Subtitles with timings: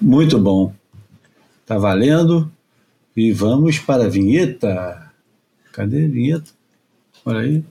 [0.00, 0.72] Muito bom.
[1.64, 2.50] Tá valendo.
[3.16, 5.10] E vamos para a vinheta.
[5.72, 6.50] Cadê a vinheta?
[7.24, 7.64] Olha aí.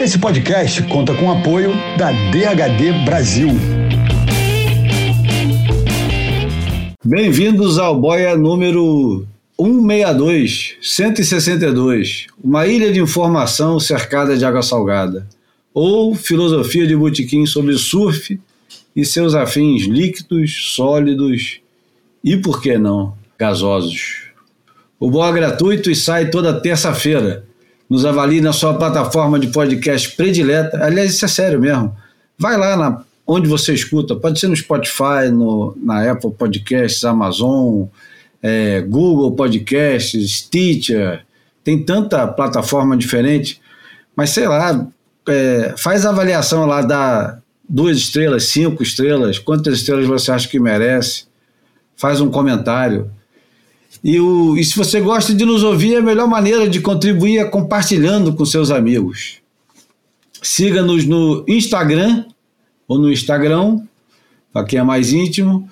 [0.00, 3.48] Esse podcast conta com o apoio da DHD Brasil.
[7.04, 9.26] Bem-vindos ao Boia número
[9.58, 15.26] 162, 162, uma ilha de informação cercada de água salgada,
[15.74, 18.38] ou filosofia de botequim sobre surf
[18.94, 21.60] e seus afins líquidos, sólidos
[22.22, 24.28] e, por que não, gasosos.
[25.00, 27.44] O Boa é gratuito e sai toda terça-feira.
[27.88, 30.84] Nos avalie na sua plataforma de podcast predileta.
[30.84, 31.94] Aliás, isso é sério mesmo.
[32.38, 37.86] Vai lá na, onde você escuta, pode ser no Spotify, no, na Apple Podcasts, Amazon,
[38.42, 41.24] é, Google Podcasts, Stitcher,
[41.64, 43.60] tem tanta plataforma diferente,
[44.16, 44.86] mas sei lá,
[45.28, 50.58] é, faz a avaliação lá, dá duas estrelas, cinco estrelas, quantas estrelas você acha que
[50.58, 51.24] merece,
[51.96, 53.10] faz um comentário.
[54.02, 57.44] E, o, e se você gosta de nos ouvir, a melhor maneira de contribuir é
[57.44, 59.38] compartilhando com seus amigos.
[60.42, 62.24] Siga-nos no Instagram
[62.88, 63.80] ou no Instagram,
[64.52, 65.70] para quem é mais íntimo,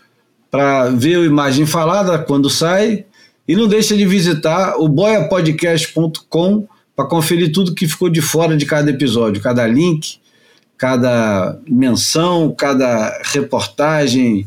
[0.50, 3.04] para ver a imagem falada quando sai.
[3.48, 8.66] E não deixa de visitar o boiapodcast.com para conferir tudo que ficou de fora de
[8.66, 10.18] cada episódio, cada link,
[10.76, 14.46] cada menção, cada reportagem,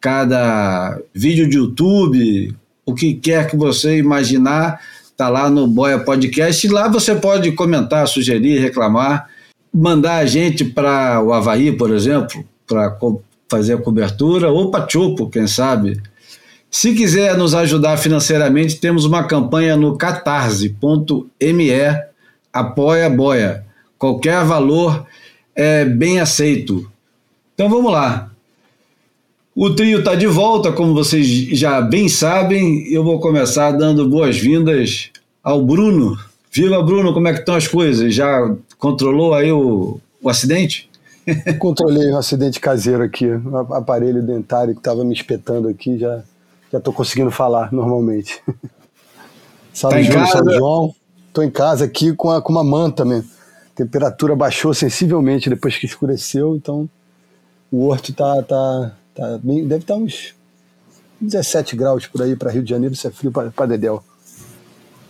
[0.00, 6.66] cada vídeo de YouTube, o que quer que você imaginar, está lá no Boia Podcast.
[6.66, 9.28] E lá você pode comentar, sugerir, reclamar,
[9.72, 12.96] mandar a gente para o Havaí, por exemplo, para
[13.48, 16.00] fazer a cobertura, ou para Chupo, quem sabe.
[16.74, 21.70] Se quiser nos ajudar financeiramente, temos uma campanha no catarse.me
[22.50, 23.62] apoia boia.
[23.98, 25.06] Qualquer valor
[25.54, 26.90] é bem aceito.
[27.54, 28.30] Então vamos lá.
[29.54, 32.90] O trio está de volta, como vocês já bem sabem.
[32.90, 35.10] Eu vou começar dando boas-vindas
[35.44, 36.18] ao Bruno.
[36.50, 38.14] Viva Bruno, como é que estão as coisas?
[38.14, 40.88] Já controlou aí o, o acidente?
[41.60, 46.24] Controlei o acidente caseiro aqui, o aparelho dentário que estava me espetando aqui, já
[46.72, 48.42] já estou conseguindo falar normalmente.
[49.74, 50.94] Salve, tá Júlio, salve, João.
[51.28, 53.30] Estou em casa aqui com, a, com uma manta mesmo.
[53.72, 56.88] A temperatura baixou sensivelmente depois que escureceu, então
[57.70, 60.34] o horto tá, tá, tá bem, deve estar tá uns
[61.18, 64.04] 17 graus por aí para Rio de Janeiro, isso é frio para Dedéu.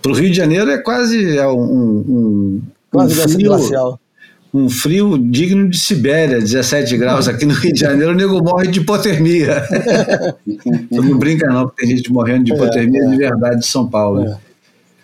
[0.00, 4.00] Para o Rio de Janeiro é quase é um, um, quase um frio, glacial
[4.52, 8.68] um frio digno de Sibéria, 17 graus aqui no Rio de Janeiro, o nego morre
[8.68, 9.66] de hipotermia.
[10.90, 13.10] não brinca não, porque tem gente morrendo de é, hipotermia é, é.
[13.10, 14.24] de verdade de São Paulo.
[14.24, 14.38] É,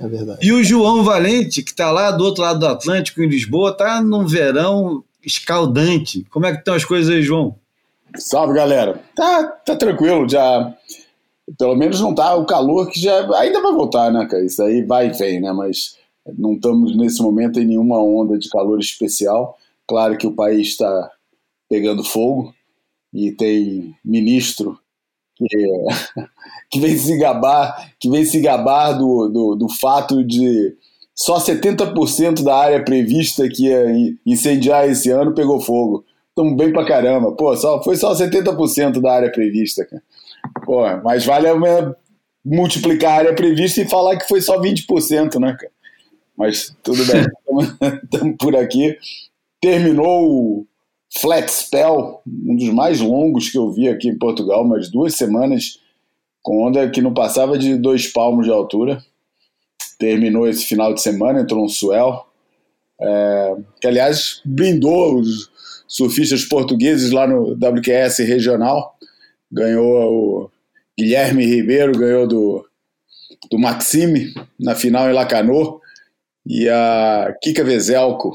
[0.01, 0.47] é verdade.
[0.47, 4.03] E o João Valente, que está lá do outro lado do Atlântico, em Lisboa, está
[4.03, 6.27] num verão escaldante.
[6.31, 7.57] Como é que estão as coisas aí, João?
[8.17, 9.01] Salve, galera.
[9.17, 10.75] Tá, tá tranquilo, já...
[11.59, 13.21] Pelo menos não tá o calor que já...
[13.39, 14.45] Ainda vai voltar, né, cara?
[14.45, 15.51] Isso aí vai e vem, né?
[15.53, 15.98] Mas
[16.37, 19.57] não estamos nesse momento em nenhuma onda de calor especial.
[19.87, 21.11] Claro que o país está
[21.69, 22.55] pegando fogo
[23.13, 24.79] e tem ministro
[25.37, 25.47] que,
[26.71, 30.77] que vem se gabar, que vem se gabar do, do, do fato de
[31.15, 33.87] só 70% da área prevista que ia
[34.25, 36.05] incendiar esse ano pegou fogo.
[36.29, 37.33] Estamos bem pra caramba.
[37.33, 40.03] Pô, só, foi só 70% da área prevista, cara.
[40.65, 41.49] Pô, mas vale
[42.45, 45.73] multiplicar a área prevista e falar que foi só 20%, né, cara?
[46.39, 47.27] Mas tudo bem,
[48.05, 48.97] estamos por aqui.
[49.61, 50.67] Terminou o
[51.21, 55.81] Flat Spell, um dos mais longos que eu vi aqui em Portugal, umas duas semanas,
[56.41, 59.03] com onda que não passava de dois palmos de altura.
[59.99, 62.25] Terminou esse final de semana, entrou um swell,
[63.01, 65.51] é, que aliás blindou os
[65.89, 68.97] surfistas portugueses lá no WQS regional.
[69.51, 70.51] Ganhou o
[70.97, 72.65] Guilherme Ribeiro, ganhou do,
[73.51, 75.81] do Maxime na final em Lacanô.
[76.47, 78.35] E a Kika Vezelko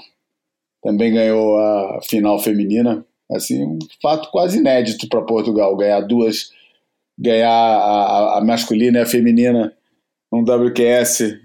[0.81, 3.05] também ganhou a final feminina.
[3.31, 6.51] Assim, um fato quase inédito para Portugal, ganhar duas,
[7.17, 9.73] ganhar a, a masculina e a feminina
[10.31, 11.37] num WQS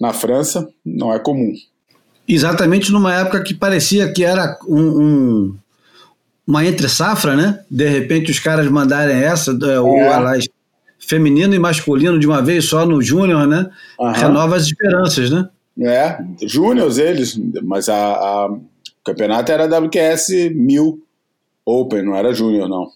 [0.00, 1.52] na França, não é comum.
[2.26, 5.58] Exatamente numa época que parecia que era um, um
[6.46, 7.60] uma entre-safra, né?
[7.70, 9.78] De repente os caras mandarem essa, é.
[9.78, 10.44] ou elas
[10.98, 13.70] feminino e masculino de uma vez só no Júnior, né?
[13.98, 14.12] Uhum.
[14.12, 15.48] Renova as esperanças, né?
[15.80, 18.60] É, Júniors eles, mas a, a, o
[19.04, 21.02] campeonato era WQS 1000
[21.64, 22.88] Open, não era Júnior, não.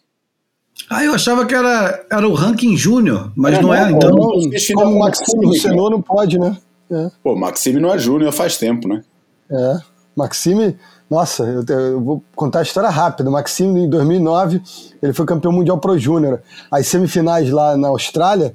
[0.91, 4.11] Ah, eu achava que era, era o ranking Júnior, mas é, não, é, então.
[4.11, 4.31] Não,
[4.75, 6.57] como o Maxime Luciano não pode, né?
[6.91, 7.11] É.
[7.23, 9.03] Pô, Maxime não é Júnior faz tempo, né?
[9.51, 9.79] É.
[10.15, 10.77] Maxime,
[11.11, 13.29] nossa, eu, eu, vou contar a história rápida.
[13.29, 14.63] O Maxime, em 2009,
[15.03, 16.41] ele foi campeão mundial pro Júnior.
[16.71, 18.55] As semifinais lá na Austrália,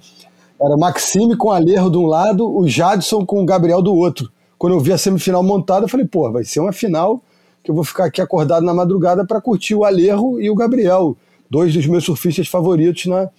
[0.61, 4.31] era Maxime com Alerro de um lado, o Jadson com o Gabriel do outro.
[4.57, 7.21] Quando eu vi a semifinal montada, eu falei, pô, vai ser uma final
[7.63, 11.17] que eu vou ficar aqui acordado na madrugada para curtir o Alerro e o Gabriel,
[11.49, 13.29] dois dos meus surfistas favoritos na,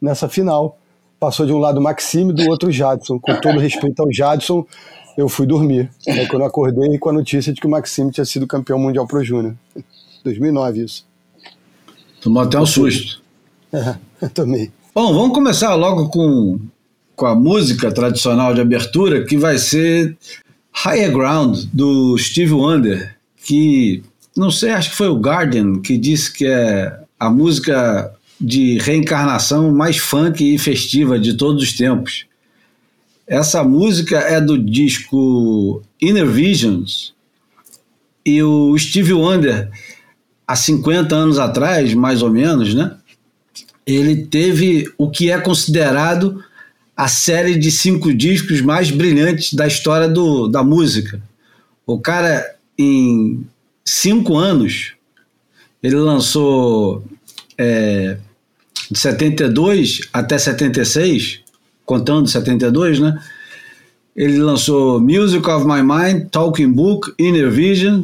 [0.00, 0.78] nessa final.
[1.18, 3.18] Passou de um lado o Maxime, do outro o Jadson.
[3.18, 4.64] Com todo respeito ao Jadson,
[5.16, 5.90] eu fui dormir.
[6.06, 9.06] Aí quando eu acordei com a notícia de que o Maxime tinha sido campeão mundial
[9.06, 9.56] pro Júnior.
[10.22, 11.06] 2009 isso.
[12.20, 13.22] Tomou até um susto.
[13.72, 14.70] É, tomei.
[14.94, 16.58] Bom, vamos começar logo com,
[17.14, 20.16] com a música tradicional de abertura, que vai ser
[20.84, 24.02] Higher Ground, do Steve Wonder, que,
[24.36, 29.72] não sei, acho que foi o Guardian que disse que é a música de reencarnação
[29.72, 32.26] mais funk e festiva de todos os tempos.
[33.26, 37.14] Essa música é do disco Inner Visions,
[38.24, 39.70] e o Steve Wonder,
[40.46, 42.94] há 50 anos atrás, mais ou menos, né?
[43.94, 46.44] Ele teve o que é considerado
[46.94, 51.22] a série de cinco discos mais brilhantes da história do, da música.
[51.86, 53.46] O cara, em
[53.82, 54.92] cinco anos,
[55.82, 57.02] ele lançou
[57.56, 58.18] é,
[58.90, 61.40] de 72 até 76,
[61.86, 63.18] contando 72, né?
[64.14, 68.02] Ele lançou Music of My Mind, Talking Book, Inner Vision,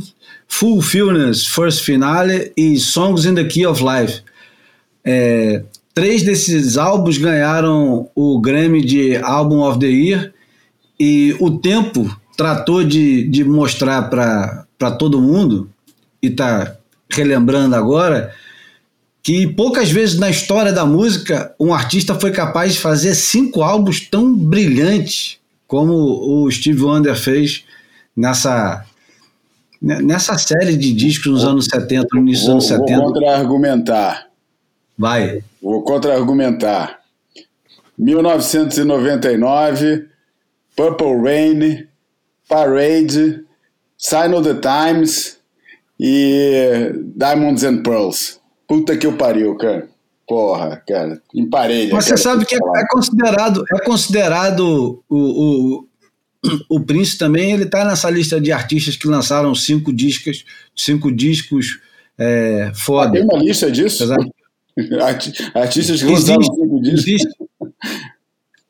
[0.49, 4.23] Fulfillness, First Finale e Songs in the Key of Life.
[5.05, 5.63] É,
[5.95, 10.33] três desses álbuns ganharam o Grammy de Album of the Year
[10.99, 15.71] e o tempo tratou de, de mostrar para todo mundo,
[16.21, 16.77] e está
[17.09, 18.33] relembrando agora,
[19.23, 24.01] que poucas vezes na história da música um artista foi capaz de fazer cinco álbuns
[24.01, 27.65] tão brilhantes como o Steve Wonder fez
[28.17, 28.85] nessa,
[29.81, 32.97] nessa série de discos nos anos 70, no início dos anos 70.
[32.97, 34.34] Vou contra-argumentar.
[34.99, 35.43] Vai.
[35.61, 37.01] Vou contra-argumentar.
[37.99, 40.07] 1999,
[40.77, 41.87] Purple Rain,
[42.49, 43.45] Parade,
[43.97, 45.39] Sign of the Times
[45.99, 48.39] e Diamonds and Pearls.
[48.67, 49.89] Puta que eu pariu, cara.
[50.27, 51.93] Porra, cara, em parede.
[51.93, 55.87] Mas você sabe que é, é, considerado, é considerado o, o,
[56.71, 61.79] o Prince também, ele tá nessa lista de artistas que lançaram cinco discos, cinco discos
[62.19, 63.11] é, foda.
[63.11, 64.05] Ah, tem uma lista disso?
[64.05, 64.17] Apesar
[65.55, 67.35] Artistas que lançaram cinco discos.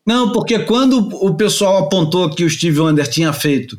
[0.07, 3.79] Não, porque quando o pessoal apontou que o Steve Wonder tinha feito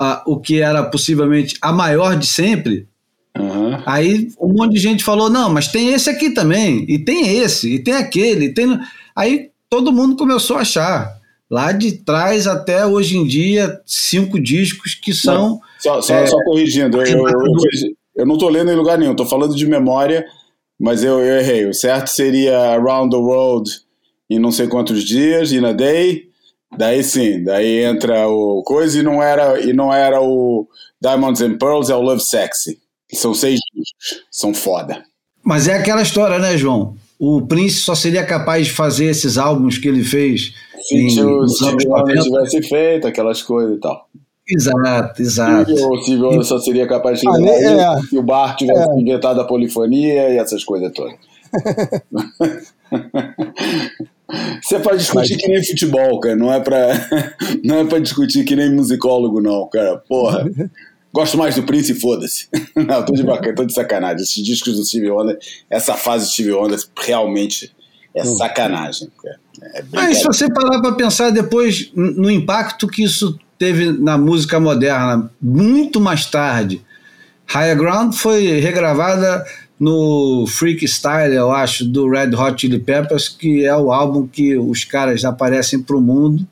[0.00, 2.86] uh, o que era possivelmente a maior de sempre,
[3.36, 3.82] uhum.
[3.84, 7.74] aí um monte de gente falou: não, mas tem esse aqui também, e tem esse,
[7.74, 8.78] e tem aquele, e tem.
[9.16, 11.18] Aí todo mundo começou a achar.
[11.50, 15.48] Lá de trás até hoje em dia, cinco discos que são.
[15.48, 17.52] Não, só, só, é, só corrigindo, eu, eu, eu,
[18.16, 20.26] eu não estou lendo em lugar nenhum, estou falando de memória
[20.78, 21.66] mas eu, eu errei.
[21.66, 23.70] O certo seria Around the World
[24.30, 26.28] em não sei quantos dias, in a day.
[26.76, 30.68] Daí sim, daí entra o coisa e não era, e não era o
[31.00, 32.78] Diamonds and Pearls, é o Love Sexy.
[33.14, 35.02] São seis discos, são foda.
[35.42, 36.94] Mas é aquela história, né, João?
[37.18, 40.52] O Prince só seria capaz de fazer esses álbuns que ele fez.
[40.86, 44.08] Se, em, se o Steve tivesse feito aquelas coisas e tal.
[44.50, 45.72] Exato, exato.
[45.72, 49.00] O Silvio só seria capaz de ah, é, se o Bar tivesse é.
[49.00, 51.14] inventado a polifonia e essas coisas todas.
[54.62, 55.42] Você pode discutir Mas...
[55.42, 56.36] que nem futebol, cara.
[56.36, 56.78] Não é pra,
[57.64, 59.98] não é pra discutir que nem musicólogo, não, cara.
[59.98, 60.48] Porra.
[61.12, 62.48] Gosto mais do Prince e foda-se.
[62.76, 64.22] Não, tô de bacana, tô de sacanagem.
[64.22, 65.38] Esses discos do Steve Wonder,
[65.70, 67.74] essa fase do Steve Wonder realmente
[68.14, 68.36] é hum.
[68.36, 69.10] sacanagem.
[69.74, 74.60] É Mas se você parar pra pensar depois no impacto que isso teve na música
[74.60, 76.82] moderna muito mais tarde.
[77.46, 79.44] Higher Ground foi regravada
[79.78, 84.56] no Freak Style, eu acho, do Red Hot Chili Peppers, que é o álbum que
[84.56, 86.46] os caras aparecem para o mundo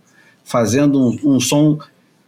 [0.45, 1.79] fazendo um, um som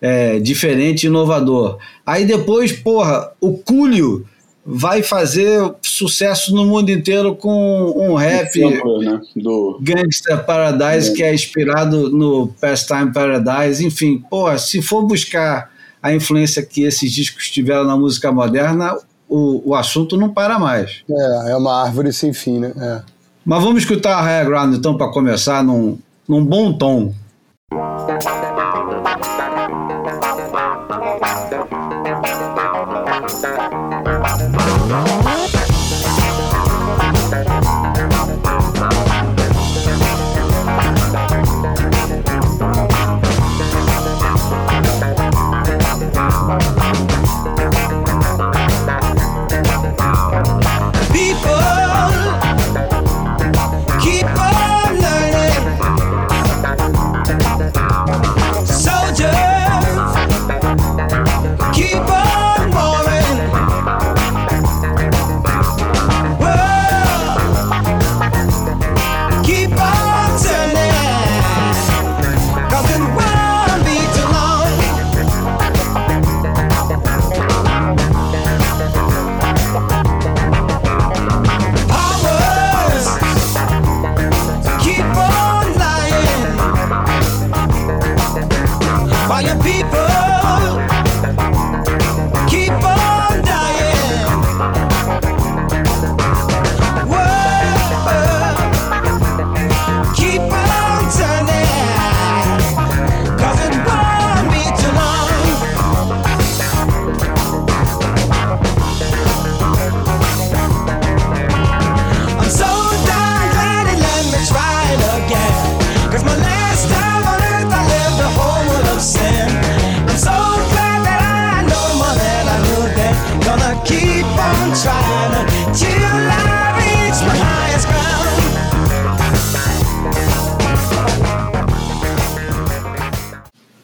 [0.01, 1.79] é, diferente e inovador.
[2.05, 4.27] Aí depois, porra, o Cúlio
[4.71, 9.21] vai fazer sucesso no mundo inteiro com um rap sample, né?
[9.35, 11.15] do Gangster Paradise, é.
[11.15, 13.85] que é inspirado no Pastime Paradise.
[13.85, 15.71] Enfim, pô, se for buscar
[16.03, 18.95] a influência que esses discos tiveram na música moderna,
[19.27, 21.03] o, o assunto não para mais.
[21.11, 22.73] É, é uma árvore sem fim, né?
[22.77, 23.01] É.
[23.47, 25.99] Mas vamos escutar a Higher Ground então para começar num,
[26.29, 27.15] num bom tom.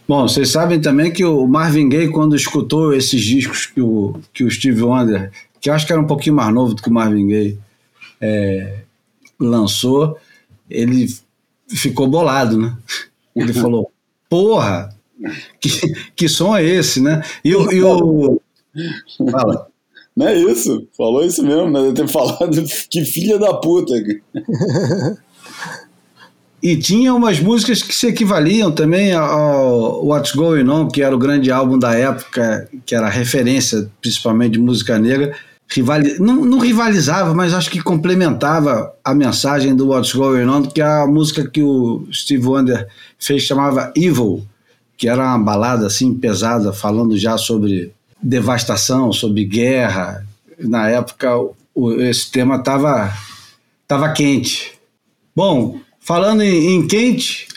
[0.07, 4.45] Bom, vocês sabem também que o Marvin Gaye, quando escutou esses discos que o, que
[4.45, 6.93] o Steve Wonder, que eu acho que era um pouquinho mais novo do que o
[6.93, 7.59] Marvin Gaye,
[8.21, 8.81] é,
[9.41, 10.19] lançou,
[10.69, 11.07] ele
[11.69, 12.77] ficou bolado, né?
[13.35, 13.91] Ele falou,
[14.29, 14.95] porra,
[15.59, 15.71] que,
[16.15, 17.23] que som é esse, né?
[17.43, 17.73] E o...
[17.73, 18.41] E o...
[19.31, 19.69] Fala.
[20.17, 21.81] Não é isso, falou isso mesmo, né?
[21.93, 23.95] Deve ter falado que filha da puta.
[26.65, 31.19] E tinha umas músicas que se equivaliam também ao What's Going On, que era o
[31.19, 35.37] grande álbum da época, que era referência principalmente de música negra.
[35.69, 40.81] Rivali não, não, rivalizava, mas acho que complementava a mensagem do What's Going On, que
[40.81, 44.43] é a música que o Steve Wonder fez chamava Evil,
[44.97, 47.93] que era uma balada assim pesada, falando já sobre
[48.23, 50.27] devastação, sobre guerra.
[50.59, 51.31] Na época,
[51.75, 53.13] o, esse tema estava
[53.87, 54.73] tava quente.
[55.37, 57.49] Bom, Falando em, em quente,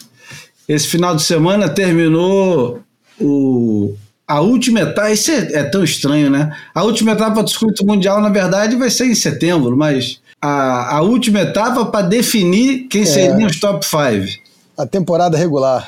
[0.70, 2.82] esse final de semana terminou
[3.20, 3.94] o,
[4.26, 5.12] a última etapa.
[5.12, 6.56] Isso é, é, tão estranho, né?
[6.74, 11.02] A última etapa do circuito mundial, na verdade, vai ser em setembro, mas a, a
[11.02, 13.06] última etapa para definir quem é.
[13.06, 14.42] seriam os top 5.
[14.78, 15.86] A temporada regular.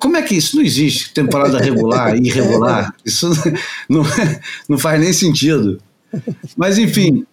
[0.00, 0.56] Como é que isso?
[0.56, 2.94] Não existe temporada regular e irregular.
[3.04, 3.28] Isso
[3.86, 4.02] não,
[4.66, 5.78] não faz nem sentido.
[6.56, 7.26] Mas, enfim,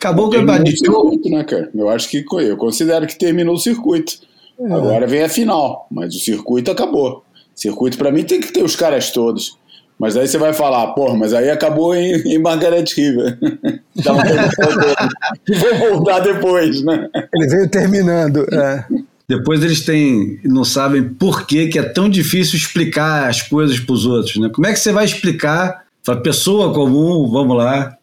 [0.00, 0.70] Acabou o campeonato.
[0.70, 1.70] circuito, né, cara?
[1.74, 4.14] Eu acho que eu considero que terminou o circuito.
[4.58, 4.72] É.
[4.72, 7.22] Agora vem a final, mas o circuito acabou.
[7.54, 9.58] Circuito para mim tem que ter os caras todos.
[9.98, 13.38] Mas aí você vai falar, pô, mas aí acabou em, em Margaret River.
[15.60, 17.06] Vou voltar depois, né?
[17.34, 18.46] Ele veio terminando.
[18.50, 18.86] É.
[19.28, 23.92] Depois eles têm, não sabem por que, que é tão difícil explicar as coisas para
[23.92, 24.36] os outros.
[24.38, 24.48] Né?
[24.48, 27.98] Como é que você vai explicar para pessoa comum, vamos lá,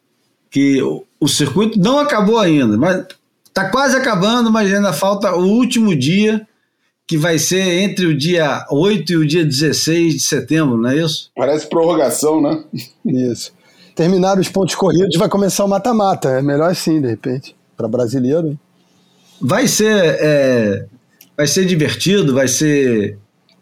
[0.52, 0.80] que
[1.20, 3.06] o circuito não acabou ainda, mas
[3.46, 6.48] está quase acabando, mas ainda falta o último dia,
[7.08, 10.98] que vai ser entre o dia 8 e o dia 16 de setembro, não é
[10.98, 11.32] isso?
[11.36, 12.64] Parece prorrogação, né?
[13.06, 13.54] Isso.
[13.96, 16.30] Terminar os pontos corridos, vai começar o mata-mata.
[16.30, 18.60] É melhor assim, de repente, para brasileiro.
[19.42, 20.86] Vai ser, é,
[21.36, 23.18] vai ser divertido, vai ser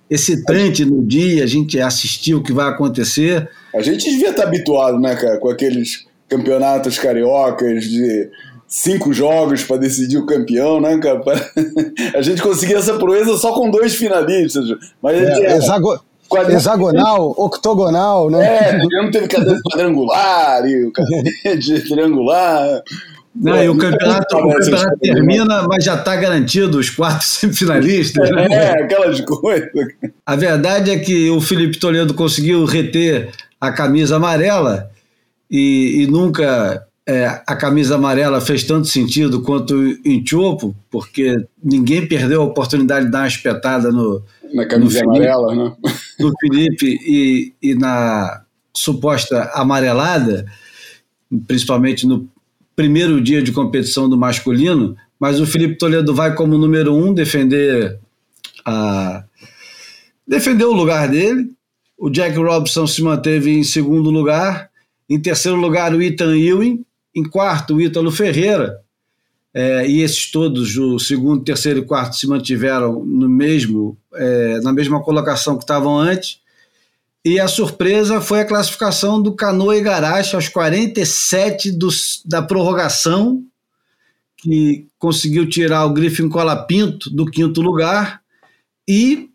[0.09, 3.49] excitante no dia, a gente assistir o que vai acontecer.
[3.73, 8.29] A gente devia estar habituado, né, cara, com aqueles campeonatos cariocas de
[8.67, 11.21] cinco jogos para decidir o campeão, né, cara?
[12.15, 14.65] A gente conseguia essa proeza só com dois finalistas.
[15.01, 15.99] Mas é, hexago...
[16.49, 18.69] Hexagonal, octogonal, né?
[18.69, 21.31] É, não teve cadeira quadrangular e o cadeira
[21.87, 22.81] triangular.
[23.35, 28.29] Não, e o campeonato, o campeonato termina, mas já está garantido os quatro semifinalistas.
[28.31, 28.47] Né?
[28.49, 29.69] É, aquelas coisas.
[30.25, 33.29] A verdade é que o Felipe Toledo conseguiu reter
[33.61, 34.89] a camisa amarela
[35.49, 42.07] e, e nunca é, a camisa amarela fez tanto sentido quanto em Chopo, porque ninguém
[42.07, 44.23] perdeu a oportunidade de dar uma espetada no.
[44.53, 45.75] Na camisa no Felipe, amarela, né?
[46.19, 48.41] No Felipe e, e na
[48.73, 50.45] suposta amarelada,
[51.47, 52.27] principalmente no
[52.75, 57.99] primeiro dia de competição do masculino, mas o Felipe Toledo vai como número um defender
[58.65, 59.23] a
[60.27, 61.51] defender o lugar dele.
[61.97, 64.69] O Jack Robson se manteve em segundo lugar
[65.09, 66.85] em terceiro lugar, o Ethan Ewing.
[67.15, 68.79] Em quarto, o Ítalo Ferreira.
[69.53, 74.73] É, e esses todos, o segundo, terceiro e quarto, se mantiveram no mesmo, é, na
[74.73, 76.41] mesma colocação que estavam antes.
[77.23, 81.87] E a surpresa foi a classificação do Canoa Igarashi aos 47 do,
[82.25, 83.43] da prorrogação,
[84.37, 88.21] que conseguiu tirar o Griffin Colapinto do quinto lugar
[88.87, 89.29] e,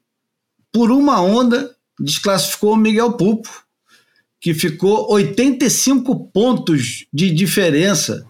[0.71, 3.49] por uma onda, desclassificou o Miguel Pupo,
[4.41, 8.25] que ficou 85 pontos de diferença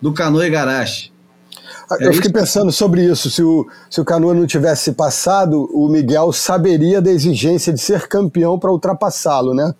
[0.00, 1.12] do Canoa Igarashi.
[1.90, 2.38] Ah, eu é fiquei isso?
[2.38, 3.30] pensando sobre isso.
[3.30, 8.06] Se o, se o Canoa não tivesse passado, o Miguel saberia da exigência de ser
[8.08, 9.74] campeão para ultrapassá-lo, né?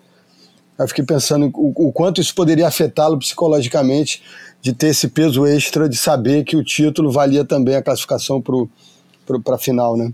[0.77, 4.21] Eu fiquei pensando o, o quanto isso poderia afetá-lo psicologicamente
[4.61, 9.55] de ter esse peso extra de saber que o título valia também a classificação para
[9.55, 10.11] a final, né?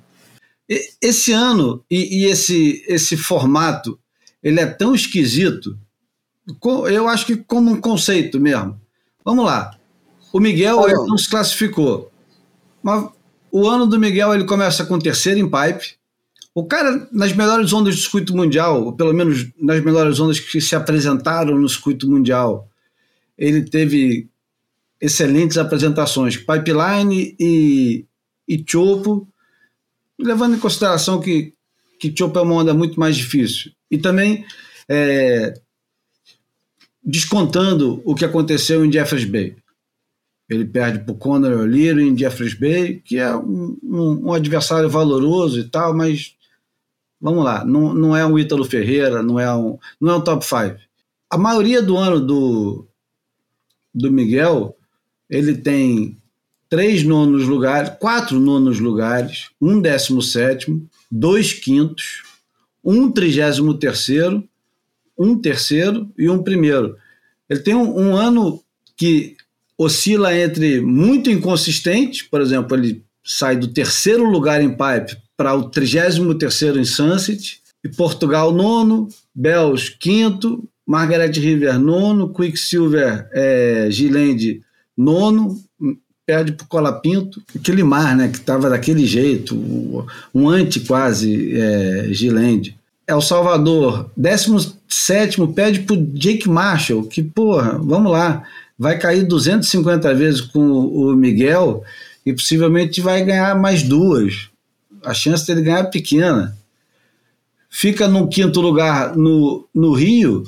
[1.01, 3.97] Esse ano e, e esse, esse formato
[4.43, 5.77] ele é tão esquisito,
[6.89, 8.79] eu acho que como um conceito mesmo.
[9.23, 9.77] Vamos lá.
[10.33, 12.11] O Miguel ele não se classificou.
[12.81, 13.09] Mas
[13.51, 15.95] o ano do Miguel ele começa com terceiro em pipe.
[16.53, 20.59] O cara, nas melhores ondas do circuito mundial, ou pelo menos nas melhores ondas que
[20.59, 22.67] se apresentaram no circuito mundial,
[23.37, 24.29] ele teve
[24.99, 26.37] excelentes apresentações.
[26.37, 28.05] Pipeline e,
[28.47, 29.27] e Chopo,
[30.19, 31.53] levando em consideração que,
[32.01, 33.71] que Chopo é uma onda muito mais difícil.
[33.91, 34.43] E também
[34.89, 35.53] é,
[37.03, 39.55] descontando o que aconteceu em Jeffers Bay.
[40.49, 44.89] Ele perde para o Conor O'Leary em Jeffreys Bay, que é um, um, um, adversário
[44.89, 46.35] valoroso e tal, mas
[47.21, 50.43] vamos lá, não, não é um Ítalo Ferreira, não é um, não é um top
[50.43, 50.77] 5.
[51.29, 52.87] A maioria do ano do,
[53.93, 54.75] do Miguel,
[55.29, 56.17] ele tem
[56.67, 62.23] três nonos lugares, quatro nonos lugares, um décimo sétimo, dois quintos,
[62.83, 64.47] um trigésimo terceiro,
[65.17, 66.95] um terceiro e um primeiro.
[67.49, 68.63] Ele tem um, um ano
[68.95, 69.35] que
[69.77, 75.69] oscila entre muito inconsistente, por exemplo, ele sai do terceiro lugar em pipe para o
[75.69, 84.61] trigésimo terceiro em Sunset, e Portugal nono, Bells quinto, Margaret River nono, Quicksilver é, Gilende
[84.95, 85.59] nono,
[86.31, 89.53] perde para o Colapinto, aquele mar né, que estava daquele jeito,
[90.33, 92.77] um anti quase é, Gilende.
[93.05, 98.43] El Salvador, 17 pede para Jake Marshall, que, porra, vamos lá,
[98.79, 101.83] vai cair 250 vezes com o Miguel
[102.25, 104.47] e possivelmente vai ganhar mais duas.
[105.03, 106.57] A chance dele ganhar é pequena.
[107.69, 110.45] Fica no quinto lugar no, no Rio,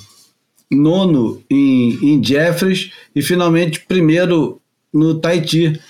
[0.71, 4.61] nono em, em Jeffries e finalmente primeiro
[4.93, 5.81] no Tahiti.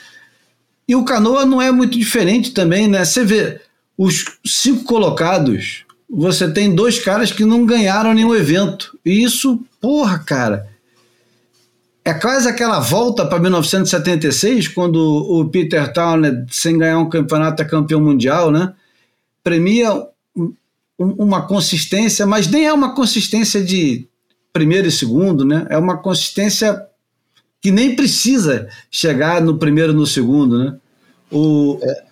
[0.88, 3.04] E o Canoa não é muito diferente também, né?
[3.04, 3.60] Você vê,
[3.98, 8.98] os cinco colocados, você tem dois caras que não ganharam nenhum evento.
[9.06, 10.70] E isso, porra, cara,
[12.06, 17.66] é quase aquela volta para 1976, quando o Peter Townley, sem ganhar um campeonato, é
[17.66, 18.74] campeão mundial, né?
[19.44, 19.90] Premia
[20.98, 24.08] uma consistência, mas nem é uma consistência de
[24.52, 25.66] primeiro e segundo, né?
[25.70, 26.86] É uma consistência
[27.64, 30.76] que nem precisa chegar no primeiro e no segundo, né?
[31.32, 31.80] O...
[31.82, 32.04] É,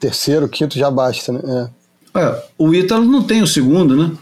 [0.00, 1.70] terceiro, quinto já basta, né?
[2.14, 2.20] É.
[2.20, 4.16] É, o Ítalo não tem o segundo, né?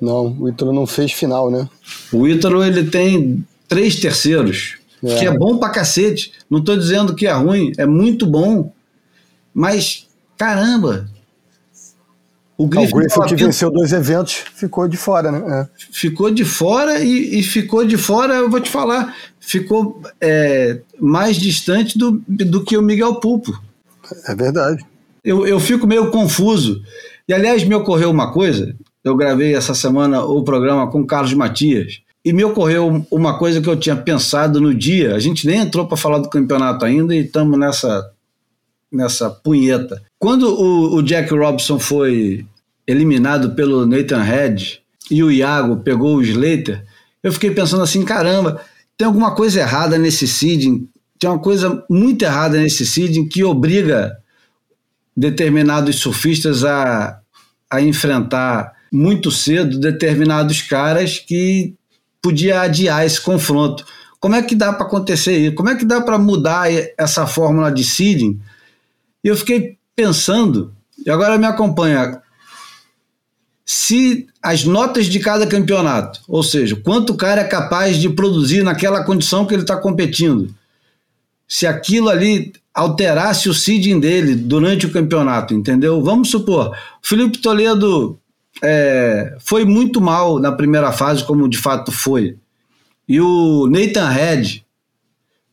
[0.00, 1.68] Não, o Ítalo não fez final, né?
[2.12, 5.16] O Ítalo ele tem três terceiros, é.
[5.16, 6.32] que é bom pra cacete.
[6.50, 8.72] Não estou dizendo que é ruim, é muito bom.
[9.54, 11.08] Mas, caramba,
[12.60, 15.62] o Griffin, o Griffin que venceu dois eventos ficou de fora, né?
[15.62, 15.68] É.
[15.90, 21.36] Ficou de fora e, e, ficou de fora, eu vou te falar, ficou é, mais
[21.36, 23.58] distante do, do que o Miguel Pulpo.
[24.28, 24.84] É verdade.
[25.24, 26.82] Eu, eu fico meio confuso.
[27.26, 28.76] E aliás, me ocorreu uma coisa.
[29.02, 32.02] Eu gravei essa semana o programa com o Carlos Matias.
[32.22, 35.14] E me ocorreu uma coisa que eu tinha pensado no dia.
[35.14, 38.10] A gente nem entrou para falar do campeonato ainda e estamos nessa,
[38.92, 40.02] nessa punheta.
[40.18, 42.44] Quando o, o Jack Robson foi
[42.86, 46.84] eliminado pelo Nathan Head e o Iago pegou o Slater,
[47.22, 48.60] eu fiquei pensando assim, caramba,
[48.96, 54.16] tem alguma coisa errada nesse seeding, tem uma coisa muito errada nesse seeding que obriga
[55.16, 57.20] determinados surfistas a,
[57.70, 61.74] a enfrentar muito cedo determinados caras que
[62.22, 63.84] podia adiar esse confronto.
[64.18, 65.54] Como é que dá para acontecer isso?
[65.54, 68.40] Como é que dá para mudar essa fórmula de seeding?
[69.22, 72.20] E eu fiquei pensando, e agora me acompanha,
[73.64, 78.62] se as notas de cada campeonato, ou seja, quanto o cara é capaz de produzir
[78.62, 80.52] naquela condição que ele está competindo,
[81.46, 86.02] se aquilo ali alterasse o seeding dele durante o campeonato, entendeu?
[86.02, 88.18] Vamos supor, Felipe Toledo
[88.62, 92.36] é, foi muito mal na primeira fase, como de fato foi,
[93.08, 94.64] e o Nathan Head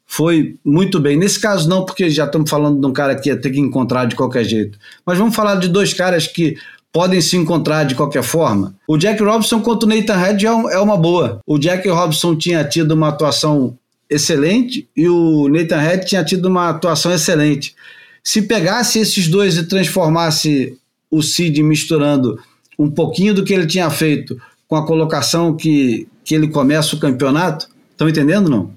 [0.07, 1.17] foi muito bem.
[1.17, 4.05] Nesse caso, não, porque já estamos falando de um cara que ia ter que encontrar
[4.05, 4.79] de qualquer jeito.
[5.05, 6.55] Mas vamos falar de dois caras que
[6.93, 8.73] podem se encontrar de qualquer forma.
[8.87, 11.41] O Jack Robson contra o Nathan Head é, é uma boa.
[11.45, 13.77] O Jack Robson tinha tido uma atuação
[14.09, 17.75] excelente e o Nathan Head tinha tido uma atuação excelente.
[18.23, 20.77] Se pegasse esses dois e transformasse
[21.11, 22.39] o Cid misturando
[22.79, 26.99] um pouquinho do que ele tinha feito com a colocação que, que ele começa o
[26.99, 28.71] campeonato, estão entendendo não?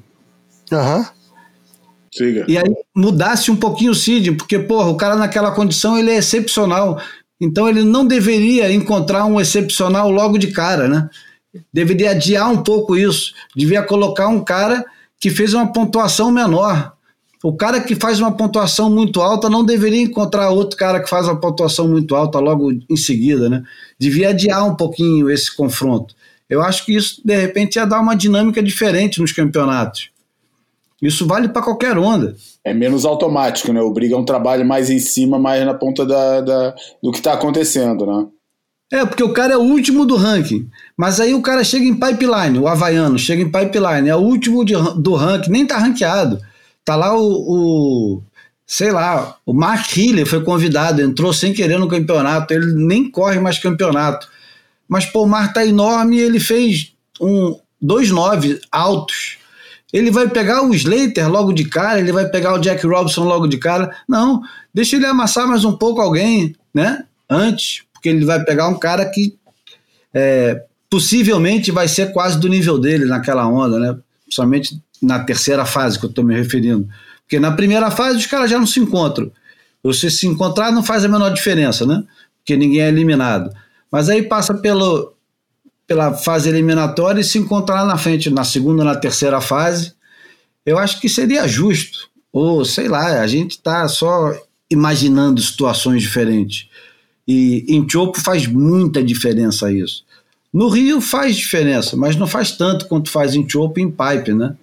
[0.72, 0.98] Aham.
[0.98, 1.19] Uhum.
[2.12, 2.44] Siga.
[2.48, 6.16] E aí mudasse um pouquinho o Cid, porque, porra, o cara naquela condição ele é
[6.16, 7.00] excepcional.
[7.40, 11.08] Então ele não deveria encontrar um excepcional logo de cara, né?
[11.72, 13.32] Deveria adiar um pouco isso.
[13.56, 14.84] Devia colocar um cara
[15.18, 16.92] que fez uma pontuação menor.
[17.42, 21.26] O cara que faz uma pontuação muito alta não deveria encontrar outro cara que faz
[21.26, 23.62] uma pontuação muito alta logo em seguida, né?
[23.98, 26.14] Devia adiar um pouquinho esse confronto.
[26.48, 30.10] Eu acho que isso, de repente, ia dar uma dinâmica diferente nos campeonatos.
[31.00, 32.36] Isso vale para qualquer onda.
[32.62, 33.80] É menos automático, né?
[33.80, 38.06] Obriga um trabalho mais em cima, mais na ponta da, da do que está acontecendo,
[38.06, 38.26] né?
[38.92, 40.68] É, porque o cara é o último do ranking.
[40.96, 44.64] Mas aí o cara chega em pipeline, o havaiano chega em pipeline, é o último
[44.64, 46.40] de, do ranking, nem tá ranqueado.
[46.84, 48.22] Tá lá o, o,
[48.66, 53.38] sei lá, o Mark Hiller foi convidado, entrou sem querer no campeonato, ele nem corre
[53.38, 54.28] mais campeonato.
[54.88, 59.38] Mas pô, o Mar tá enorme e ele fez um 2-9 altos.
[59.92, 63.46] Ele vai pegar o Slater logo de cara, ele vai pegar o Jack Robinson logo
[63.46, 63.94] de cara.
[64.08, 64.40] Não,
[64.72, 67.04] deixa ele amassar mais um pouco alguém, né?
[67.28, 69.36] Antes, porque ele vai pegar um cara que
[70.14, 73.96] é, possivelmente vai ser quase do nível dele naquela onda, né?
[74.24, 76.88] Principalmente na terceira fase que eu estou me referindo.
[77.22, 79.30] Porque na primeira fase os caras já não se encontram.
[79.82, 82.02] Você se encontrar não faz a menor diferença, né?
[82.38, 83.50] Porque ninguém é eliminado.
[83.90, 85.14] Mas aí passa pelo,
[85.90, 89.92] pela fase eliminatória e se encontrar na frente, na segunda, na terceira fase,
[90.64, 92.08] eu acho que seria justo.
[92.32, 94.32] Ou sei lá, a gente está só
[94.70, 96.68] imaginando situações diferentes.
[97.26, 100.04] E em Chopo faz muita diferença isso.
[100.52, 104.32] No Rio faz diferença, mas não faz tanto quanto faz em Chopo e em Pipe,
[104.32, 104.54] né?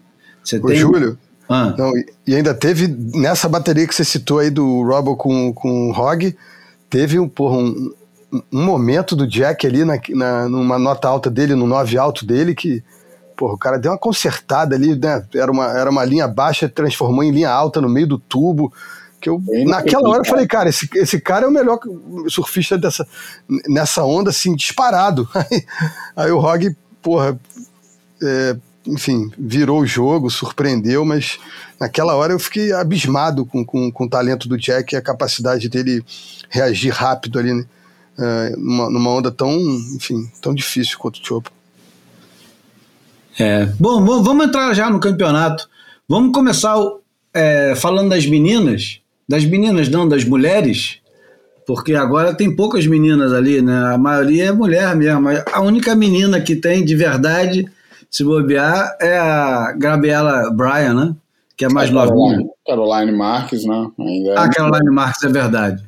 [0.42, 0.78] Você Ô, tem...
[0.78, 1.76] Júlio, ah.
[1.78, 1.92] não,
[2.26, 6.34] e ainda teve, nessa bateria que você citou aí do Robo com, com o Hog,
[6.90, 7.94] teve um, porra, um,
[8.32, 12.54] um momento do Jack ali na, na, numa nota alta dele, no 9 alto dele,
[12.54, 12.84] que
[13.38, 15.24] porra, o cara deu uma consertada ali, né?
[15.34, 18.74] Era uma, era uma linha baixa, transformou em linha alta no meio do tubo.
[19.22, 21.80] Que eu, naquela hora eu falei, cara, esse, esse cara é o melhor
[22.28, 23.08] surfista dessa,
[23.68, 25.28] nessa onda, assim, disparado.
[25.34, 25.66] Aí,
[26.16, 27.40] aí o Rog, porra,
[28.22, 31.40] é, enfim, virou o jogo, surpreendeu, mas
[31.80, 35.68] naquela hora eu fiquei abismado com, com, com o talento do Jack e a capacidade
[35.68, 36.04] dele
[36.50, 37.66] reagir rápido ali, né?
[38.20, 39.52] É, numa, numa, onda tão,
[39.96, 41.52] enfim, tão difícil quanto o Chopo.
[43.40, 43.66] É.
[43.80, 45.70] Bom, vamos entrar já no campeonato.
[46.10, 46.76] Vamos começar
[47.34, 49.00] é, falando das meninas,
[49.30, 51.00] das meninas não, das mulheres,
[51.66, 53.94] porque agora tem poucas meninas ali, né?
[53.94, 55.28] A maioria é mulher mesmo.
[55.54, 57.70] A única menina que tem de verdade,
[58.10, 61.16] se bobear, é a Gabriela Bryan, né?
[61.56, 62.48] Que é mais novinha.
[62.66, 63.90] Caroline Marques, né?
[64.00, 65.87] Ainda é ah, Caroline Marques, é verdade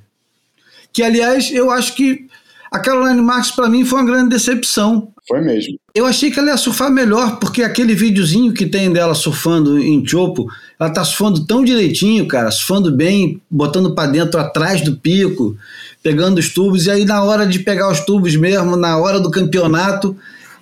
[0.92, 2.28] que aliás eu acho que
[2.72, 5.12] a Caroline Marques para mim foi uma grande decepção.
[5.28, 5.78] Foi mesmo.
[5.94, 10.06] Eu achei que ela ia surfar melhor, porque aquele videozinho que tem dela surfando em
[10.06, 10.48] Chopo,
[10.80, 15.58] ela tá surfando tão direitinho, cara, surfando bem, botando para dentro atrás do pico,
[16.02, 19.32] pegando os tubos, e aí na hora de pegar os tubos mesmo, na hora do
[19.32, 20.16] campeonato.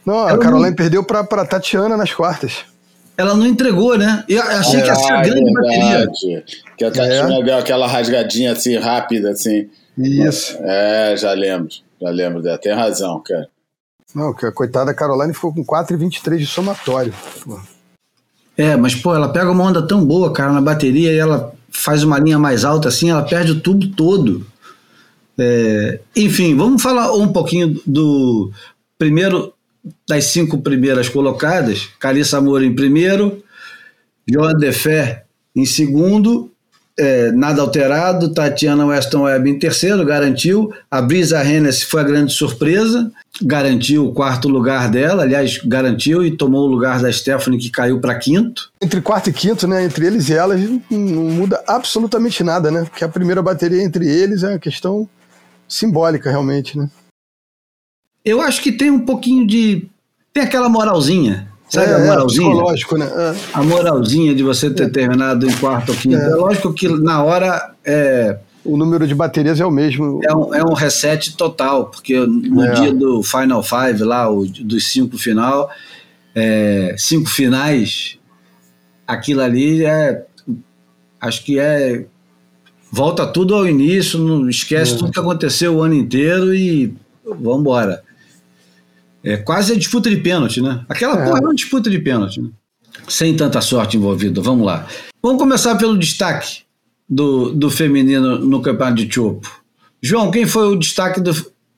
[0.06, 0.76] Não, a Caroline não...
[0.76, 2.66] perdeu para Tatiana nas quartas.
[3.18, 4.24] Ela não entregou, né?
[4.30, 6.44] Eu achei é, que ia ser a grande é bateria.
[6.78, 7.44] Que a Tatiana é.
[7.44, 9.68] deu aquela rasgadinha assim, rápida, assim.
[9.98, 10.58] Isso.
[10.62, 12.58] É, já lembro, já lembro dela.
[12.58, 13.50] Tem razão, cara.
[14.14, 17.14] Não, que a coitada Caroline ficou com 4,23 de somatório.
[18.56, 22.04] É, mas pô, ela pega uma onda tão boa, cara, na bateria e ela faz
[22.04, 24.46] uma linha mais alta assim, ela perde o tubo todo.
[25.38, 28.52] É, enfim, vamos falar um pouquinho do
[28.98, 29.54] primeiro
[30.08, 31.90] das cinco primeiras colocadas.
[32.00, 33.44] Carissa Moura em primeiro,
[34.28, 36.52] Joan Defé em segundo
[37.00, 40.74] é, nada alterado, Tatiana Weston Webb em terceiro, garantiu.
[40.90, 46.36] A Brisa Hennessy foi a grande surpresa, garantiu o quarto lugar dela, aliás, garantiu e
[46.36, 48.72] tomou o lugar da Stephanie, que caiu para quinto.
[48.82, 52.84] Entre quarto e quinto, né, entre eles e elas, não muda absolutamente nada, né?
[52.84, 55.08] Porque a primeira bateria entre eles é uma questão
[55.68, 56.90] simbólica, realmente, né?
[58.26, 59.88] Eu acho que tem um pouquinho de.
[60.34, 62.50] Tem aquela moralzinha Sabe é, a é, moralzinha?
[62.50, 63.06] psicológico, né?
[63.06, 63.36] É.
[63.54, 64.90] A moralzinha de você ter é.
[64.90, 66.16] terminado em quarto ou quinto.
[66.16, 66.32] É.
[66.32, 66.36] é.
[66.36, 68.38] lógico que na hora é.
[68.64, 70.20] O número de baterias é o mesmo.
[70.24, 72.74] É um, é um reset total, porque no é.
[72.74, 75.70] dia do Final Five, lá, o, dos cinco final,
[76.98, 78.18] cinco finais,
[79.06, 80.26] aquilo ali é.
[81.20, 82.06] Acho que é.
[82.92, 86.94] Volta tudo ao início, não esquece tudo que aconteceu o ano inteiro e
[87.26, 88.04] vamos embora.
[89.24, 90.86] É quase a disputa de pênalti, né?
[90.88, 91.26] Aquela é.
[91.26, 92.50] porra é uma disputa de pênalti, né?
[93.08, 94.42] Sem tanta sorte envolvida.
[94.42, 94.88] Vamos lá.
[95.22, 96.62] Vamos começar pelo destaque
[97.10, 99.62] do, do feminino no campeonato de Chopo.
[100.02, 101.32] João, quem foi o destaque do,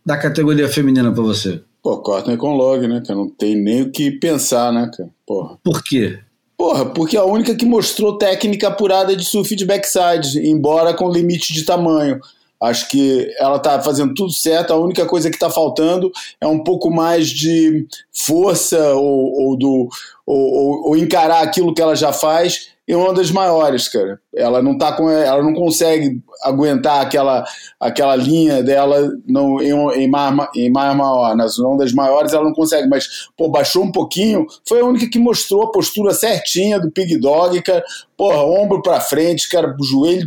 [0.06, 1.62] da categoria feminina para você?
[1.82, 3.18] Pô, Courtney com Log, né, cara?
[3.18, 5.10] Não tem nem o que pensar, né, cara?
[5.26, 5.58] Porra.
[5.64, 6.20] Por quê?
[6.58, 11.10] Porra, porque é a única que mostrou técnica apurada de surf de backside, embora com
[11.10, 12.20] limite de tamanho.
[12.62, 14.74] Acho que ela está fazendo tudo certo.
[14.74, 19.88] A única coisa que está faltando é um pouco mais de força ou, ou do,
[20.26, 24.20] ou, ou, encarar aquilo que ela já faz em ondas maiores, cara.
[24.36, 27.46] Ela não tá com, ela não consegue aguentar aquela,
[27.80, 31.36] aquela linha dela no, em, em, mar, em mar maior.
[31.36, 34.48] Nas ondas maiores ela não consegue, mas pô, baixou um pouquinho.
[34.68, 37.84] Foi a única que mostrou a postura certinha do Pig Dog, cara.
[38.18, 40.26] Porra, ombro para frente, cara, joelho,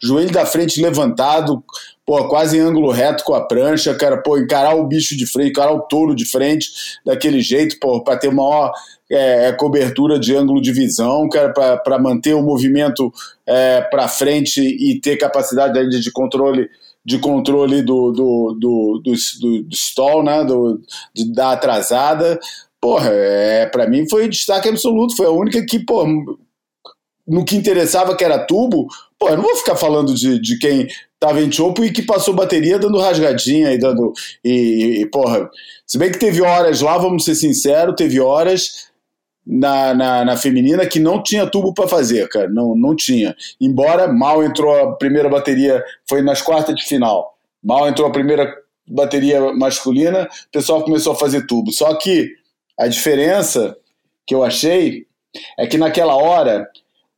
[0.00, 1.62] joelho da frente levantado,
[2.06, 5.50] pô, quase em ângulo reto com a prancha, cara, pô, encarar o bicho de frente,
[5.50, 6.68] encarar o touro de frente
[7.04, 8.72] daquele jeito, pô, para ter maior
[9.10, 13.12] é, é, cobertura de ângulo de visão, para manter o movimento
[13.46, 16.68] é, para frente e ter capacidade de, de controle
[17.06, 20.80] de controle do, do, do, do, do, do stall, né, do,
[21.14, 22.40] de, da atrasada.
[22.80, 25.14] porra, é, para mim foi destaque absoluto.
[25.14, 26.06] Foi a única que, pô,
[27.26, 28.86] no que interessava, que era tubo,
[29.18, 30.86] pô, eu não vou ficar falando de, de quem
[31.20, 34.12] tava em chopo e que passou bateria dando rasgadinha e dando.
[34.42, 35.50] E, e, porra,
[35.86, 38.88] se bem que teve horas lá, vamos ser sinceros, teve horas
[39.46, 42.48] na, na, na feminina que não tinha tubo para fazer, cara.
[42.48, 43.36] Não, não tinha.
[43.60, 47.36] Embora mal entrou a primeira bateria, foi nas quartas de final.
[47.62, 48.54] Mal entrou a primeira
[48.86, 51.72] bateria masculina, o pessoal começou a fazer tubo.
[51.72, 52.30] Só que
[52.78, 53.76] a diferença
[54.26, 55.06] que eu achei
[55.58, 56.68] é que naquela hora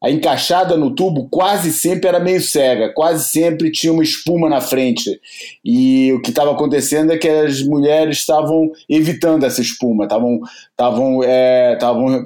[0.02, 4.60] a encaixada no tubo quase sempre era meio cega, quase sempre tinha uma espuma na
[4.60, 5.18] frente.
[5.64, 11.22] E o que estava acontecendo é que as mulheres estavam evitando essa espuma, estavam, estavam,
[11.24, 11.78] é,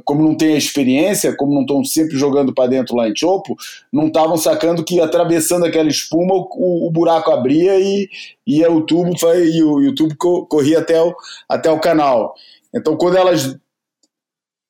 [0.05, 3.57] como não tem a experiência, como não estão sempre jogando para dentro lá em Chopo,
[3.93, 8.09] não estavam sacando que atravessando aquela espuma o, o buraco abria e
[8.45, 11.15] ia o tubo e o, e o tubo corria até o,
[11.49, 12.35] até o canal.
[12.75, 13.57] Então quando elas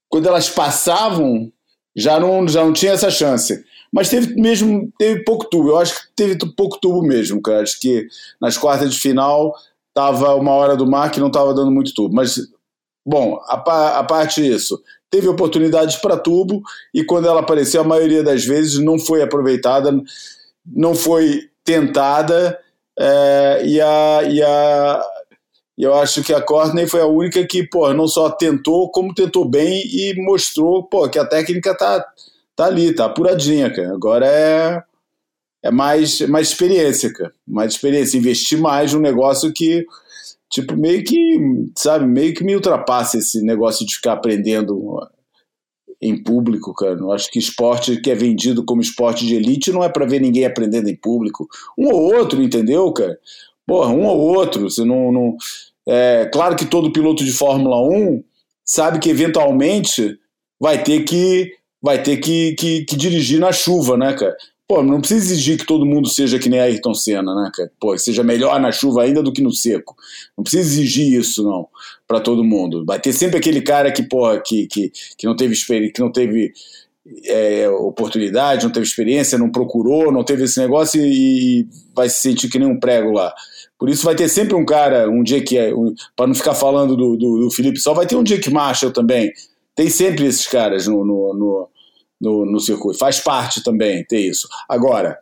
[0.08, 1.50] quando elas passavam
[1.96, 3.64] já não, já não tinha essa chance.
[3.92, 5.70] Mas teve mesmo teve pouco tubo.
[5.70, 7.62] Eu acho que teve pouco tubo mesmo, cara.
[7.62, 8.06] Acho que
[8.40, 9.54] nas quartas de final
[9.92, 12.14] tava uma hora do mar que não estava dando muito tubo.
[12.14, 12.36] Mas,
[13.04, 16.62] bom, a, a parte disso, teve oportunidades para tubo
[16.94, 19.92] e quando ela apareceu, a maioria das vezes não foi aproveitada,
[20.64, 22.58] não foi tentada.
[22.98, 25.02] É, e, a, e a,
[25.80, 29.14] e eu acho que a Courtney foi a única que, pô, não só tentou, como
[29.14, 32.06] tentou bem e mostrou, pô, que a técnica tá,
[32.54, 33.94] tá ali, tá apuradinha, cara.
[33.94, 34.82] Agora é,
[35.62, 37.32] é mais, mais experiência, cara.
[37.48, 39.86] Mais experiência, investir mais num negócio que,
[40.50, 41.38] tipo, meio que,
[41.74, 45.00] sabe, meio que me ultrapassa esse negócio de ficar aprendendo
[45.98, 46.98] em público, cara.
[46.98, 50.20] Eu acho que esporte que é vendido como esporte de elite não é para ver
[50.20, 51.48] ninguém aprendendo em público.
[51.78, 53.18] Um ou outro, entendeu, cara?
[53.66, 54.68] Porra, um ou outro.
[54.68, 55.38] Você não, não
[55.86, 58.22] é, claro que todo piloto de Fórmula 1
[58.64, 60.18] sabe que eventualmente
[60.60, 64.36] vai ter que vai ter que, que, que dirigir na chuva, né, cara?
[64.68, 67.72] Pô, não precisa exigir que todo mundo seja que nem Ayrton Senna, né, cara?
[67.80, 69.96] Pô, seja melhor na chuva ainda do que no seco.
[70.36, 71.66] Não precisa exigir isso, não,
[72.06, 72.84] para todo mundo.
[72.84, 75.56] Vai ter sempre aquele cara que, porra, que, que, que não teve
[75.90, 76.52] que não teve
[77.24, 82.20] é, oportunidade, não teve experiência, não procurou, não teve esse negócio e, e vai se
[82.20, 83.34] sentir que nem um prego lá.
[83.80, 86.94] Por isso vai ter sempre um cara, um Jake, é, um, para não ficar falando
[86.94, 89.32] do, do, do, Felipe só, vai ter um Jake Marshall também.
[89.74, 91.68] Tem sempre esses caras no, no, no,
[92.20, 92.98] no, no circuito.
[92.98, 94.46] Faz parte também ter isso.
[94.68, 95.18] Agora,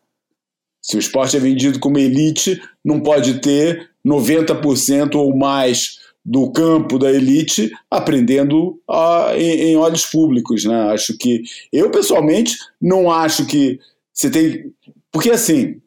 [0.83, 6.99] se o esporte é vendido como elite, não pode ter 90% ou mais do campo
[6.99, 10.65] da elite aprendendo a, em, em, olhos públicos.
[10.65, 10.75] Né?
[10.91, 11.45] Acho que.
[11.73, 13.79] Eu, pessoalmente, não acho que
[14.13, 14.73] você tem.
[15.13, 15.81] Porque, assim,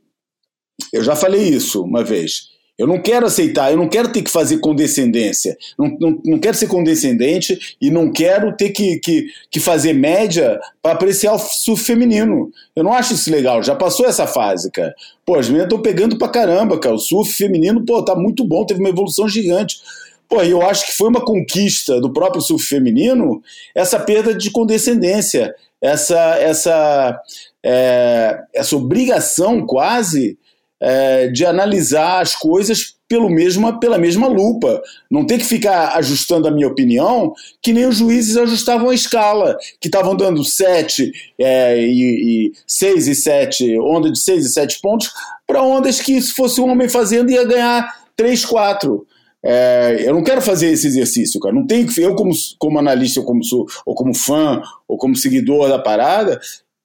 [0.94, 2.51] eu já falei isso uma vez.
[2.82, 5.56] Eu não quero aceitar, eu não quero ter que fazer condescendência.
[5.78, 10.60] Não, não, não quero ser condescendente e não quero ter que, que, que fazer média
[10.82, 12.50] para apreciar o surf feminino.
[12.76, 14.96] Eu não acho isso legal, já passou essa fase, cara.
[15.24, 16.96] Pô, as meninas estão pegando pra caramba, cara.
[16.96, 19.78] O surf feminino, pô, tá muito bom, teve uma evolução gigante.
[20.28, 23.44] Pô, eu acho que foi uma conquista do próprio surf feminino
[23.76, 27.22] essa perda de condescendência, essa, essa,
[27.64, 30.40] é, essa obrigação quase
[30.82, 34.82] é, de analisar as coisas pelo mesma, pela mesma lupa.
[35.10, 39.58] Não tem que ficar ajustando a minha opinião, que nem os juízes ajustavam a escala,
[39.80, 44.80] que estavam dando 7 é, e, e 6 e 7, onda de 6 e 7
[44.82, 45.12] pontos,
[45.46, 49.06] para ondas que, se fosse um homem fazendo, ia ganhar 3, 4.
[49.44, 51.54] É, eu não quero fazer esse exercício, cara.
[51.54, 53.42] Não que eu como, como analista, ou como,
[53.86, 56.40] ou como fã, ou como seguidor da parada,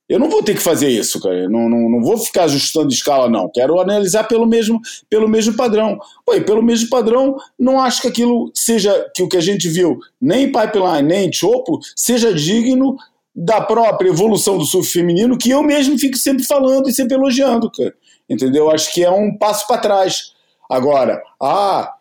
[0.08, 1.48] eu não vou ter que fazer isso, cara.
[1.48, 3.50] não, não, não vou ficar ajustando escala, não.
[3.52, 5.98] Quero analisar pelo mesmo, pelo mesmo padrão.
[6.24, 9.98] Pô, pelo mesmo padrão, não acho que aquilo seja, que o que a gente viu,
[10.20, 12.96] nem em pipeline, nem em chopo, seja digno
[13.34, 17.70] da própria evolução do surf feminino, que eu mesmo fico sempre falando e sempre elogiando,
[17.70, 17.94] cara.
[18.30, 18.70] Entendeu?
[18.70, 20.34] Acho que é um passo para trás.
[20.70, 21.92] Agora, ah,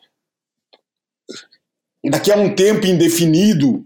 [2.04, 3.86] daqui a um tempo indefinido,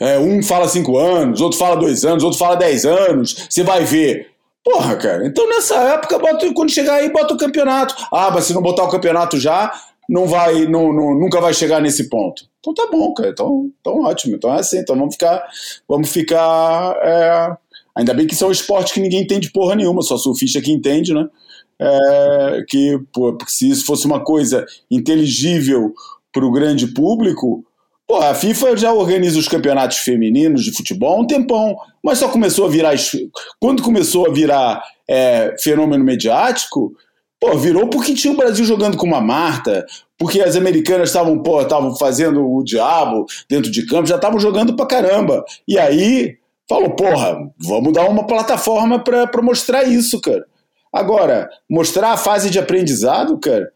[0.00, 3.84] é, um fala cinco anos, outro fala dois anos, outro fala dez anos, você vai
[3.84, 4.30] ver.
[4.64, 7.94] Porra, cara, então nessa época, bota, quando chegar aí, bota o campeonato.
[8.12, 9.72] Ah, mas se não botar o campeonato já,
[10.08, 12.44] não vai, não, não, nunca vai chegar nesse ponto.
[12.60, 15.44] Então tá bom, cara, então, então ótimo, então é assim, então vamos ficar,
[15.88, 17.56] vamos ficar, é...
[17.96, 20.70] ainda bem que isso é um esporte que ninguém entende porra nenhuma, só surfista que
[20.70, 21.28] entende, né,
[21.80, 22.64] é...
[22.68, 25.92] que, pô, se isso fosse uma coisa inteligível
[26.32, 27.64] para o grande público,
[28.06, 32.28] Pô, a FIFA já organiza os campeonatos femininos de futebol há um tempão, mas só
[32.28, 32.94] começou a virar.
[33.60, 36.94] Quando começou a virar é, fenômeno mediático,
[37.42, 39.84] Pô, virou porque tinha o Brasil jogando com uma Marta,
[40.16, 44.76] porque as americanas estavam, pô, estavam fazendo o diabo dentro de campo, já estavam jogando
[44.76, 45.44] pra caramba.
[45.66, 46.36] E aí
[46.68, 50.44] falou, porra, vamos dar uma plataforma para mostrar isso, cara.
[50.92, 53.72] Agora, mostrar a fase de aprendizado, cara,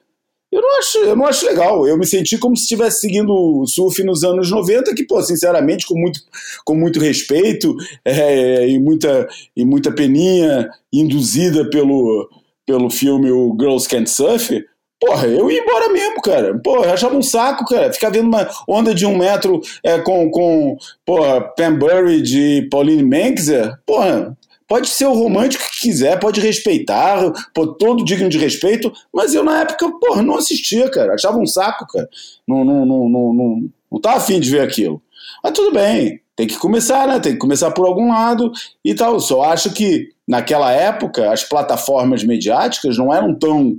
[0.56, 1.86] eu não acho, eu não acho legal.
[1.86, 5.86] Eu me senti como se estivesse seguindo o surf nos anos 90, que, pô, sinceramente,
[5.86, 6.20] com muito,
[6.64, 12.28] com muito respeito é, e, muita, e muita peninha induzida pelo,
[12.66, 14.64] pelo filme o Girls Can't Surf,
[14.98, 16.58] Porra, eu ia embora mesmo, cara.
[16.58, 17.92] Porra, eu achava um saco, cara.
[17.92, 23.02] Ficar vendo uma onda de um metro é, com, com porra, Pam Burry de Pauline
[23.02, 23.78] Manxer.
[23.84, 24.34] Porra,
[24.68, 29.44] Pode ser o romântico que quiser, pode respeitar, pô, todo digno de respeito, mas eu
[29.44, 31.14] na época, porra, não assistia, cara.
[31.14, 32.08] Achava um saco, cara.
[32.46, 35.00] Não, não, não, não, não, não tava afim de ver aquilo.
[35.42, 37.20] Mas tudo bem, tem que começar, né?
[37.20, 38.50] Tem que começar por algum lado
[38.84, 39.20] e tal.
[39.20, 43.76] Só acho que naquela época as plataformas mediáticas não eram tão.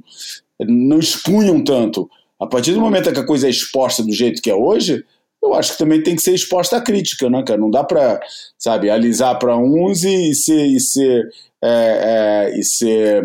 [0.60, 2.10] não expunham tanto.
[2.40, 5.04] A partir do momento que a coisa é exposta do jeito que é hoje,
[5.48, 7.60] eu acho que também tem que ser exposta à crítica, né, cara?
[7.60, 8.20] Não dá para,
[8.58, 11.30] sabe, alisar para uns e ser, e ser,
[11.62, 13.24] é, é, e ser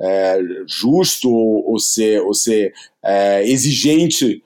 [0.00, 4.42] é, justo ou, ou, ser, ou ser é, exigente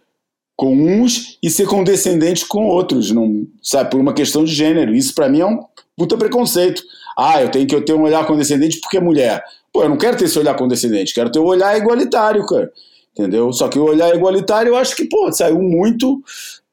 [0.56, 4.94] com uns e ser condescendente com outros, não, sabe, por uma questão de gênero.
[4.94, 5.60] Isso para mim é um
[5.96, 6.82] puta preconceito.
[7.16, 9.42] Ah, eu tenho que ter um olhar condescendente porque é mulher.
[9.72, 12.72] Pô, eu não quero ter esse olhar condescendente, quero ter um olhar igualitário, cara
[13.18, 13.52] entendeu?
[13.52, 16.22] Só que o olhar igualitário eu acho que, pô, saiu muito,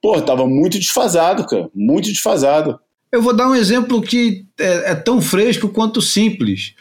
[0.05, 2.79] pô, tava muito desfasado, cara, muito desfasado.
[3.11, 6.75] Eu vou dar um exemplo que é, é tão fresco quanto simples.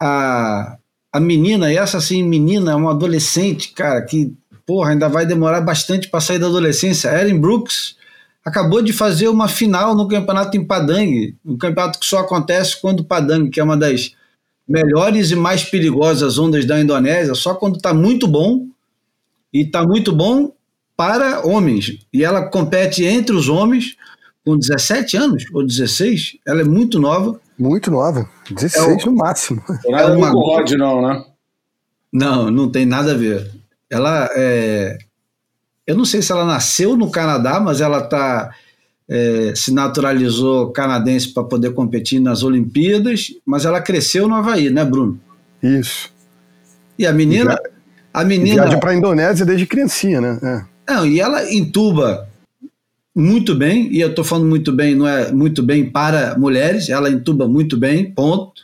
[0.00, 0.78] A,
[1.12, 4.32] a menina, essa assim, menina, é uma adolescente, cara, que,
[4.66, 7.10] porra, ainda vai demorar bastante para sair da adolescência.
[7.10, 7.96] Erin Brooks
[8.42, 13.04] acabou de fazer uma final no campeonato em Padang, um campeonato que só acontece quando
[13.04, 14.12] Padang, que é uma das
[14.66, 18.66] melhores e mais perigosas ondas da Indonésia, só quando está muito bom,
[19.52, 20.52] e está muito bom
[20.98, 21.96] para homens.
[22.12, 23.96] E ela compete entre os homens
[24.44, 26.38] com 17 anos ou 16.
[26.44, 27.40] Ela é muito nova.
[27.56, 28.28] Muito nova.
[28.50, 29.62] 16 é o, no máximo.
[29.86, 31.24] Não é uma Rod, não, né?
[32.12, 33.48] Não, não tem nada a ver.
[33.88, 34.98] Ela é.
[35.86, 38.52] Eu não sei se ela nasceu no Canadá, mas ela tá,
[39.08, 44.84] é, se naturalizou canadense para poder competir nas Olimpíadas, mas ela cresceu no Havaí, né,
[44.84, 45.18] Bruno?
[45.62, 46.12] Isso.
[46.98, 47.52] E a menina.
[47.52, 47.60] Já
[48.12, 48.62] a menina.
[48.62, 50.38] Viaja para a Indonésia desde criancinha, né?
[50.42, 50.77] É.
[50.88, 52.28] Não, e ela entuba
[53.14, 57.10] muito bem, e eu estou falando muito bem, não é muito bem para mulheres, ela
[57.10, 58.62] entuba muito bem, ponto.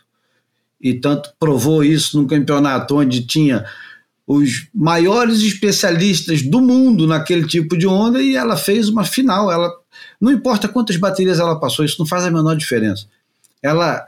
[0.80, 3.64] E tanto provou isso num campeonato onde tinha
[4.26, 9.50] os maiores especialistas do mundo naquele tipo de onda e ela fez uma final.
[9.50, 9.70] Ela
[10.20, 13.06] não importa quantas baterias ela passou, isso não faz a menor diferença.
[13.62, 14.06] Ela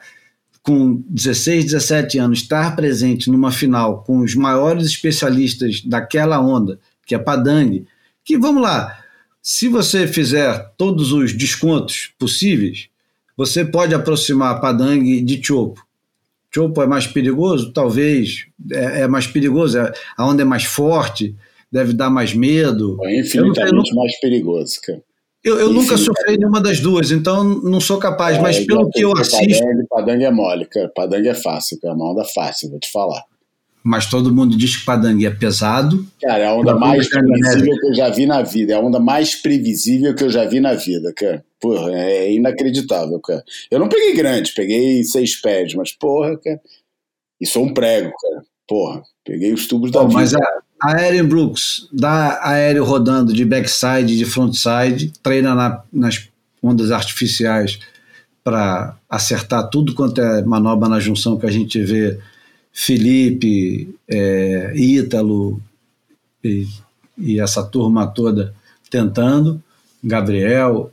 [0.63, 7.15] com 16, 17 anos, estar presente numa final com os maiores especialistas daquela onda, que
[7.15, 7.87] é Padang,
[8.27, 8.99] que vamos lá,
[9.41, 12.89] se você fizer todos os descontos possíveis,
[13.37, 15.87] você pode aproximar Padang de Chopo.
[16.53, 17.73] Chopo é mais perigoso?
[17.73, 18.47] Talvez.
[18.73, 21.37] É, é mais perigoso, é, a onda é mais forte,
[21.71, 22.99] deve dar mais medo.
[23.05, 25.01] É infinitamente mais perigoso, cara.
[25.45, 29.03] Eu, eu nunca sofri nenhuma das duas, então não sou capaz, é, mas pelo que
[29.03, 29.63] eu assisto.
[29.63, 30.91] Padang, padang é mole, cara.
[30.93, 31.95] Padang é fácil, cara.
[31.95, 33.23] É uma onda fácil, vou te falar.
[33.87, 36.05] Mas todo mundo diz que Padang é pesado.
[36.21, 38.73] Cara, é a onda mais previsível que eu já vi na vida.
[38.73, 41.45] É a onda mais previsível que eu já vi na vida, cara.
[41.61, 43.45] Porra, é inacreditável, cara.
[43.71, 46.61] Eu não peguei grande, peguei seis pés, mas porra, cara.
[47.41, 48.45] E sou um prego, cara.
[48.67, 50.15] Porra, peguei os tubos da vida.
[50.15, 50.41] Mas a,
[50.81, 56.29] a Brooks dá aéreo rodando de backside, de frontside, treina na, nas
[56.61, 57.79] ondas artificiais
[58.43, 62.19] para acertar tudo quanto é manobra na junção que a gente vê
[62.79, 65.59] Felipe, é, Ítalo
[66.45, 66.69] e,
[67.17, 68.55] e essa turma toda
[68.91, 69.63] tentando,
[70.05, 70.93] Gabriel,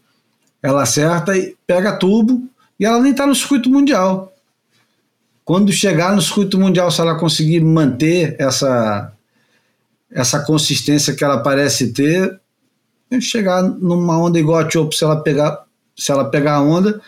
[0.62, 2.48] ela acerta e pega tubo
[2.80, 4.34] e ela nem está no circuito mundial.
[5.44, 9.12] Quando chegar no circuito mundial, se ela conseguir manter essa
[10.10, 12.40] essa consistência que ela parece ter,
[13.20, 15.66] chegar numa onda igual a Chopo, se ela pegar,
[15.98, 17.02] se ela pegar a onda,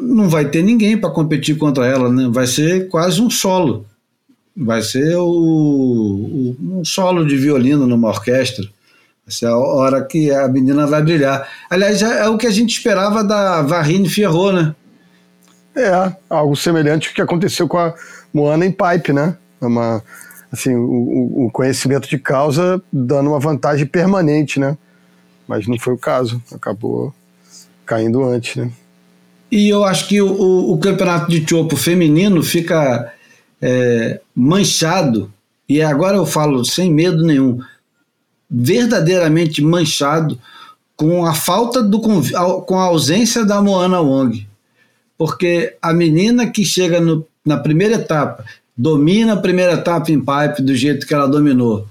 [0.00, 2.28] não vai ter ninguém para competir contra ela, né?
[2.32, 3.86] Vai ser quase um solo.
[4.56, 8.66] Vai ser o, o, um solo de violino numa orquestra.
[9.26, 11.48] Essa é a hora que a menina vai brilhar.
[11.68, 14.74] Aliás, é, é o que a gente esperava da Varine Ferro, né?
[15.76, 17.94] É, algo semelhante ao que aconteceu com a
[18.34, 19.36] Moana em Pipe, né?
[19.60, 20.02] É uma,
[20.50, 24.76] assim, o, o, conhecimento de causa dando uma vantagem permanente, né?
[25.46, 27.14] Mas não foi o caso, acabou
[27.86, 28.70] caindo antes, né?
[29.50, 33.12] E eu acho que o, o campeonato de Chopo feminino fica
[33.60, 35.32] é, manchado,
[35.68, 37.60] e agora eu falo sem medo nenhum,
[38.48, 40.38] verdadeiramente manchado
[40.96, 44.46] com a falta do com a ausência da Moana Wong.
[45.16, 48.44] Porque a menina que chega no, na primeira etapa,
[48.76, 51.86] domina a primeira etapa em pipe do jeito que ela dominou,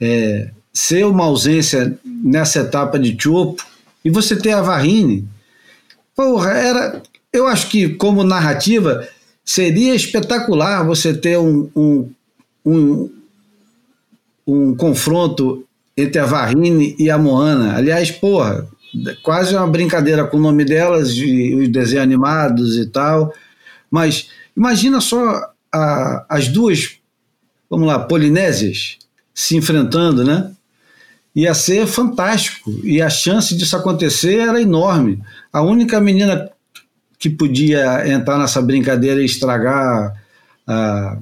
[0.00, 3.64] é, ser uma ausência nessa etapa de Chopo,
[4.04, 5.28] e você ter a Varrine,
[6.18, 7.02] porra, era.
[7.32, 9.06] Eu acho que, como narrativa,
[9.44, 12.10] seria espetacular você ter um, um,
[12.66, 13.10] um,
[14.44, 15.64] um confronto
[15.96, 17.76] entre a Varrine e a Moana.
[17.76, 18.66] Aliás, porra,
[19.22, 23.32] quase uma brincadeira com o nome delas, e os desenhos animados e tal.
[23.88, 26.96] Mas imagina só a, as duas,
[27.70, 28.98] vamos lá, polinésias
[29.32, 30.50] se enfrentando, né?
[31.38, 32.68] Ia ser fantástico.
[32.82, 35.22] E a chance disso acontecer era enorme.
[35.52, 36.50] A única menina
[37.16, 40.20] que podia entrar nessa brincadeira e estragar
[40.66, 41.16] a,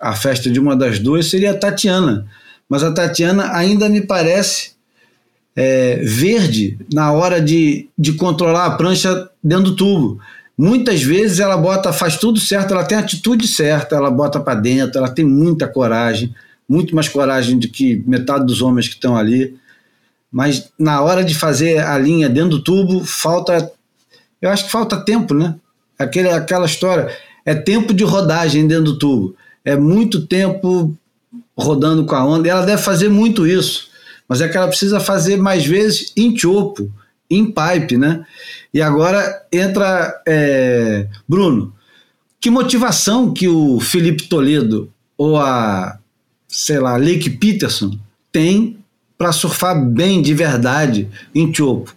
[0.00, 2.26] a festa de uma das duas seria a Tatiana.
[2.68, 4.72] Mas a Tatiana ainda me parece
[5.54, 10.18] é, verde na hora de, de controlar a prancha dentro do tubo.
[10.58, 14.58] Muitas vezes ela bota, faz tudo certo, ela tem a atitude certa, ela bota para
[14.58, 16.34] dentro, ela tem muita coragem
[16.72, 19.54] muito mais coragem do que metade dos homens que estão ali.
[20.30, 23.70] Mas na hora de fazer a linha dentro do tubo, falta.
[24.40, 25.54] Eu acho que falta tempo, né?
[25.98, 27.14] Aquele, aquela história.
[27.44, 29.36] É tempo de rodagem dentro do tubo.
[29.62, 30.96] É muito tempo
[31.56, 32.48] rodando com a onda.
[32.48, 33.90] E ela deve fazer muito isso.
[34.26, 36.90] Mas é que ela precisa fazer mais vezes em chopo,
[37.28, 38.24] em pipe, né?
[38.72, 41.74] E agora entra é, Bruno.
[42.40, 45.98] Que motivação que o Felipe Toledo ou a
[46.52, 47.98] sei lá, Lake Peterson
[48.30, 48.78] tem
[49.16, 51.94] para surfar bem de verdade em Chopo.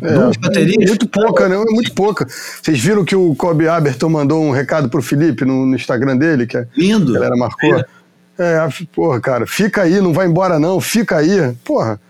[0.00, 1.56] É, muito pouca, né?
[1.70, 2.26] Muito pouca.
[2.26, 6.46] Vocês viram que o Kobe Aberton mandou um recado pro Felipe no, no Instagram dele,
[6.46, 7.10] que Lindo.
[7.12, 7.74] a galera marcou.
[7.74, 7.84] É.
[8.38, 11.52] é, porra, cara, fica aí, não vai embora não, fica aí.
[11.64, 12.00] Porra,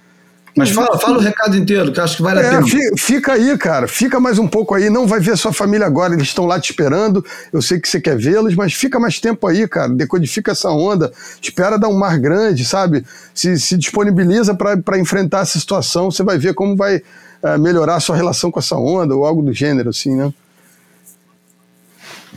[0.58, 2.92] mas fala, fala o recado inteiro, que acho que vale é, a pena.
[2.96, 3.86] Fica aí, cara.
[3.86, 4.90] Fica mais um pouco aí.
[4.90, 7.24] Não vai ver sua família agora, eles estão lá te esperando.
[7.52, 9.88] Eu sei que você quer vê-los, mas fica mais tempo aí, cara.
[9.88, 11.12] Decodifica essa onda.
[11.40, 13.04] Espera dar um mar grande, sabe?
[13.32, 16.10] Se, se disponibiliza para enfrentar essa situação.
[16.10, 17.02] Você vai ver como vai
[17.42, 20.34] é, melhorar a sua relação com essa onda ou algo do gênero, assim, né?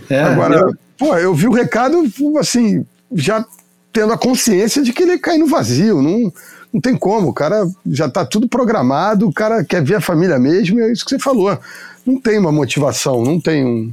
[0.10, 0.74] É, Agora, eu...
[0.98, 2.04] pô, eu vi o recado,
[2.40, 3.44] assim, já
[3.92, 6.02] tendo a consciência de que ele cai no vazio.
[6.02, 6.32] Não
[6.74, 10.40] não tem como, o cara já está tudo programado, o cara quer ver a família
[10.40, 11.58] mesmo, é isso que você falou.
[12.06, 13.92] Não tem uma motivação, não tem um.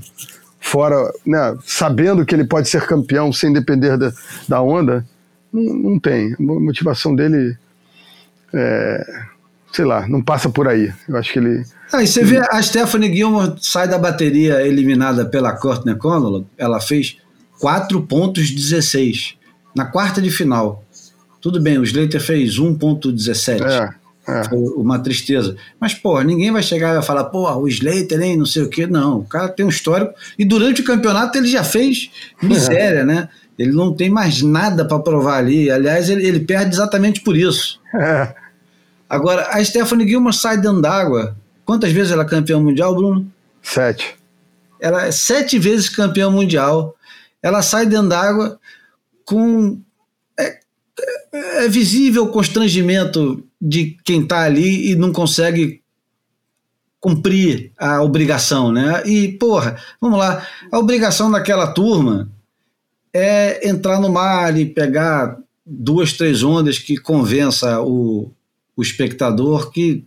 [0.61, 4.13] Fora, né, sabendo que ele pode ser campeão sem depender da,
[4.49, 5.07] da onda,
[5.53, 6.35] não, não tem.
[6.35, 7.57] A motivação dele,
[8.53, 9.07] é,
[9.73, 10.93] sei lá, não passa por aí.
[11.09, 11.65] Eu acho que ele.
[11.93, 16.81] Ah, e você vê a Stephanie Gilmore sai da bateria eliminada pela Courtney Conlon, ela
[16.81, 17.19] fez
[17.61, 19.37] 4 pontos 16
[19.75, 20.85] na quarta de final.
[21.41, 23.63] Tudo bem, o Slater fez 1.17.
[23.63, 23.95] É,
[24.29, 24.45] é.
[24.45, 25.57] Foi uma tristeza.
[25.81, 28.87] Mas, pô, ninguém vai chegar e falar, pô, o Slater, nem não sei o quê.
[28.87, 30.13] Não, o cara tem um histórico.
[30.39, 32.11] E durante o campeonato ele já fez
[32.43, 33.05] miséria, é.
[33.05, 33.29] né?
[33.59, 35.71] Ele não tem mais nada para provar ali.
[35.71, 37.81] Aliás, ele, ele, perde exatamente por isso.
[37.95, 38.33] É.
[39.09, 41.37] Agora, a Stephanie Gilmore sai dentro d'água.
[41.65, 43.27] Quantas vezes ela é campeã mundial, Bruno?
[43.63, 44.17] Sete.
[44.81, 46.95] Ela é sete vezes campeã mundial.
[47.43, 48.59] Ela sai dentro d'água
[49.25, 49.81] com
[51.33, 55.83] é visível o constrangimento de quem está ali e não consegue
[57.01, 59.03] cumprir a obrigação, né?
[59.07, 62.29] E, porra, vamos lá, a obrigação daquela turma
[63.13, 68.31] é entrar no mar e pegar duas, três ondas que convença o,
[68.77, 70.05] o espectador que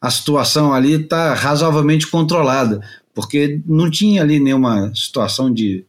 [0.00, 2.80] a situação ali está razoavelmente controlada,
[3.14, 5.84] porque não tinha ali nenhuma situação de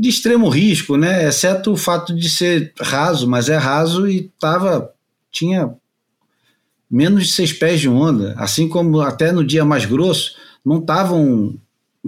[0.00, 1.28] de extremo risco, né?
[1.28, 4.90] Exceto o fato de ser raso, mas é raso e tava
[5.30, 5.74] tinha
[6.90, 11.14] menos de seis pés de onda, assim como até no dia mais grosso não tava
[11.14, 11.58] um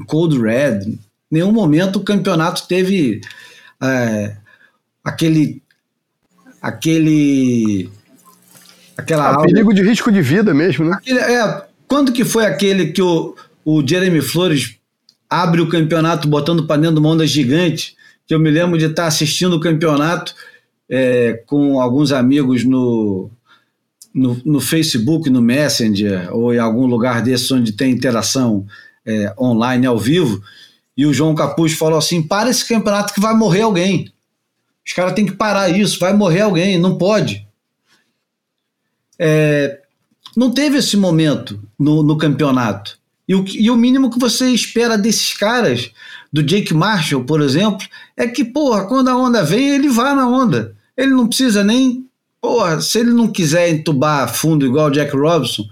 [0.06, 0.80] cold red.
[0.86, 3.20] Em nenhum momento o campeonato teve
[3.82, 4.36] é,
[5.04, 5.62] aquele
[6.62, 7.90] aquele
[8.96, 10.92] aquela ah, perigo de risco de vida mesmo, né?
[10.94, 14.75] Aquele, é, quando que foi aquele que o, o Jeremy Flores
[15.28, 17.96] abre o campeonato botando para dentro de uma onda gigante,
[18.26, 20.34] que eu me lembro de estar assistindo o campeonato
[20.88, 23.30] é, com alguns amigos no,
[24.14, 28.66] no, no, Facebook, no Messenger, ou em algum lugar desses onde tem interação
[29.04, 30.42] é, online, ao vivo,
[30.96, 34.12] e o João Capuz falou assim, para esse campeonato que vai morrer alguém.
[34.84, 37.46] Os caras têm que parar isso, vai morrer alguém, não pode.
[39.18, 39.80] É,
[40.36, 42.98] não teve esse momento no, no campeonato.
[43.28, 45.90] E o, e o mínimo que você espera desses caras,
[46.32, 50.28] do Jake Marshall, por exemplo, é que, porra, quando a onda vem, ele vá na
[50.28, 50.76] onda.
[50.96, 52.06] Ele não precisa nem.
[52.40, 55.64] Porra, se ele não quiser entubar fundo igual o Jack Robinson,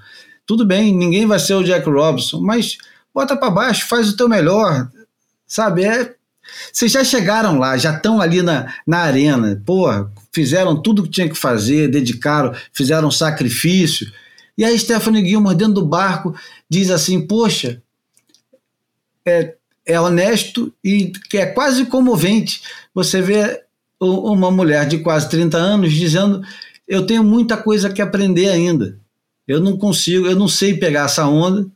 [0.47, 2.79] tudo bem, ninguém vai ser o Jack Robinson, mas
[3.15, 4.89] bota para baixo, faz o teu melhor,
[5.47, 5.85] sabe?
[5.85, 6.15] É,
[6.73, 11.11] vocês já chegaram lá, já estão ali na, na arena, porra, fizeram tudo o que
[11.11, 14.11] tinha que fazer, dedicaram, fizeram sacrifício.
[14.57, 16.35] E aí Stephanie Gilmore, dentro do barco,
[16.69, 17.83] diz assim: Poxa,
[19.27, 19.55] é,
[19.87, 22.63] é honesto e é quase comovente
[22.95, 23.65] você ver
[24.01, 26.43] uma mulher de quase 30 anos dizendo:
[26.87, 28.99] Eu tenho muita coisa que aprender ainda.
[29.47, 31.67] Eu não consigo, eu não sei pegar essa onda,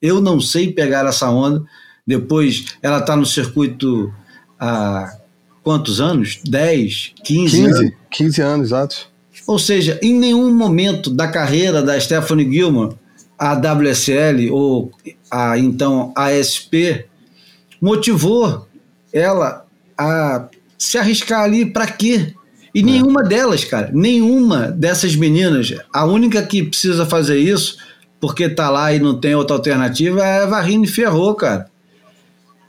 [0.00, 1.64] eu não sei pegar essa onda.
[2.06, 4.12] Depois ela está no circuito
[4.58, 5.18] há
[5.62, 6.40] quantos anos?
[6.44, 7.92] 10, 15, 15 anos?
[8.10, 9.13] 15 anos, exato.
[9.46, 12.96] Ou seja, em nenhum momento da carreira da Stephanie Gilmore,
[13.38, 14.90] a WSL ou
[15.30, 17.04] a então ASP
[17.80, 18.66] motivou
[19.12, 19.66] ela
[19.98, 22.34] a se arriscar ali para quê?
[22.74, 22.82] E é.
[22.82, 27.78] nenhuma delas, cara, nenhuma dessas meninas, a única que precisa fazer isso,
[28.20, 31.70] porque tá lá e não tem outra alternativa, é a Varine Ferrou, cara.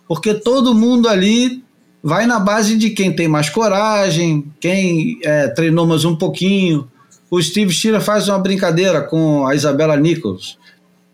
[0.07, 1.64] Porque todo mundo ali
[2.05, 6.87] vai na base de quem tem mais coragem, quem é, treinou mais um pouquinho.
[7.31, 10.59] O Steve Stira faz uma brincadeira com a Isabela Nichols,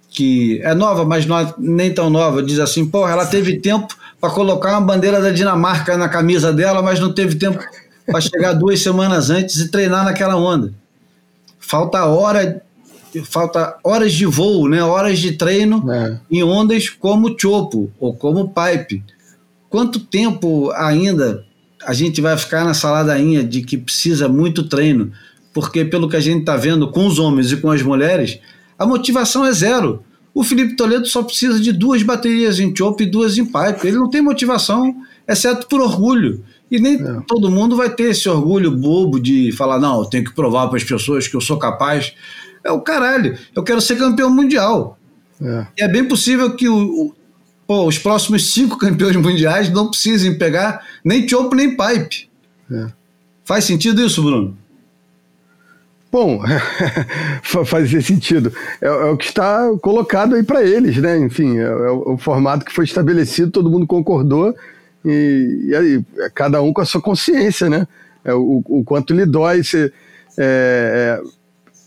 [0.09, 2.43] que é nova, mas não é nem tão nova.
[2.43, 3.87] Diz assim: pô, ela teve tempo
[4.19, 7.57] para colocar uma bandeira da Dinamarca na camisa dela, mas não teve tempo
[8.05, 10.73] para chegar duas semanas antes e treinar naquela onda.
[11.57, 12.61] Falta hora,
[13.23, 14.83] falta horas de voo, né?
[14.83, 16.19] Horas de treino é.
[16.29, 19.01] em ondas como chopo ou como pipe.
[19.71, 21.45] Quanto tempo ainda
[21.87, 25.13] a gente vai ficar nessa ladainha de que precisa muito treino?
[25.53, 28.37] Porque, pelo que a gente está vendo com os homens e com as mulheres,
[28.77, 30.03] a motivação é zero.
[30.33, 33.87] O Felipe Toledo só precisa de duas baterias em chope e duas em pipe.
[33.87, 34.93] Ele não tem motivação,
[35.25, 36.43] exceto por orgulho.
[36.69, 37.21] E nem é.
[37.25, 40.77] todo mundo vai ter esse orgulho bobo de falar: não, eu tenho que provar para
[40.77, 42.13] as pessoas que eu sou capaz.
[42.61, 44.97] É o caralho, eu quero ser campeão mundial.
[45.41, 47.13] É, e é bem possível que o,
[47.71, 52.29] pô, os próximos cinco campeões mundiais não precisem pegar nem chope nem pipe.
[52.69, 52.87] É.
[53.45, 54.57] Faz sentido isso, Bruno?
[56.11, 56.41] Bom,
[57.65, 58.51] fazia sentido.
[58.81, 61.17] É, é, o que está colocado aí para eles, né?
[61.17, 64.53] Enfim, é, é, o formato que foi estabelecido, todo mundo concordou,
[65.05, 67.87] e, e aí, é cada um com a sua consciência, né?
[68.25, 69.93] É, o, o quanto lhe dói se,
[70.37, 71.21] é,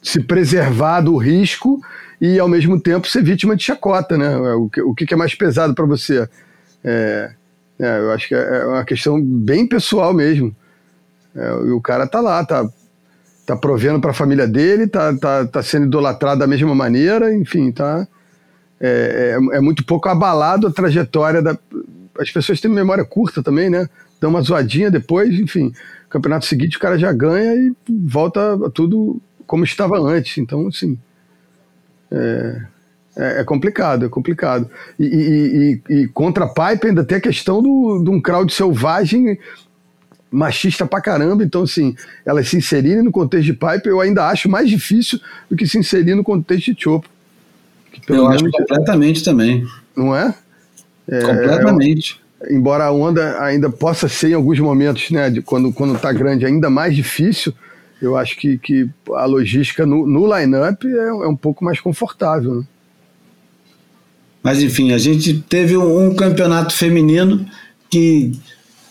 [0.02, 1.78] se preservar do risco
[2.20, 4.32] e ao mesmo tempo ser vítima de chacota, né?
[4.32, 6.28] É, o que, o que é mais pesado para você?
[6.82, 7.32] É,
[7.78, 10.54] é, eu acho que é uma questão bem pessoal mesmo.
[11.34, 12.68] É, e o cara tá lá, tá,
[13.46, 17.72] tá provendo para a família dele, tá, tá, tá sendo idolatrado da mesma maneira, enfim,
[17.72, 18.06] tá.
[18.80, 21.56] É, é, é, muito pouco abalado a trajetória da.
[22.18, 23.88] As pessoas têm memória curta também, né?
[24.20, 25.72] Dão uma zoadinha depois, enfim.
[26.08, 30.38] Campeonato seguinte o cara já ganha e volta tudo como estava antes.
[30.38, 30.98] Então, assim.
[32.14, 32.62] É,
[33.16, 34.68] é, é, complicado, é complicado.
[34.98, 38.52] E, e, e, e, contra a Pipe ainda tem a questão do, de um crowd
[38.52, 39.38] selvagem
[40.30, 41.44] machista pra caramba.
[41.44, 41.94] Então, assim,
[42.26, 45.78] elas se inserirem no contexto de Pipe eu ainda acho mais difícil do que se
[45.78, 47.08] inserir no contexto de Chopo.
[48.08, 49.64] Eu acho completamente também.
[49.96, 50.34] Não é?
[51.08, 52.20] é completamente.
[52.40, 56.12] É, embora a onda ainda possa ser em alguns momentos, né, de quando, quando tá
[56.12, 57.54] grande, ainda mais difícil,
[58.04, 62.56] eu acho que, que a logística no, no line-up é, é, um pouco mais confortável.
[62.56, 62.64] Né?
[64.42, 67.46] Mas enfim, a gente teve um, um campeonato feminino
[67.90, 68.32] que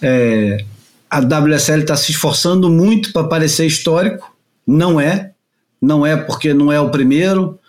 [0.01, 0.63] é,
[1.09, 4.35] a WSL está se esforçando muito para parecer histórico.
[4.65, 5.31] Não é,
[5.81, 7.59] não é porque não é o primeiro.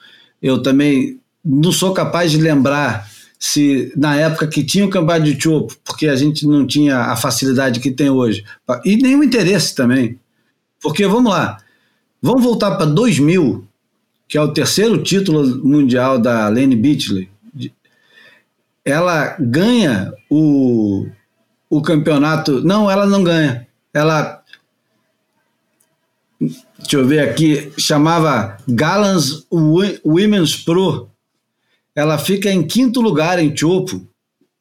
[0.41, 3.07] Eu também não sou capaz de lembrar
[3.39, 7.17] se na época que tinha o campeonato de chopo, porque a gente não tinha a
[7.17, 8.43] facilidade que tem hoje,
[8.85, 10.19] e nem o interesse também.
[10.85, 11.57] Porque vamos lá,
[12.21, 13.67] vamos voltar para 2000,
[14.29, 17.31] que é o terceiro título mundial da Lane Beachley.
[18.85, 21.09] Ela ganha o,
[21.71, 22.61] o campeonato.
[22.61, 23.67] Não, ela não ganha.
[23.95, 24.43] Ela.
[26.39, 29.47] Deixa eu ver aqui, chamava Gallants
[30.05, 31.09] Women's Pro.
[31.97, 34.07] Ela fica em quinto lugar em Chopo.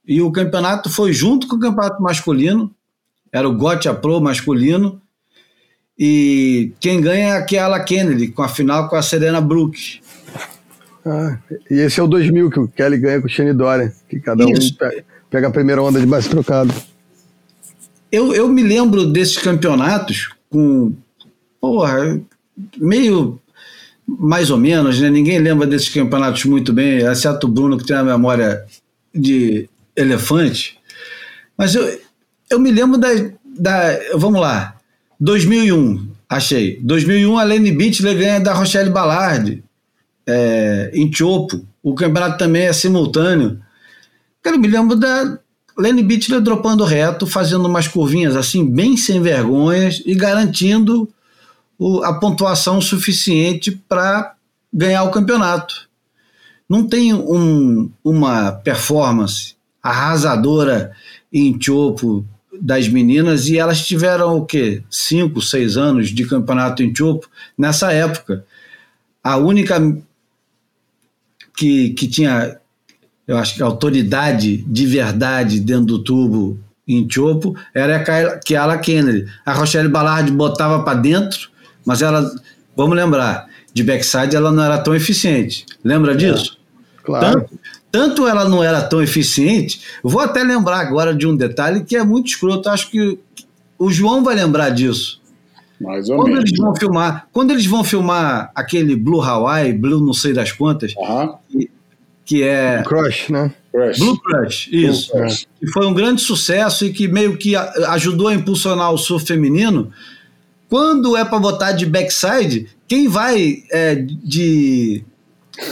[0.08, 2.74] E o campeonato foi junto com o campeonato masculino.
[3.30, 5.03] Era o Gotcha Pro masculino.
[6.06, 10.02] E quem ganha é a Kiala Kennedy, com a final com a Serena Brook.
[11.06, 11.38] Ah,
[11.72, 14.44] e esse é o 2000 que o Kelly ganha com o Shane Dorian, que cada
[14.44, 14.74] Isso.
[14.74, 16.74] um pega, pega, a primeira onda de base trocado.
[18.12, 20.94] Eu, eu me lembro desses campeonatos com,
[21.62, 22.20] porra,
[22.76, 23.40] meio
[24.06, 25.10] mais ou menos, né?
[25.10, 28.66] Ninguém lembra desses campeonatos muito bem, exceto o Bruno, que tem a memória
[29.16, 30.78] de elefante.
[31.58, 31.98] Mas eu,
[32.50, 33.08] eu me lembro da,
[33.46, 34.00] da.
[34.18, 34.83] Vamos lá.
[35.24, 36.82] 2001, achei.
[36.82, 39.64] 2001, a Lene Bittler ganha da Rochelle Ballard
[40.28, 41.66] é, em Chopo.
[41.82, 43.58] O campeonato também é simultâneo.
[44.42, 45.40] Cara, eu me lembro da
[45.78, 51.08] Lene Bittler dropando reto, fazendo umas curvinhas assim, bem sem vergonhas e garantindo
[51.80, 54.36] o, a pontuação suficiente para
[54.74, 55.88] ganhar o campeonato.
[56.68, 60.92] Não tem um, uma performance arrasadora
[61.32, 62.26] em Chopo
[62.62, 64.84] das meninas e elas tiveram o quê?
[64.90, 67.28] Cinco, seis anos de campeonato em Chopo
[67.58, 68.46] nessa época.
[69.24, 69.80] A única
[71.56, 72.58] que, que tinha,
[73.28, 79.26] eu acho que autoridade de verdade dentro do tubo em Chopo era a Kiala Kennedy.
[79.46, 81.50] A Rochelle Ballard botava para dentro,
[81.86, 82.30] mas ela,
[82.76, 85.66] vamos lembrar, de backside ela não era tão eficiente.
[85.84, 86.58] Lembra disso?
[87.00, 87.42] É, claro.
[87.42, 87.60] Tanto,
[87.94, 92.04] tanto ela não era tão eficiente, vou até lembrar agora de um detalhe que é
[92.04, 93.20] muito escroto, acho que
[93.78, 95.22] o João vai lembrar disso.
[95.80, 96.50] Mais ou quando menos.
[96.50, 100.96] eles vão filmar, quando eles vão filmar aquele Blue Hawaii, Blue não sei das quantas,
[101.48, 101.70] que,
[102.26, 103.54] que é Crush, né?
[103.72, 104.00] Crush.
[104.00, 105.48] Blue Crush, isso, Blue Crush.
[105.60, 109.92] que foi um grande sucesso e que meio que ajudou a impulsionar o surf feminino.
[110.68, 115.06] Quando é para botar de backside, quem vai é, de,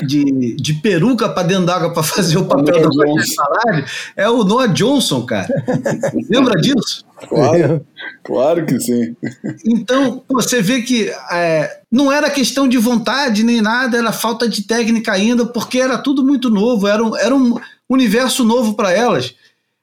[0.03, 3.43] de, de peruca para dentro d'água para fazer o papel da Johnson.
[3.43, 5.47] Ballard é o Noah Johnson, cara.
[6.29, 7.05] Lembra disso?
[7.27, 7.85] Claro,
[8.23, 9.15] claro que sim.
[9.65, 14.63] Então, você vê que é, não era questão de vontade nem nada, era falta de
[14.63, 19.35] técnica ainda, porque era tudo muito novo, era um, era um universo novo para elas.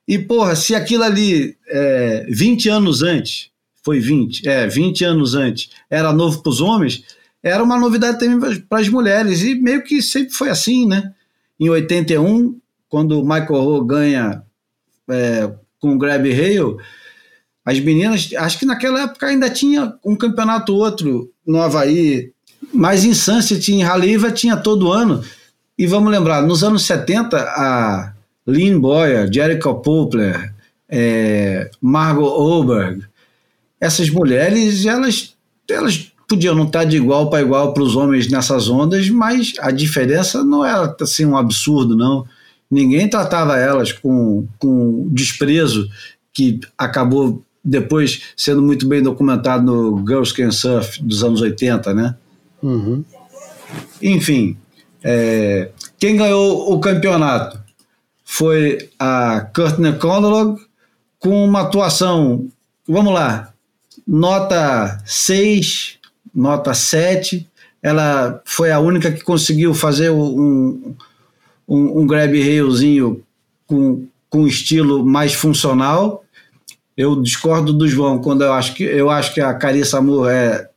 [0.06, 3.50] E, porra, se aquilo ali, é, 20 anos antes,
[3.84, 7.04] foi 20, é, 20 anos antes, era novo para os homens,
[7.42, 11.12] era uma novidade também para as mulheres, e meio que sempre foi assim, né?
[11.58, 12.58] Em 81,
[12.88, 14.42] quando o Michael Rowe ganha
[15.08, 16.76] é, com o Grab Hale,
[17.64, 22.32] as meninas, acho que naquela época ainda tinha um campeonato outro no Havaí,
[22.72, 25.22] mas em Sunset, em Haliva, tinha todo ano.
[25.76, 28.12] E vamos lembrar, nos anos 70, a
[28.46, 30.54] Lynn Boyer, Jericho Poplar,
[30.88, 33.04] é, Margot Oberg,
[33.80, 35.36] essas mulheres, elas,
[35.68, 39.70] elas podiam não estar de igual para igual para os homens nessas ondas, mas a
[39.70, 42.26] diferença não era assim um absurdo, não.
[42.70, 45.88] Ninguém tratava elas com, com desprezo
[46.34, 52.14] que acabou depois sendo muito bem documentado no Girls Can Surf dos anos 80, né?
[52.62, 53.02] Uhum.
[54.02, 54.56] Enfim,
[55.02, 57.58] é, quem ganhou o campeonato
[58.22, 60.60] foi a Courtney Conlog
[61.18, 62.48] com uma atuação,
[62.86, 63.52] vamos lá,
[64.06, 65.97] nota 6,
[66.38, 67.48] nota 7.
[67.82, 70.94] Ela foi a única que conseguiu fazer um,
[71.68, 73.22] um, um grab railzinho
[73.66, 76.24] com, com estilo mais funcional.
[76.96, 80.68] Eu discordo do João quando eu acho que eu acho que a Carissa Moore é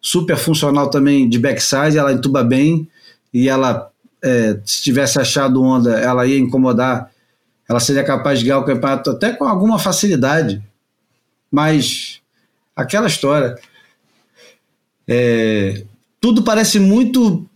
[0.00, 2.88] super funcional também de backside, ela entuba bem
[3.32, 3.90] e ela
[4.22, 7.10] é, se tivesse achado onda, ela ia incomodar,
[7.68, 10.62] ela seria capaz de ganhar o campeonato até com alguma facilidade.
[11.50, 12.20] Mas
[12.74, 13.56] aquela história,
[15.08, 15.84] é,
[16.20, 17.46] tudo parece muito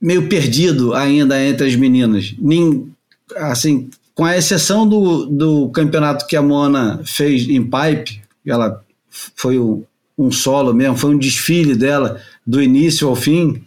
[0.00, 2.34] meio perdido ainda entre as meninas.
[2.38, 2.90] Nem,
[3.36, 9.58] assim, com a exceção do, do campeonato que a Mona fez em pipe, ela foi
[9.58, 9.84] um,
[10.18, 13.62] um solo mesmo, foi um desfile dela do início ao fim.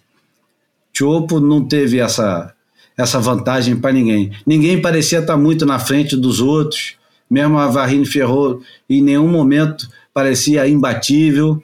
[0.91, 2.53] Chopo não teve essa,
[2.97, 4.31] essa vantagem para ninguém.
[4.45, 6.95] Ninguém parecia estar muito na frente dos outros.
[7.29, 11.63] Mesmo a Varine Ferro em nenhum momento parecia imbatível.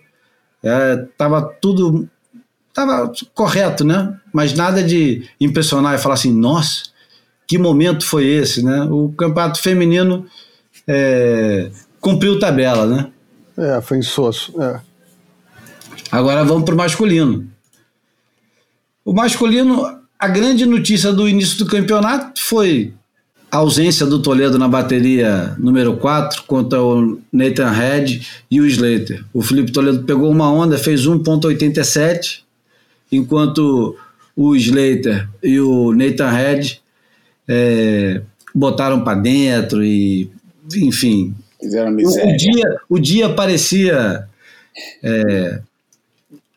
[0.63, 2.09] Estava tudo
[2.73, 4.17] tava correto, né?
[4.31, 6.83] Mas nada de impressionar e falar assim, nossa,
[7.47, 8.83] que momento foi esse, né?
[8.83, 10.25] O campeonato feminino
[10.87, 13.11] é, cumpriu tabela, né?
[13.57, 14.53] É, foi insosso.
[14.61, 14.79] É.
[16.11, 17.47] Agora vamos para o masculino.
[19.03, 22.93] O masculino, a grande notícia do início do campeonato foi
[23.51, 29.23] a ausência do Toledo na bateria número 4 contra o Nathan Head e o Slater.
[29.33, 32.41] O Felipe Toledo pegou uma onda, fez 1,87,
[33.11, 33.97] enquanto
[34.35, 36.81] o Slater e o Nathan Head
[37.47, 38.21] é,
[38.53, 40.29] botaram para dentro e,
[40.75, 41.33] enfim.
[41.59, 42.37] Fizeram O miséria.
[42.37, 44.27] dia, o dia parecia
[45.03, 45.59] é,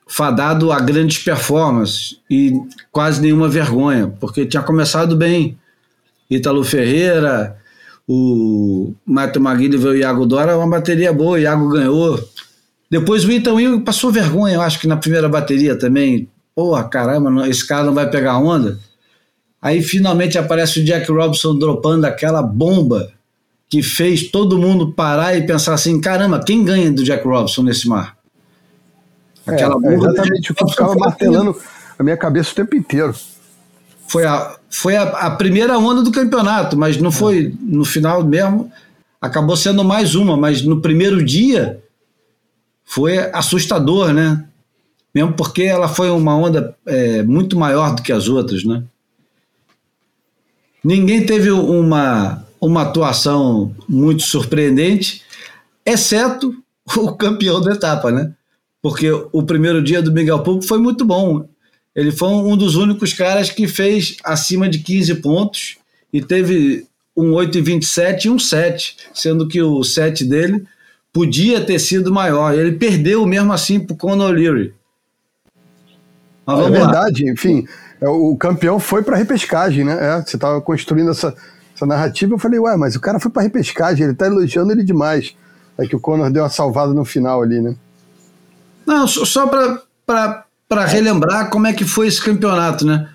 [0.06, 2.52] fadado a grandes performances e
[2.90, 5.56] quase nenhuma vergonha, porque tinha começado bem.
[6.34, 7.56] Ítalo Ferreira,
[8.08, 12.18] o Mato Maguila e o Iago Dora, uma bateria boa, o Iago ganhou.
[12.90, 16.28] Depois o Ethan Will passou vergonha, eu acho que na primeira bateria também.
[16.54, 18.78] Porra, caramba, esse cara não vai pegar onda.
[19.60, 23.12] Aí finalmente aparece o Jack Robinson dropando aquela bomba
[23.68, 27.88] que fez todo mundo parar e pensar assim: caramba, quem ganha do Jack Robinson nesse
[27.88, 28.16] mar?
[29.46, 29.92] Aquela é, bomba.
[29.92, 31.56] É exatamente o que ficava martelando
[31.98, 33.14] a minha cabeça o tempo inteiro.
[34.12, 38.70] Foi a, foi a, a primeira onda do campeonato, mas não foi no final mesmo.
[39.18, 41.82] Acabou sendo mais uma, mas no primeiro dia
[42.84, 44.44] foi assustador, né?
[45.14, 48.82] Mesmo porque ela foi uma onda é, muito maior do que as outras, né?
[50.84, 55.22] Ninguém teve uma, uma atuação muito surpreendente,
[55.86, 56.54] exceto
[56.98, 58.30] o campeão da etapa, né?
[58.82, 61.48] Porque o primeiro dia do Miguel Público foi muito bom.
[61.94, 65.76] Ele foi um dos únicos caras que fez acima de 15 pontos
[66.12, 66.86] e teve
[67.16, 70.64] um 8,27 e um 7, sendo que o 7 dele
[71.12, 72.54] podia ter sido maior.
[72.54, 74.74] Ele perdeu mesmo assim para o Conor O'Leary.
[76.48, 77.32] é verdade, lá.
[77.32, 77.66] enfim,
[78.00, 79.98] é, o campeão foi para repescagem, né?
[80.00, 81.34] É, você estava construindo essa,
[81.74, 82.34] essa narrativa.
[82.34, 85.36] Eu falei, ué, mas o cara foi para repescagem, ele está elogiando ele demais.
[85.78, 87.76] É que o Conor deu uma salvada no final ali, né?
[88.86, 90.44] Não, só para
[90.80, 93.08] relembrar como é que foi esse campeonato, né?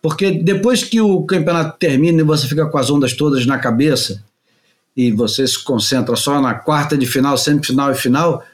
[0.00, 4.22] Porque depois que o campeonato termina e você fica com as ondas todas na cabeça,
[4.96, 8.44] e você se concentra só na quarta de final, semifinal e final,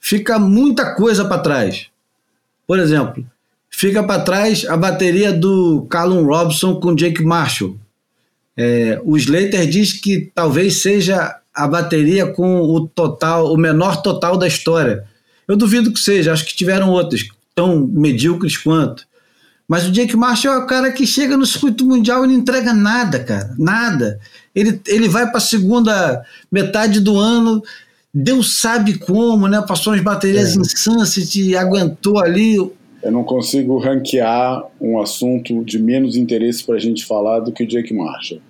[0.00, 1.86] fica muita coisa para trás.
[2.66, 3.24] Por exemplo,
[3.68, 7.76] fica para trás a bateria do Callum Robson com Jake Marshall.
[8.56, 14.38] É, o Slater diz que talvez seja a bateria com o total, o menor total
[14.38, 15.04] da história.
[15.46, 17.22] Eu duvido que seja, acho que tiveram outras
[17.54, 19.06] tão medíocres quanto.
[19.68, 22.74] Mas o Jake Marshall é o cara que chega no circuito mundial e não entrega
[22.74, 23.54] nada, cara.
[23.58, 24.20] Nada.
[24.54, 27.62] Ele, ele vai para a segunda metade do ano,
[28.12, 29.64] Deus sabe como, né?
[29.66, 30.60] Passou umas baterias é.
[30.60, 32.56] em Sunset, aguentou ali.
[32.56, 37.64] Eu não consigo ranquear um assunto de menos interesse para a gente falar do que
[37.64, 38.40] o Jake Marshall.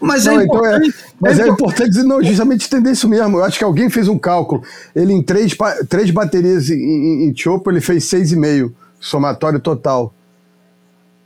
[0.00, 3.08] Mas, é não, é, importante, então é, mas é, é importante não, justamente entender isso
[3.08, 3.38] mesmo.
[3.38, 4.62] Eu acho que alguém fez um cálculo.
[4.94, 5.56] Ele em três,
[5.88, 10.14] três baterias em, em, em Chopo, ele fez seis e meio somatório total.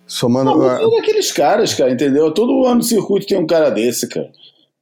[0.07, 0.57] Somando.
[0.57, 2.33] Não, é daqueles caras, cara, entendeu?
[2.33, 4.31] Todo ano no circuito tem um cara desse, cara.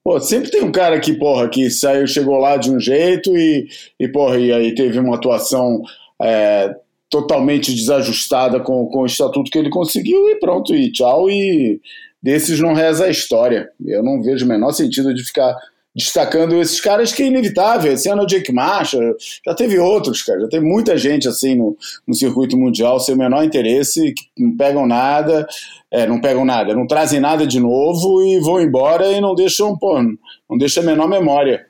[0.02, 3.68] Pô, sempre tem um cara que, porra, que saiu, chegou lá de um jeito e,
[3.98, 5.82] e porra, e aí teve uma atuação
[6.20, 6.74] é,
[7.10, 11.80] totalmente desajustada com, com o estatuto que ele conseguiu e pronto, e tchau, e
[12.22, 13.70] desses não reza a história.
[13.84, 15.56] Eu não vejo o menor sentido de ficar
[15.94, 17.92] destacando esses caras que é inevitável.
[17.92, 20.40] Esse ano é o Jake Marshall, já teve outros, cara.
[20.40, 24.56] Já tem muita gente assim no, no circuito mundial sem o menor interesse, que não
[24.56, 25.46] pegam nada,
[25.90, 29.76] é, não pegam nada, não trazem nada de novo e vão embora e não deixam,
[29.76, 31.66] pô, não deixa a menor memória.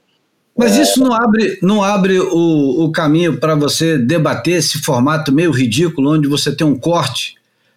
[0.56, 0.82] Mas é...
[0.82, 6.12] isso não abre, não abre o, o caminho para você debater esse formato meio ridículo,
[6.12, 7.36] onde você tem um corte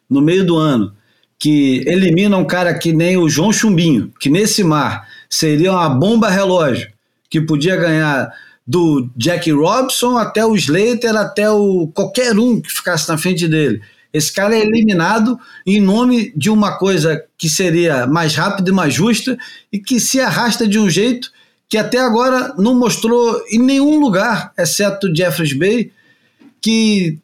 [0.09, 0.93] no meio do ano
[1.43, 6.29] que elimina um cara que nem o João Chumbinho, que nesse mar seria uma bomba
[6.29, 6.87] relógio,
[7.29, 8.31] que podia ganhar
[8.65, 13.81] do Jack Robson até o Slater, até o qualquer um que ficasse na frente dele.
[14.13, 15.37] Esse cara é eliminado
[15.67, 19.37] em nome de uma coisa que seria mais rápida e mais justa
[19.69, 21.29] e que se arrasta de um jeito
[21.67, 25.91] que até agora não mostrou em nenhum lugar, exceto Jeffers Bay,
[26.61, 27.19] que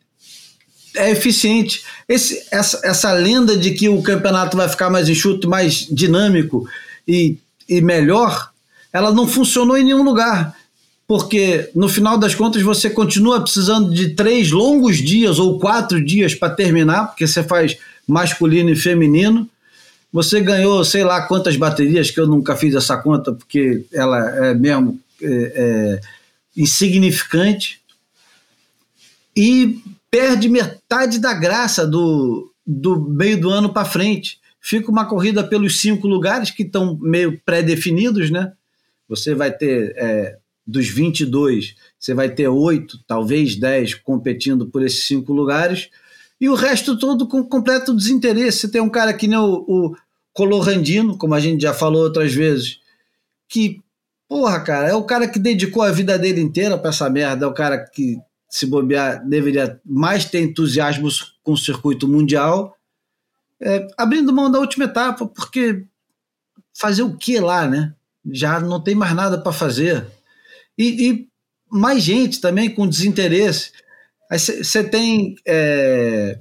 [1.00, 1.84] é eficiente.
[2.08, 6.68] Esse, essa, essa lenda de que o campeonato vai ficar mais enxuto, mais dinâmico
[7.08, 7.38] e
[7.70, 8.50] e melhor,
[8.92, 10.58] ela não funcionou em nenhum lugar.
[11.08, 16.34] Porque no final das contas você continua precisando de três longos dias ou quatro dias
[16.34, 17.78] para terminar, porque você faz
[18.08, 19.48] masculino e feminino.
[20.12, 24.54] Você ganhou sei lá quantas baterias, que eu nunca fiz essa conta, porque ela é
[24.56, 26.02] mesmo é, é,
[26.58, 27.80] insignificante.
[29.36, 29.80] E
[30.12, 35.80] perde metade da graça do, do meio do ano para frente fica uma corrida pelos
[35.80, 38.54] cinco lugares que estão meio pré-definidos, né?
[39.08, 45.08] Você vai ter é, dos 22, você vai ter oito, talvez dez competindo por esses
[45.08, 45.90] cinco lugares,
[46.40, 48.60] e o resto todo com completo desinteresse.
[48.60, 49.96] Você tem um cara que nem o, o
[50.34, 52.80] Colorandino, como a gente já falou outras vezes,
[53.48, 53.82] que,
[54.28, 57.50] porra, cara, é o cara que dedicou a vida dele inteira para essa merda, é
[57.50, 58.18] o cara que,
[58.50, 61.08] se bobear, deveria mais ter entusiasmo
[61.44, 62.76] com o circuito mundial
[63.62, 65.84] é, abrindo mão da última etapa, porque
[66.74, 67.94] fazer o que lá, né?
[68.32, 70.06] Já não tem mais nada para fazer.
[70.78, 71.30] E, e,
[71.72, 73.72] mais gente também com desinteresse.
[74.32, 76.40] Você tem é,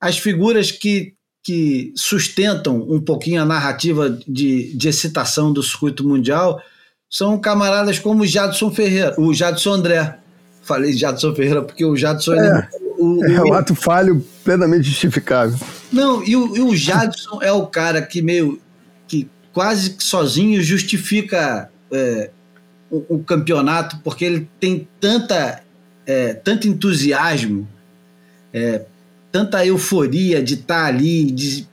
[0.00, 6.60] as figuras que, que sustentam um pouquinho a narrativa de, de excitação do circuito mundial
[7.08, 10.18] são camaradas como o Jadson Ferreira, o Jadson André,
[10.62, 12.34] falei Jadson Ferreira, porque o Jadson.
[12.34, 15.58] É, o, é um ato falho plenamente justificável.
[15.92, 18.60] Não, e o, e o Jadson é o cara que meio.
[19.08, 22.30] que quase sozinho justifica é,
[22.90, 25.62] o, o, campeonato, porque ele tem tanta,
[26.06, 27.66] é, tanto entusiasmo,
[28.52, 28.82] é,
[29.32, 31.66] tanta euforia de estar tá ali, de,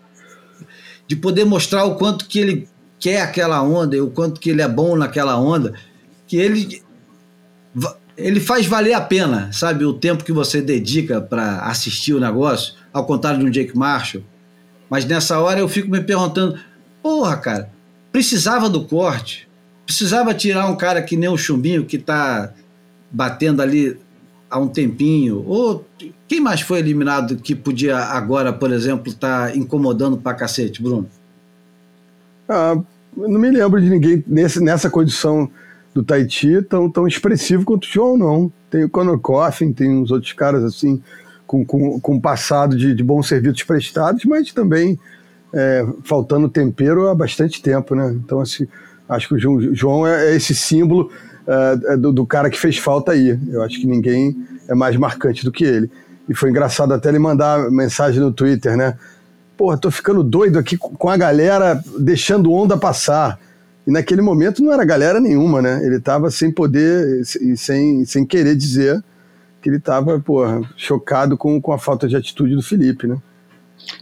[1.08, 2.70] de poder mostrar o quanto que ele
[3.00, 5.74] quer aquela onda o quanto que ele é bom naquela onda,
[6.26, 6.82] que ele
[8.18, 12.74] ele faz valer a pena, sabe, o tempo que você dedica para assistir o negócio,
[12.92, 14.24] ao contrário de um Jake Marshall.
[14.90, 16.60] Mas nessa hora eu fico me perguntando,
[17.04, 17.70] porra, cara,
[18.12, 19.48] precisava do corte,
[19.86, 22.52] precisava tirar um cara que nem o Chumbinho que tá
[23.12, 23.96] batendo ali
[24.50, 25.86] há um tempinho, ou
[26.28, 31.08] quem mais foi eliminado que podia agora, por exemplo, estar tá incomodando pra cacete, Bruno?
[32.50, 32.76] Ah,
[33.16, 35.50] não me lembro de ninguém nesse, nessa condição
[35.98, 38.52] do Tahiti tão, tão expressivo quanto o João, não.
[38.70, 41.02] Tem o Conor Coffin, tem uns outros caras assim,
[41.48, 45.00] com, com, com passado de, de bons serviços prestados, mas também
[45.54, 48.16] é, faltando tempero há bastante tempo, né?
[48.24, 48.68] Então, assim,
[49.10, 51.10] acho que o João, é, é esse símbolo
[51.48, 53.40] é, é, do, do, cara que fez falta aí.
[53.50, 54.38] Eu acho que ninguém
[54.68, 55.90] é mais marcante do que ele.
[56.30, 58.96] E foi engraçado até ele mandar mensagem no Twitter, né?
[59.56, 63.40] Porra, tô ficando doido aqui com a galera deixando onda passar.
[63.88, 65.80] E naquele momento não era galera nenhuma, né?
[65.82, 69.02] Ele estava sem poder e sem, sem querer dizer
[69.62, 73.18] que ele estava, porra, chocado com, com a falta de atitude do Felipe, né?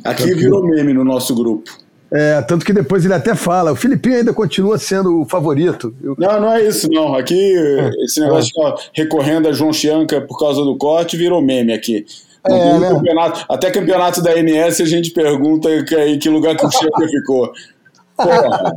[0.04, 0.70] Aqui tanto virou que...
[0.70, 1.70] meme no nosso grupo.
[2.12, 5.94] É, tanto que depois ele até fala, o Filipinho ainda continua sendo o favorito.
[6.02, 6.16] Eu...
[6.18, 7.14] Não, não é isso, não.
[7.14, 7.90] Aqui, é.
[8.06, 8.76] esse negócio é.
[8.94, 12.06] recorrendo a João Chianca por causa do corte virou meme aqui.
[12.48, 12.90] É, né?
[12.90, 17.52] campeonato, até campeonato da NS a gente pergunta que, que lugar que o Chianca ficou.
[18.18, 18.76] Porra.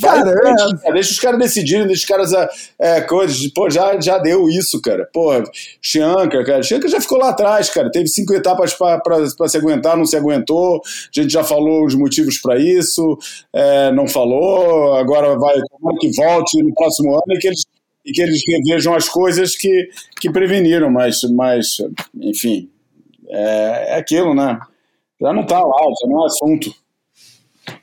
[0.00, 0.30] Vai, cara,
[0.84, 0.92] é.
[0.92, 2.48] Deixa os caras decidirem, deixa os caras é,
[2.78, 3.46] é, coisas.
[3.48, 5.08] Pô, já, já deu isso, cara.
[5.12, 5.30] Pô,
[5.80, 6.62] Chianca, cara.
[6.62, 7.90] Chianca já ficou lá atrás, cara.
[7.90, 10.80] Teve cinco etapas para se aguentar, não se aguentou.
[10.84, 13.18] A gente já falou os motivos para isso,
[13.52, 14.94] é, não falou.
[14.94, 15.54] Agora vai,
[16.00, 17.64] que volte no próximo ano e que eles,
[18.04, 19.90] e que eles revejam as coisas que,
[20.20, 21.66] que preveniram, mas, mas
[22.20, 22.68] enfim,
[23.28, 24.58] é, é aquilo, né?
[25.20, 26.74] Já não tá lá, já não é assunto.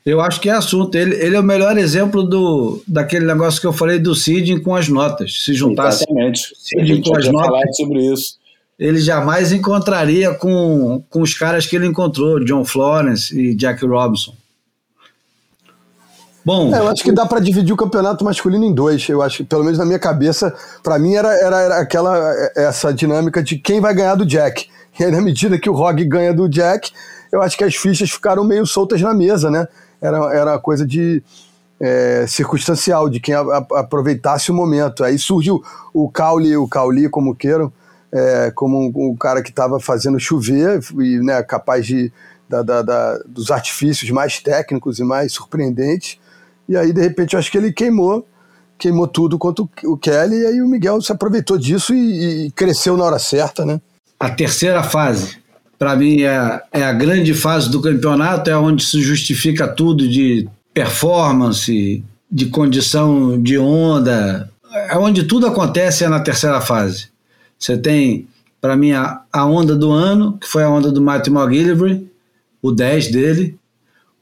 [0.04, 0.94] Eu acho que é assunto.
[0.94, 4.74] Ele, ele é o melhor exemplo do, daquele negócio que eu falei do Cid com
[4.74, 5.44] as notas.
[5.44, 7.02] Se juntasse Exatamente.
[7.02, 7.76] Com as notas.
[7.76, 8.36] sobre isso.
[8.78, 14.32] Ele jamais encontraria com, com os caras que ele encontrou, John Florence e Jack Robinson.
[16.44, 19.06] Bom, é, eu acho que dá para dividir o campeonato masculino em dois.
[19.06, 22.18] Eu acho pelo menos na minha cabeça, para mim era, era, era, aquela
[22.56, 24.66] essa dinâmica de quem vai ganhar do Jack.
[24.98, 26.90] E aí, na medida que o Rog ganha do Jack,
[27.30, 29.66] eu acho que as fichas ficaram meio soltas na mesa, né?
[30.00, 31.22] Era, era coisa de
[31.80, 35.04] é, circunstancial, de quem a, a, aproveitasse o momento.
[35.04, 35.62] Aí surgiu
[35.92, 37.72] o Cauli, o Cauli, como queiram,
[38.12, 42.12] é, como um, cara que estava fazendo chover e né, capaz de,
[42.48, 46.18] da, da, da, dos artifícios mais técnicos e mais surpreendentes.
[46.68, 48.26] E aí, de repente, eu acho que ele queimou,
[48.78, 52.50] queimou tudo contra o, o Kelly, e aí o Miguel se aproveitou disso e, e
[52.52, 53.80] cresceu na hora certa, né?
[54.18, 55.37] A terceira fase
[55.78, 60.48] para mim é, é a grande fase do campeonato, é onde se justifica tudo de
[60.74, 67.08] performance, de condição de onda, é onde tudo acontece é na terceira fase.
[67.58, 68.28] Você tem,
[68.60, 72.06] para mim, a, a, onda do ano, que foi a onda do Matthew McGillivray,
[72.60, 73.58] o 10 dele,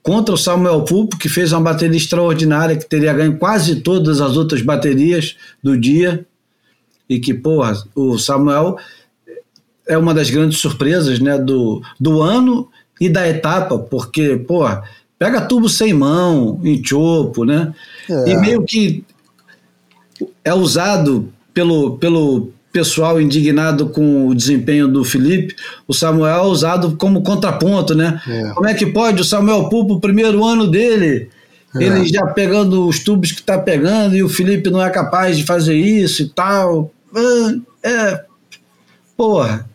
[0.03, 4.37] contra o Samuel Pulpo, que fez uma bateria extraordinária, que teria ganho quase todas as
[4.37, 6.25] outras baterias do dia,
[7.09, 8.77] e que, porra, o Samuel
[9.87, 12.69] é uma das grandes surpresas né, do, do ano
[13.01, 14.65] e da etapa, porque, pô,
[15.19, 17.73] pega tubo sem mão, em chopo, né?
[18.09, 18.31] É.
[18.31, 19.05] E meio que
[20.45, 25.55] é usado pelo, pelo pessoal indignado com o desempenho do Felipe,
[25.87, 28.21] o Samuel é usado como contraponto, né?
[28.27, 28.51] É.
[28.51, 31.29] Como é que pode o Samuel Pupo, o primeiro ano dele,
[31.75, 31.85] é.
[31.85, 35.45] ele já pegando os tubos que está pegando e o Felipe não é capaz de
[35.45, 36.91] fazer isso e tal.
[37.83, 38.25] É, é
[39.17, 39.67] porra,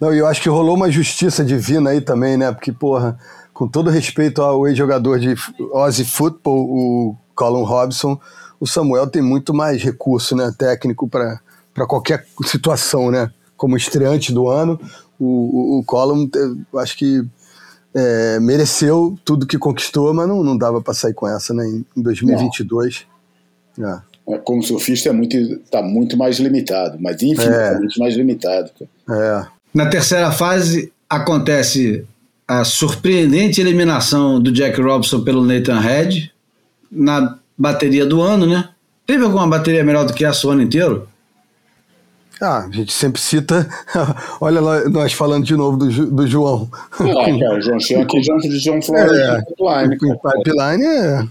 [0.00, 2.50] não, e eu acho que rolou uma justiça divina aí também, né?
[2.50, 3.18] Porque, porra,
[3.52, 5.34] com todo respeito ao ex-jogador de
[5.74, 8.18] Aussie Football, o Colin Robson,
[8.58, 11.40] o Samuel tem muito mais recurso né, técnico para
[11.86, 13.30] qualquer situação, né?
[13.58, 14.80] Como estreante do ano,
[15.18, 16.30] o, o, o Colin,
[16.76, 17.22] acho que
[17.94, 21.66] é, mereceu tudo que conquistou, mas não, não dava para sair com essa, né?
[21.66, 23.06] Em 2022.
[23.78, 24.00] É.
[24.32, 24.38] é.
[24.38, 28.02] Como surfista é muito, tá muito mais limitado, mas infinitamente é.
[28.02, 28.70] mais limitado.
[29.10, 29.59] É.
[29.72, 32.04] Na terceira fase acontece
[32.46, 36.32] a surpreendente eliminação do Jack Robson pelo Nathan Head
[36.90, 38.70] na bateria do ano, né?
[39.06, 41.08] Teve alguma bateria melhor do que essa o ano inteiro?
[42.40, 43.68] Ah, a gente sempre cita.
[44.40, 46.68] Olha lá, nós falando de novo do, do João.
[46.90, 49.98] Cara, o João Chão aqui junto de João Flores é, Pipeline.
[49.98, 51.28] Pipeline é.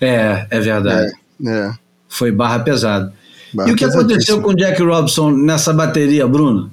[0.00, 1.12] É, é verdade.
[1.46, 1.72] É, é.
[2.08, 3.10] Foi barra pesado.
[3.54, 6.70] Barra e o que aconteceu com o Jack Robson nessa bateria, Bruno?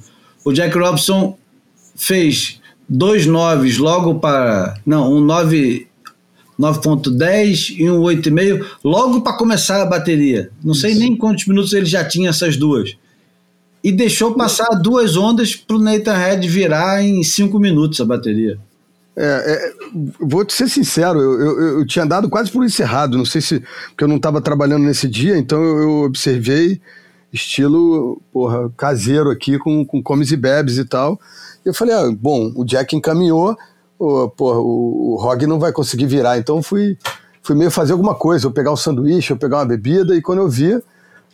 [0.47, 1.37] O Jack Robson
[1.93, 4.79] fez dois noves logo para.
[4.85, 5.85] Não, um 9.
[6.57, 10.49] 9.10 e um 8,5 logo para começar a bateria.
[10.63, 12.97] Não sei nem quantos minutos ele já tinha essas duas.
[13.83, 18.57] E deixou passar duas ondas para o Nathan Head virar em cinco minutos a bateria.
[19.15, 19.73] É, é,
[20.19, 23.63] vou te ser sincero, eu, eu, eu, tinha dado quase por encerrado, não sei se.
[23.89, 26.81] porque eu não estava trabalhando nesse dia, então eu, eu, observei
[27.37, 31.19] estilo porra, caseiro aqui, com, com comes e bebes e tal.
[31.65, 33.57] E eu falei, ah, bom, o Jack encaminhou,
[33.97, 36.97] o, porra, o, o Rog não vai conseguir virar, então fui,
[37.41, 40.39] fui meio fazer alguma coisa, eu pegar um sanduíche, eu pegar uma bebida, e quando
[40.39, 40.75] eu vi,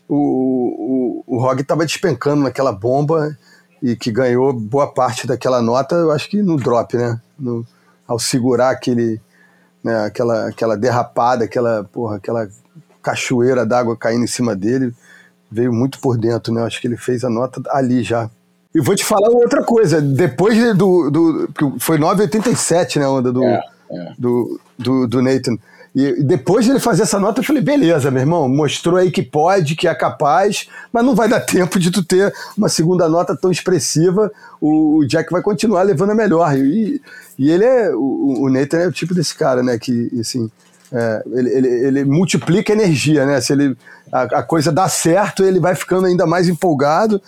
[0.08, 3.38] o, o, o Rog estava despencando naquela bomba
[3.82, 7.20] e que ganhou boa parte daquela nota, eu acho que no drop, né?
[7.38, 7.66] No,
[8.08, 9.20] ao segurar aquele,
[9.84, 12.48] né, aquela, aquela derrapada, aquela, porra, aquela
[13.02, 14.94] cachoeira d'água caindo em cima dele,
[15.54, 16.64] veio muito por dentro, né?
[16.64, 18.30] Acho que ele fez a nota ali já.
[18.74, 21.12] E vou te falar outra coisa, depois do.
[21.12, 21.50] do
[21.80, 24.14] foi 9,87, né, a onda do, é, é.
[24.18, 25.58] do, do, do Nathan.
[25.96, 29.22] E depois de ele fazer essa nota, eu falei, beleza, meu irmão, mostrou aí que
[29.22, 33.38] pode, que é capaz, mas não vai dar tempo de tu ter uma segunda nota
[33.38, 34.32] tão expressiva.
[34.60, 36.58] O, o Jack vai continuar levando a melhor.
[36.58, 37.00] E,
[37.38, 37.94] e ele é.
[37.94, 39.78] O, o Nathan é o tipo desse cara, né?
[39.78, 40.50] Que, assim.
[40.92, 43.42] É, ele, ele, ele, multiplica energia, né?
[43.42, 43.76] Se ele,
[44.14, 47.20] a, a, coisa dá certo, ele vai ficando ainda mais empolgado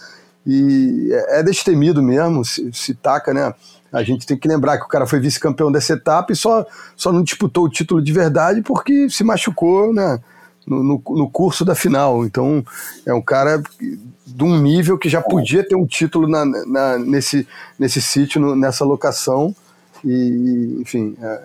[0.45, 3.51] e é, é destemido mesmo, se, se taca, né?
[3.91, 6.65] A gente tem que lembrar que o cara foi vice-campeão dessa etapa e só,
[6.95, 10.19] só não disputou o título de verdade porque se machucou né,
[10.67, 12.25] no, no, no curso da final.
[12.25, 12.63] Então,
[13.05, 13.63] é um cara
[14.27, 17.47] de um nível que já podia ter um título na, na nesse,
[17.79, 19.55] nesse sítio, nessa locação.
[20.03, 21.41] E, enfim, é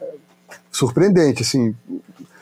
[0.73, 1.75] surpreendente, assim.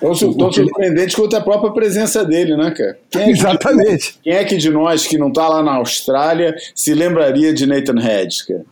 [0.01, 2.99] Tão, tão surpreendente quanto a própria presença dele, né, cara?
[3.11, 4.13] Quem é Exatamente.
[4.15, 7.67] Que, quem é que de nós que não está lá na Austrália se lembraria de
[7.67, 8.65] Nathan Hedges, cara?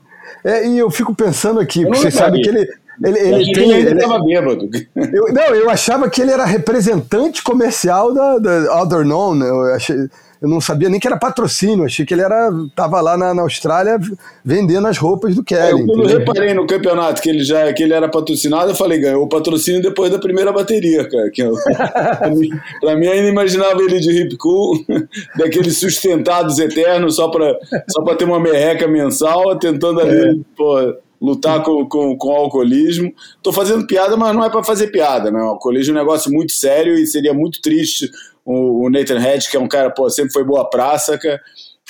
[0.44, 2.68] É, e eu fico pensando aqui, porque você sabe que ele.
[3.04, 4.70] Ele, ele tem, ele estava bêbado.
[4.96, 9.42] Eu, não, eu achava que ele era representante comercial da, da Other Known.
[9.42, 9.96] Eu achei,
[10.40, 13.42] eu não sabia nem que era patrocínio, achei que ele era tava lá na, na
[13.42, 13.98] Austrália
[14.44, 15.62] vendendo as roupas do Kelly.
[15.62, 18.74] É, eu, quando eu reparei no campeonato que ele já que ele era patrocinado, eu
[18.74, 21.30] falei, ganhou o patrocínio depois da primeira bateria, cara.
[21.30, 21.54] Que eu,
[22.80, 24.84] pra mim, ainda imaginava ele de hip cool,
[25.36, 27.56] daqueles sustentados eternos, só pra,
[27.88, 30.34] só pra ter uma merreca mensal, tentando ali, é.
[30.56, 33.12] pô, lutar com, com, com o alcoolismo.
[33.42, 35.40] Tô fazendo piada, mas não é para fazer piada, né?
[35.40, 38.10] O alcoolismo é um negócio muito sério e seria muito triste
[38.46, 41.40] o, Nathan Hedge, que é um cara, pô, sempre foi boa praça, cara,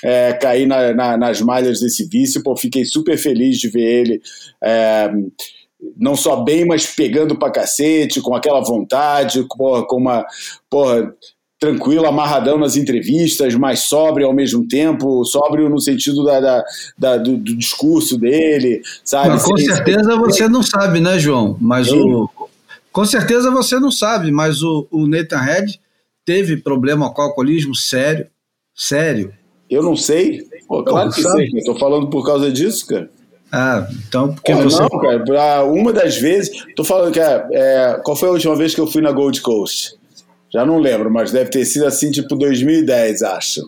[0.03, 4.23] é, cair na, na, nas malhas desse vício, pô, fiquei super feliz de ver ele
[4.63, 5.11] é,
[5.97, 10.25] não só bem, mas pegando pra cacete, com aquela vontade, porra, com uma,
[10.71, 11.13] porra,
[11.59, 16.65] tranquilo, amarradão nas entrevistas, mas sóbrio ao mesmo tempo, sóbrio no sentido da, da,
[16.99, 19.31] da do, do, discurso dele, sabe?
[19.31, 21.57] Mas, com certeza você não sabe, né, João?
[21.61, 22.29] Mas o...
[22.93, 25.81] Com certeza você não sabe, mas o, o Nathan Head
[26.27, 28.27] teve problema com alcoolismo sério,
[28.75, 29.33] sério.
[29.71, 30.43] Eu não sei.
[30.69, 31.51] Pô, claro que sabe.
[31.51, 33.09] sei, tô falando por causa disso, cara.
[33.51, 34.83] Ah, então porque Pô, você.
[34.83, 36.51] Não, cara, uma das vezes.
[36.75, 39.41] Tô falando que é, é, Qual foi a última vez que eu fui na Gold
[39.41, 39.95] Coast?
[40.53, 43.63] Já não lembro, mas deve ter sido assim, tipo 2010, acho.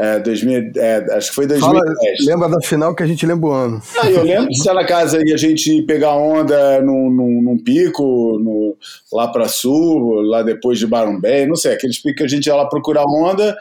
[0.00, 1.84] É, 2000, é, acho que foi 2010.
[1.84, 3.82] Fala, lembra da final que a gente lembra o ano.
[4.00, 7.58] Ah, eu lembro de estar na casa e a gente pegar onda num, num, num
[7.58, 8.76] pico, no,
[9.12, 12.46] lá para sul, lá depois de Baron Bay, não sei, aqueles picos que a gente
[12.46, 13.56] ia lá procurar onda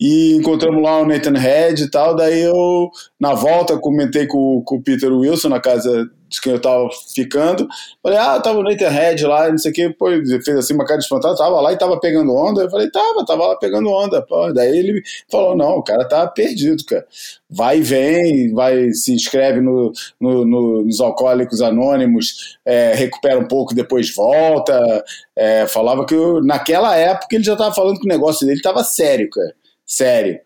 [0.00, 2.16] e encontramos lá o Nathan Head e tal.
[2.16, 2.90] Daí eu,
[3.20, 7.68] na volta, comentei com, com o Peter Wilson na casa de quem eu tava ficando.
[8.02, 10.06] Falei, ah, tava o Nathan Head lá, não sei o que, pô,
[10.44, 12.62] fez assim uma cara de espantado, tava lá e tava pegando onda.
[12.62, 14.22] Eu falei, tava, tava lá pegando onda.
[14.22, 14.52] Pô.
[14.52, 17.06] Daí ele falou, não, o cara tá perdido, cara.
[17.48, 23.46] Vai e vem, vai, se inscreve no, no, no nos Alcoólicos Anônimos, é, recupera um
[23.46, 25.04] pouco, depois volta.
[25.36, 28.82] É, falava que eu, naquela época ele já tava falando que o negócio dele tava
[28.82, 29.54] sério, cara.
[29.84, 30.40] Sério.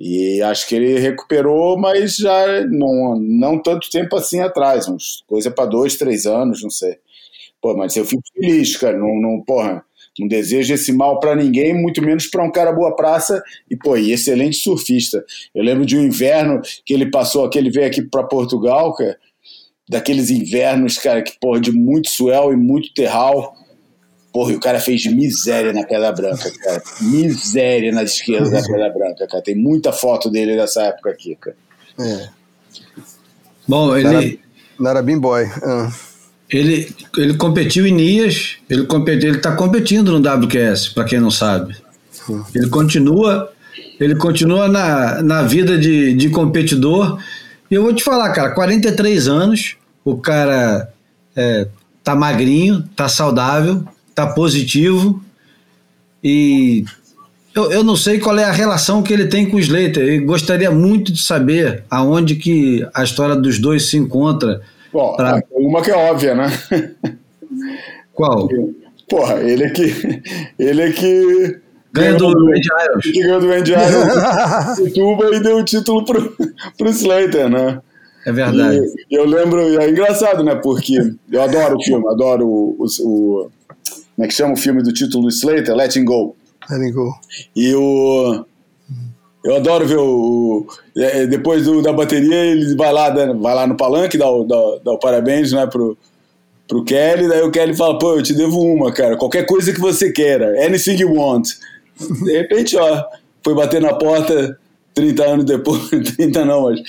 [0.00, 5.50] E acho que ele recuperou, mas já não, não tanto tempo assim atrás, uns, coisa
[5.50, 6.96] para dois, três anos, não sei.
[7.60, 8.96] Pô, mas eu fico feliz, cara.
[8.96, 9.84] Não, não, porra,
[10.18, 13.94] não desejo esse mal para ninguém, muito menos para um cara boa praça e, pô,
[13.94, 15.22] e excelente surfista.
[15.54, 19.18] Eu lembro de um inverno que ele passou, que ele veio aqui para Portugal, cara,
[19.86, 23.54] daqueles invernos, cara, que, porra, de muito suel e muito terral.
[24.32, 26.82] Porra, e o cara fez miséria na Pedra Branca, cara.
[27.00, 29.42] Miséria na esquerda da Pedra Branca, cara.
[29.42, 31.56] Tem muita foto dele dessa época aqui, cara.
[31.98, 32.28] É.
[33.66, 34.40] Bom, ele.
[35.04, 35.44] Bean Boy.
[35.62, 35.92] Ah.
[36.48, 41.30] Ele, ele competiu em Nias, ele competiu, ele está competindo no WQS, para quem não
[41.30, 41.76] sabe.
[42.52, 43.52] Ele continua,
[44.00, 47.22] ele continua na, na vida de, de competidor.
[47.70, 50.92] E eu vou te falar, cara, 43 anos, o cara
[51.36, 51.68] é,
[52.02, 55.22] tá magrinho, tá saudável, tá positivo
[56.22, 56.84] e
[57.54, 60.02] eu, eu não sei qual é a relação que ele tem com o Slater.
[60.02, 64.60] Eu gostaria muito de saber aonde que a história dos dois se encontra.
[64.92, 65.42] Bom, pra...
[65.52, 66.46] uma que é óbvia, né?
[68.14, 68.48] Qual?
[69.08, 70.22] Porra, ele é que.
[70.58, 71.60] Ele é que.
[71.92, 73.04] Ganhou do Randy Irons.
[73.04, 76.36] Que ganhou do Randy Irons Tuba e deu o título pro,
[76.78, 77.80] pro Slater, né?
[78.24, 78.80] É verdade.
[79.10, 80.54] E eu lembro, é engraçado, né?
[80.54, 80.98] Porque
[81.32, 83.50] eu adoro o filme, adoro o, o, o
[84.20, 85.74] como é que chama o filme do título do Slater?
[85.74, 86.36] Letting Go.
[86.68, 87.14] Letting Go.
[87.56, 88.44] E o
[89.42, 90.66] eu adoro ver o.
[90.94, 94.44] É, depois do, da bateria, ele vai lá, né, vai lá no palanque, dá o,
[94.44, 95.96] dá, dá o parabéns né, pro,
[96.68, 99.80] pro Kelly, daí o Kelly fala, pô, eu te devo uma, cara, qualquer coisa que
[99.80, 101.48] você queira, anything you want.
[101.98, 103.04] De repente, ó,
[103.42, 104.58] foi bater na porta
[104.92, 106.82] 30 anos depois, 30 não, mas.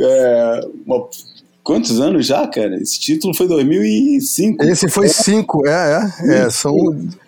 [0.00, 1.06] É, uma,
[1.62, 2.76] quantos anos já, cara?
[2.76, 4.64] Esse título foi 2005.
[4.64, 6.50] Esse foi 5, é, é, é.
[6.50, 6.74] São.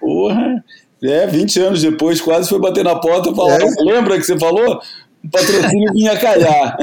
[0.01, 0.65] Porra!
[1.03, 3.67] É, 20 anos depois, quase foi bater na porta e falar: é.
[3.81, 4.81] lembra que você falou?
[5.23, 6.77] O patrocínio vinha calhar.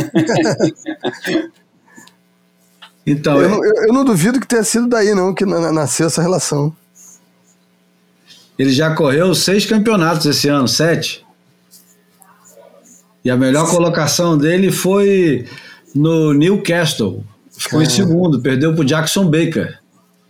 [3.05, 3.49] então, eu, é...
[3.49, 6.75] não, eu, eu, não duvido que tenha sido daí, não, que nasceu essa relação.
[8.59, 11.25] Ele já correu seis campeonatos esse ano, sete.
[13.25, 15.47] E a melhor colocação dele foi
[15.95, 17.23] no Newcastle.
[17.61, 19.79] Ficou em segundo, perdeu para o Jackson Baker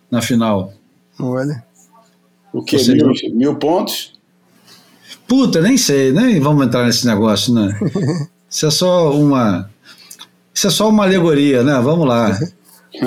[0.09, 0.73] na final.
[1.17, 1.63] Olha.
[2.53, 2.75] O que?
[2.93, 4.13] Mil, mil pontos?
[5.27, 7.73] Puta, nem sei, nem vamos entrar nesse negócio, né?
[8.49, 9.69] Isso é só uma.
[10.53, 11.79] Isso é só uma alegoria, né?
[11.81, 12.37] Vamos lá.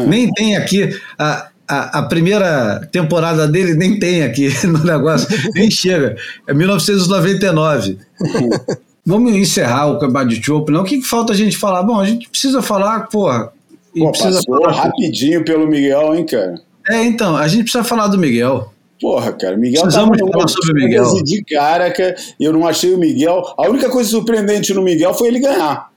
[0.06, 0.98] Nem tem aqui.
[1.18, 6.16] A, a, a, primeira temporada dele nem tem aqui no negócio, nem chega.
[6.46, 7.98] É 1999.
[9.06, 10.80] Vamos encerrar o campeonato de Chopp, não?
[10.80, 11.82] O que, que, falta a gente falar?
[11.82, 13.52] Bom, a gente precisa falar, porra.
[13.98, 14.72] Pô, precisa passou falar...
[14.72, 16.54] rapidinho pelo Miguel, hein, cara?
[16.88, 18.72] É, então, a gente precisa falar do Miguel.
[19.00, 21.22] Porra, cara, Miguel Precisamos tava falar sobre o Miguel.
[21.22, 23.42] de cara, cara, eu não achei o Miguel.
[23.56, 25.90] A única coisa surpreendente no Miguel foi ele ganhar.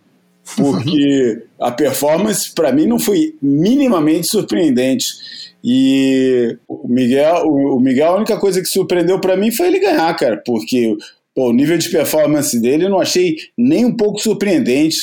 [0.55, 5.07] Porque a performance, para mim, não foi minimamente surpreendente.
[5.63, 10.13] E o Miguel, o Miguel, a única coisa que surpreendeu para mim foi ele ganhar,
[10.15, 10.95] cara, porque
[11.35, 14.97] pô, o nível de performance dele eu não achei nem um pouco surpreendente.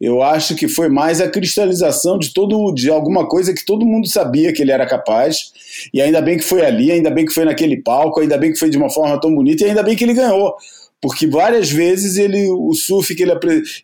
[0.00, 4.08] Eu acho que foi mais a cristalização de todo de alguma coisa que todo mundo
[4.08, 5.52] sabia que ele era capaz.
[5.92, 8.58] E ainda bem que foi ali, ainda bem que foi naquele palco, ainda bem que
[8.58, 10.54] foi de uma forma tão bonita e ainda bem que ele ganhou.
[11.02, 13.32] Porque várias vezes ele o surf que ele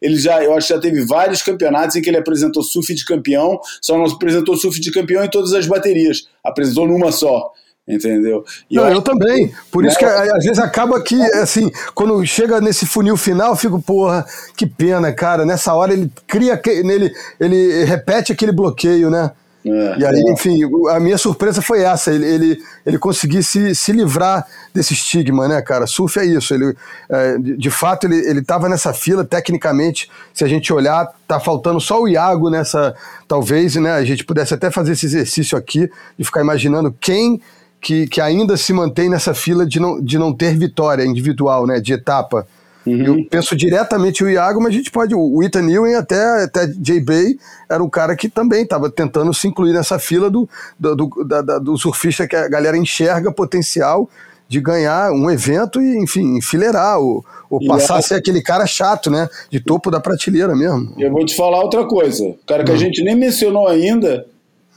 [0.00, 3.04] ele já eu acho que já teve vários campeonatos em que ele apresentou surf de
[3.04, 7.52] campeão, só não apresentou surf de campeão em todas as baterias, apresentou numa só
[7.86, 8.44] entendeu?
[8.70, 9.52] Não, eu, eu também.
[9.70, 13.80] Por isso que às vezes acaba que, assim, quando chega nesse funil final, eu fico,
[13.80, 14.26] porra,
[14.56, 15.44] que pena, cara.
[15.44, 19.30] Nessa hora ele cria, nele, ele repete aquele bloqueio, né?
[19.68, 20.32] É, e aí, é.
[20.32, 20.60] enfim,
[20.90, 25.60] a minha surpresa foi essa, ele, ele, ele conseguir se, se livrar desse estigma, né,
[25.60, 25.88] cara?
[25.88, 26.76] Surf é isso, ele,
[27.08, 31.40] é, de, de, fato ele, ele tava nessa fila, tecnicamente, se a gente olhar, tá
[31.40, 32.94] faltando só o Iago nessa,
[33.26, 37.42] talvez, né, a gente pudesse até fazer esse exercício aqui, de ficar imaginando quem
[37.86, 41.78] que, que ainda se mantém nessa fila de não, de não ter vitória individual, né,
[41.78, 42.44] de etapa.
[42.84, 43.04] Uhum.
[43.04, 45.14] Eu penso diretamente o Iago, mas a gente pode.
[45.14, 47.38] O Ethan Ewing até, até Jay Bay
[47.70, 51.42] era um cara que também estava tentando se incluir nessa fila do, do, do, da,
[51.42, 54.10] da, do surfista que a galera enxerga potencial
[54.48, 59.12] de ganhar um evento e, enfim, enfileirar, ou, ou passar a ser aquele cara chato,
[59.12, 59.28] né?
[59.48, 60.92] De topo da prateleira mesmo.
[60.98, 62.74] Eu vou te falar outra coisa, cara, que hum.
[62.74, 64.26] a gente nem mencionou ainda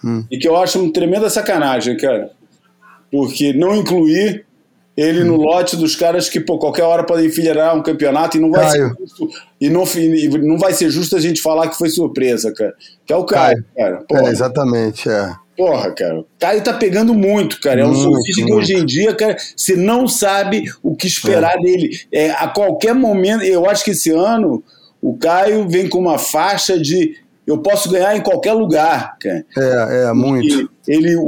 [0.03, 0.23] hum.
[0.29, 2.37] e que eu acho uma tremenda sacanagem, cara
[3.11, 4.45] porque não incluir
[4.95, 8.51] ele no lote dos caras que por qualquer hora podem enfileirar um campeonato e não
[8.51, 8.89] vai Caio.
[8.89, 9.29] ser justo,
[9.61, 12.73] e não, e não vai ser justo a gente falar que foi surpresa, cara.
[13.05, 14.05] Que é o Caio, Caio.
[14.09, 14.27] cara.
[14.27, 15.33] É, exatamente, é.
[15.55, 16.19] Porra, cara.
[16.19, 17.81] O Caio tá pegando muito, cara.
[17.81, 21.61] É um surfista que hoje em dia, cara, você não sabe o que esperar é.
[21.61, 21.89] dele.
[22.11, 24.61] É, a qualquer momento, eu acho que esse ano
[25.01, 27.15] o Caio vem com uma faixa de
[27.49, 29.43] eu posso ganhar em qualquer lugar, cara.
[29.57, 30.69] É, é, muito.
[30.87, 31.21] Ele, o,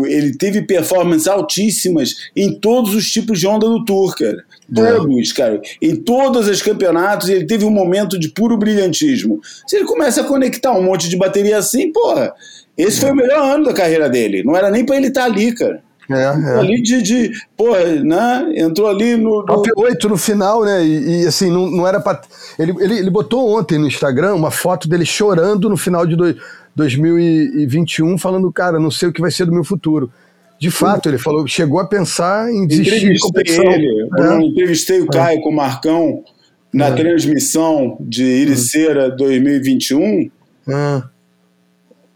[0.00, 4.44] o, ele teve performances altíssimas em todos os tipos de onda do Tour, cara.
[4.74, 5.34] Todos, é.
[5.34, 5.62] cara.
[5.80, 9.40] Em todos os campeonatos ele teve um momento de puro brilhantismo.
[9.64, 12.34] Se ele começa a conectar um monte de bateria assim, porra,
[12.76, 13.00] esse é.
[13.02, 14.42] foi o melhor ano da carreira dele.
[14.42, 15.80] Não era nem para ele estar tá ali, cara.
[16.10, 16.58] É, é.
[16.58, 17.30] Ali de, de.
[17.56, 18.52] Pô, né?
[18.56, 19.44] Entrou ali no.
[19.44, 20.84] Top 8 no final, né?
[20.84, 22.20] E, e assim, não, não era pra.
[22.58, 26.36] Ele, ele, ele botou ontem no Instagram uma foto dele chorando no final de do,
[26.74, 30.10] 2021, falando, cara, não sei o que vai ser do meu futuro.
[30.58, 33.64] De fato, ele falou, chegou a pensar em desistir de competição.
[33.64, 34.42] Ele, é.
[34.42, 36.22] entrevistei o Caio com o Marcão
[36.72, 36.92] na é.
[36.92, 40.30] transmissão de Iriceira 2021.
[40.68, 41.11] É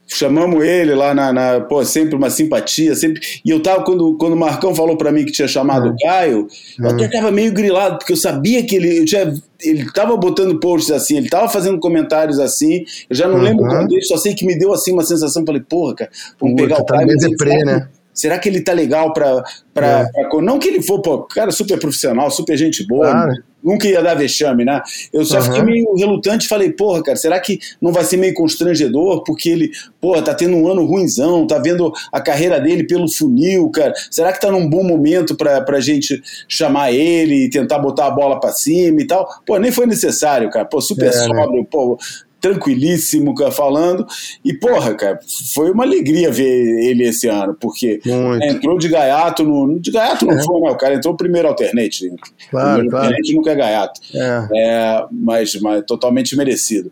[0.07, 3.20] chamamos ele lá na, na, pô, sempre uma simpatia, sempre.
[3.45, 5.91] E eu tava, quando, quando o Marcão falou para mim que tinha chamado é.
[5.91, 10.16] o Caio, eu até tava meio grilado, porque eu sabia que ele, tinha, ele tava
[10.16, 13.43] botando posts assim, ele tava fazendo comentários assim, eu já não uhum.
[13.43, 16.11] lembro o contexto, só sei que me deu assim uma sensação, falei, porra, cara,
[16.41, 17.05] vamos Puta, pegar o tá.
[17.05, 17.89] Deprê, né?
[18.16, 19.45] Será que ele tá legal pra.
[19.74, 20.07] pra, é.
[20.07, 23.35] pra não que ele for, pô, cara super profissional, super gente boa, claro.
[23.66, 24.80] Nunca ia dar vexame, né?
[25.12, 25.43] Eu só uhum.
[25.43, 29.24] fiquei meio relutante falei, porra, cara, será que não vai ser meio constrangedor?
[29.24, 29.70] Porque ele,
[30.01, 33.93] porra, tá tendo um ano ruimzão, tá vendo a carreira dele pelo funil, cara.
[34.09, 38.10] Será que tá num bom momento pra, pra gente chamar ele e tentar botar a
[38.10, 39.28] bola pra cima e tal?
[39.44, 40.64] Pô, nem foi necessário, cara.
[40.64, 41.12] Pô, super é, né?
[41.12, 41.66] sóbrio, né?
[41.68, 41.98] pô,
[42.47, 44.06] tranquilíssimo falando.
[44.44, 45.18] E, porra, cara,
[45.52, 46.44] foi uma alegria ver
[46.85, 48.44] ele esse ano, porque Muito.
[48.44, 49.78] entrou de gaiato no.
[49.81, 50.43] De gaiato não é.
[50.43, 50.70] foi, né?
[50.70, 52.09] O cara entrou primeiro alternate.
[52.51, 53.06] Claro, primeiro claro.
[53.06, 54.01] alternate nunca é gaiato.
[54.14, 54.48] É.
[54.55, 56.90] é mas, mas totalmente merecido.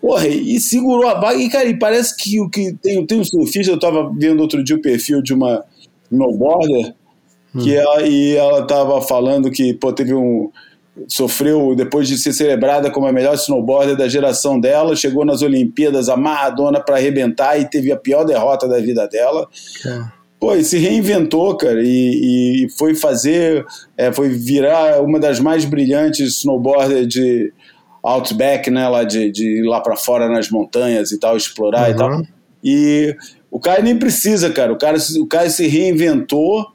[0.00, 1.38] Porra, e segurou a vaga.
[1.38, 4.62] E, cara, e parece que o que tem, tem um surfista, eu tava vendo outro
[4.62, 5.64] dia o perfil de uma
[6.10, 6.94] snowboarder,
[7.60, 7.80] que hum.
[7.80, 10.50] ela, e ela tava falando que, pô, teve um
[11.08, 16.08] sofreu depois de ser celebrada como a melhor snowboarder da geração dela, chegou nas Olimpíadas
[16.08, 19.46] amarradona para arrebentar e teve a pior derrota da vida dela.
[19.86, 20.16] É.
[20.38, 23.64] Pô, e se reinventou, cara, e, e foi fazer,
[23.96, 27.52] é, foi virar uma das mais brilhantes snowboarders de
[28.02, 31.94] outback, né, lá de, de ir lá para fora nas montanhas e tal, explorar uhum.
[31.94, 32.22] e tal.
[32.62, 33.16] E
[33.50, 36.66] o cara nem precisa, cara, o cara, o cara se reinventou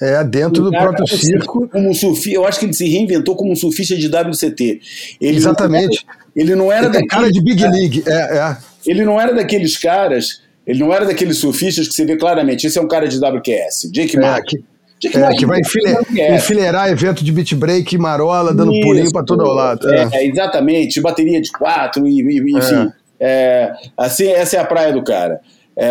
[0.00, 1.68] é, dentro do próprio circo.
[1.68, 1.92] Como um
[2.26, 4.80] eu acho que ele se reinventou como um surfista de WCT.
[5.20, 6.06] Ele Exatamente.
[6.06, 8.02] Não, ele não era ele daquele, cara de Big League.
[8.06, 8.56] É, é.
[8.86, 12.78] Ele não era daqueles caras, ele não era daqueles surfistas que você vê claramente, esse
[12.78, 14.46] é um cara de WQS, Jake é, Mark.
[14.46, 14.64] Que,
[14.98, 19.12] Jake é, Mark, que vai enfileirar, enfileirar evento de beat break, marola, dando Isso, pulinho
[19.12, 19.92] para todo lado.
[19.92, 20.08] É.
[20.12, 20.26] é.
[20.26, 22.90] exatamente, bateria de quatro, e, e enfim.
[23.22, 23.74] É.
[23.98, 25.40] assim, essa é a praia do cara.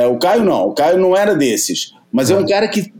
[0.10, 1.94] o Caio não, o Caio não era desses.
[2.12, 2.92] Mas é, um cara que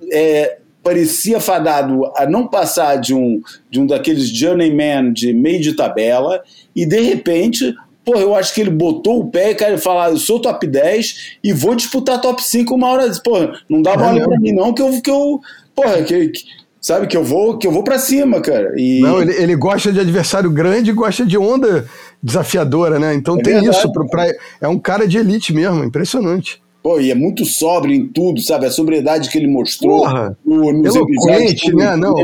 [0.90, 3.40] parecia fadado a não passar de um,
[3.70, 6.42] de um daqueles journeyman de meio de tabela,
[6.76, 10.18] e de repente, porra, eu acho que ele botou o pé e quer falar, eu
[10.18, 13.08] sou top 10 e vou disputar top 5 uma hora.
[13.24, 15.00] Porra, não dá bola pra mim, não, que eu.
[15.00, 15.40] Que eu
[15.76, 16.42] porra, que, que
[16.82, 18.74] sabe que eu vou que eu vou para cima, cara.
[18.76, 19.00] E...
[19.00, 21.86] Não, ele, ele gosta de adversário grande e gosta de onda
[22.22, 23.14] desafiadora, né?
[23.14, 23.92] Então é tem verdade, isso.
[23.92, 24.26] Pra, pra,
[24.60, 26.60] é um cara de elite mesmo, impressionante.
[26.82, 28.66] Pô, e é muito sóbrio em tudo, sabe?
[28.66, 31.74] A sobriedade que ele mostrou porra, no, nos episódios.
[31.74, 31.96] Né?
[31.98, 32.16] Não.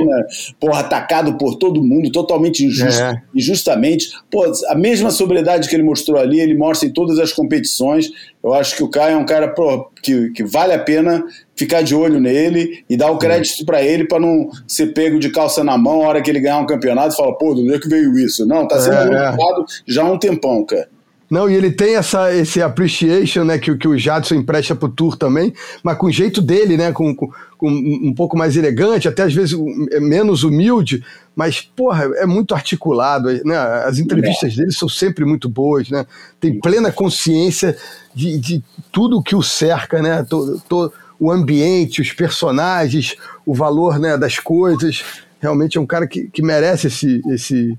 [0.59, 3.21] Porra, atacado por todo mundo, totalmente injusto, é.
[3.35, 4.07] injustamente.
[4.31, 8.09] Pô, a mesma sobriedade que ele mostrou ali, ele mostra em todas as competições.
[8.41, 11.81] Eu acho que o Caio é um cara pô, que, que vale a pena ficar
[11.81, 15.65] de olho nele e dar o crédito para ele para não ser pego de calça
[15.65, 17.79] na mão a hora que ele ganhar um campeonato e falar, pô, do onde é
[17.79, 18.45] que veio isso?
[18.45, 19.37] Não, tá sendo é, é.
[19.85, 20.94] já há um tempão, cara.
[21.35, 25.17] Não, e ele tem essa, esse appreciation, né, que, que o Jadson empresta pro Tour
[25.17, 25.53] também,
[25.83, 29.33] mas com o jeito dele, né, com, com, com, um pouco mais elegante, até às
[29.33, 29.53] vezes
[29.91, 31.03] é menos humilde,
[31.35, 34.55] mas, porra, é muito articulado, né, as entrevistas é.
[34.55, 36.05] dele são sempre muito boas, né,
[36.39, 37.75] tem plena consciência
[38.13, 43.99] de, de tudo que o cerca, né, to, to, o ambiente, os personagens, o valor,
[43.99, 45.03] né, das coisas,
[45.41, 47.77] realmente é um cara que, que merece esse, esse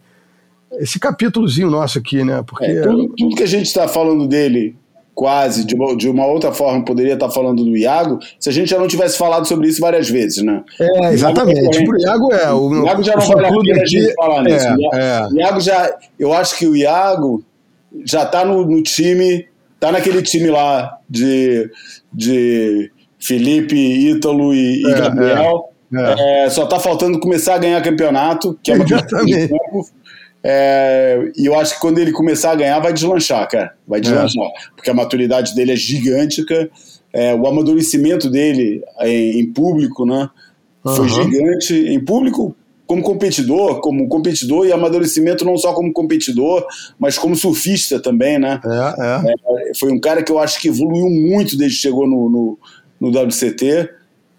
[0.79, 2.43] esse capítulozinho nosso aqui, né?
[2.47, 4.77] Porque é, tudo, tudo, que a gente está falando dele,
[5.15, 8.53] quase, de uma, de uma, outra forma, poderia estar tá falando do Iago, se a
[8.53, 10.63] gente já não tivesse falado sobre isso várias vezes, né?
[10.79, 11.79] É, exatamente.
[11.79, 12.53] O Iago é.
[12.53, 14.67] O, o Iago já não vale a pena a gente falar nisso.
[14.95, 15.97] É, o Iago já.
[16.19, 17.43] Eu acho que o Iago
[18.05, 21.71] já está no, no time, está naquele time lá de,
[22.13, 25.71] de Felipe, Ítalo e, e é, Gabriel.
[25.95, 26.45] É.
[26.45, 29.53] É, só está faltando começar a ganhar campeonato, que é uma Exatamente.
[30.43, 33.75] É, e eu acho que quando ele começar a ganhar, vai deslanchar, cara.
[33.87, 34.45] Vai deslanchar.
[34.45, 34.71] É.
[34.75, 36.71] Porque a maturidade dele é gigântica.
[37.13, 40.29] É, o amadurecimento dele em, em público, né?
[40.83, 41.09] Foi uhum.
[41.09, 41.75] gigante.
[41.75, 42.55] Em público,
[42.87, 46.65] como competidor, como competidor e amadurecimento não só como competidor,
[46.99, 48.61] mas como surfista também, né?
[48.65, 49.71] É, é.
[49.71, 52.59] É, foi um cara que eu acho que evoluiu muito desde que chegou no, no,
[53.01, 53.91] no WCT.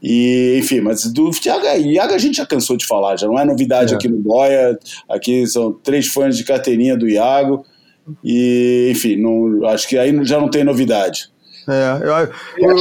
[0.02, 3.44] E, enfim, mas do Iaga, Iaga a gente já cansou de falar, já não é
[3.44, 3.96] novidade é.
[3.96, 4.78] aqui no Boia.
[5.10, 7.66] Aqui são três fãs de carteirinha do Iago.
[8.24, 11.30] E, enfim, não, acho que aí já não tem novidade.
[11.68, 12.00] É,
[12.58, 12.78] eu, eu,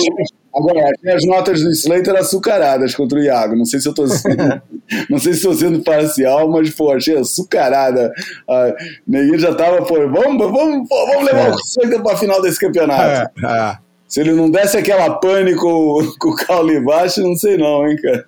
[0.57, 3.55] Agora, as notas do Slater açucaradas contra o Iago.
[3.55, 4.63] Não sei se eu tô sendo,
[5.11, 8.11] não sei se estou sendo parcial, mas pô, achei açucarada.
[8.49, 8.75] Ah,
[9.07, 11.51] ninguém já tava, pô, vamos, vamos, pô, vamos levar é.
[11.51, 13.31] o Slater para a final desse campeonato.
[13.45, 13.86] É, é.
[14.09, 18.27] Se ele não desse aquela pânico com o caule baixo, não sei não, hein, cara.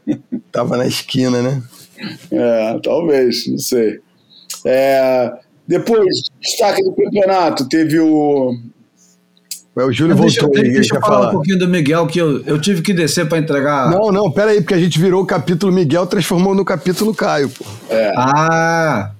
[0.50, 1.62] Tava na esquina, né?
[2.30, 4.00] É, talvez, não sei.
[4.64, 5.32] É,
[5.66, 8.56] depois, destaque do campeonato, teve o.
[9.76, 10.72] O Júlio deixa, voltou aí.
[10.72, 13.38] Deixa eu falar, falar um pouquinho do Miguel, que eu, eu tive que descer para
[13.38, 13.88] entregar.
[13.90, 17.48] Não, não, pera aí, porque a gente virou o capítulo Miguel, transformou no capítulo Caio.
[17.48, 17.64] Pô.
[17.88, 18.12] É.
[18.16, 19.12] Ah!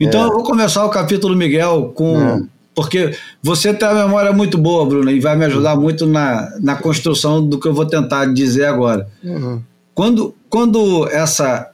[0.00, 0.24] Então é.
[0.24, 2.48] eu vou começar o capítulo Miguel com.
[2.74, 6.76] Porque você tem uma memória muito boa, Bruno, e vai me ajudar muito na, na
[6.76, 9.06] construção do que eu vou tentar dizer agora.
[9.22, 9.62] Uhum.
[9.94, 11.70] Quando, quando essa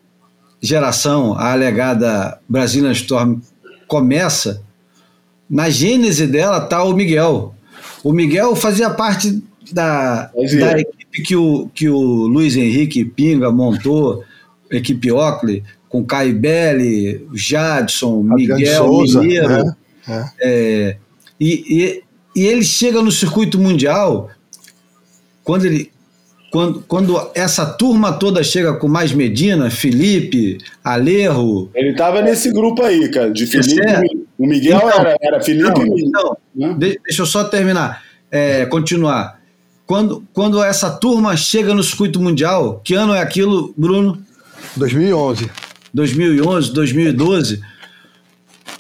[0.61, 3.39] geração, a alegada Brazilian Storm,
[3.87, 4.61] começa,
[5.49, 7.55] na gênese dela está o Miguel.
[8.03, 9.43] O Miguel fazia parte
[9.73, 14.25] da, da equipe que o, que o Luiz Henrique Pinga montou,
[14.71, 19.49] equipe Oakley, com Caio Belli, Jadson, Miguel Souza, Mineiro.
[19.49, 19.77] Né?
[20.09, 20.25] É.
[20.41, 20.97] É,
[21.39, 22.03] e, e,
[22.41, 24.31] e ele chega no circuito mundial,
[25.45, 25.91] quando ele,
[26.51, 31.71] quando, quando essa turma toda chega com mais Medina, Felipe, Alerro.
[31.75, 33.81] Ele estava nesse grupo aí, cara, de Felipe.
[33.81, 34.01] É.
[34.39, 35.85] O Miguel então, era, era Felipe.
[35.85, 36.77] Não, então, né?
[36.79, 39.39] Deixa eu só terminar, é, continuar.
[39.87, 44.23] Quando, quando essa turma chega no circuito mundial, que ano é aquilo, Bruno?
[44.77, 45.51] 2011.
[45.93, 47.61] 2011, 2012.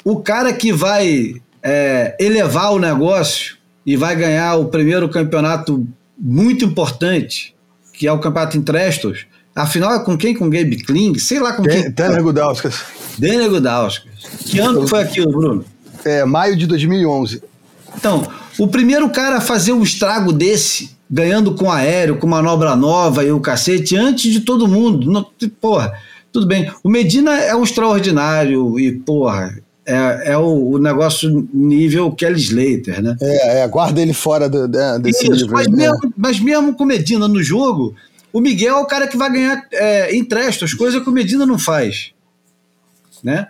[0.04, 5.86] O cara que vai é, elevar o negócio e vai ganhar o primeiro campeonato
[6.18, 7.54] muito importante
[7.98, 9.26] que é o campeonato em Trestos.
[9.54, 10.32] Afinal, é com quem?
[10.32, 11.18] Com Gabe Kling?
[11.18, 11.90] Sei lá com Den, quem.
[11.90, 12.84] Denner Gudauskas.
[13.18, 14.08] Denner Gudauskas.
[14.46, 15.64] Que ano foi aquilo, Bruno?
[16.04, 17.42] É, maio de 2011.
[17.96, 23.24] Então, o primeiro cara a fazer um estrago desse, ganhando com aéreo, com manobra nova
[23.24, 25.10] e o cacete, antes de todo mundo.
[25.10, 25.26] Não,
[25.60, 25.92] porra,
[26.32, 26.70] tudo bem.
[26.84, 29.58] O Medina é um extraordinário e, porra,
[29.88, 33.16] é, é o, o, negócio nível Kelly Slater, né?
[33.22, 35.48] É, é guarda ele fora do, de, desse Isso, nível.
[35.50, 35.76] Mas, né?
[35.76, 37.94] mesmo, mas mesmo com Medina no jogo,
[38.30, 41.46] o Miguel é o cara que vai ganhar é, em as coisas que o Medina
[41.46, 42.12] não faz.
[43.24, 43.48] Né?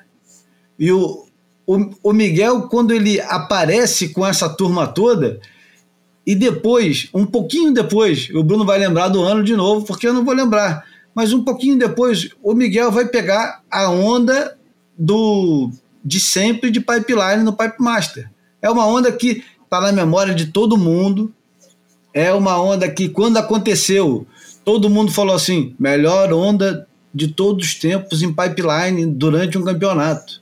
[0.79, 1.27] E o,
[1.67, 5.41] o, o Miguel, quando ele aparece com essa turma toda,
[6.25, 10.15] e depois, um pouquinho depois, o Bruno vai lembrar do ano de novo, porque eu
[10.15, 14.57] não vou lembrar, mas um pouquinho depois, o Miguel vai pegar a onda
[14.97, 15.73] do
[16.09, 18.31] de sempre de pipeline no Pipe Master.
[18.63, 21.31] É uma onda que está na memória de todo mundo.
[22.15, 24.27] É uma onda que, quando aconteceu,
[24.65, 30.41] todo mundo falou assim: melhor onda de todos os tempos em pipeline durante um campeonato.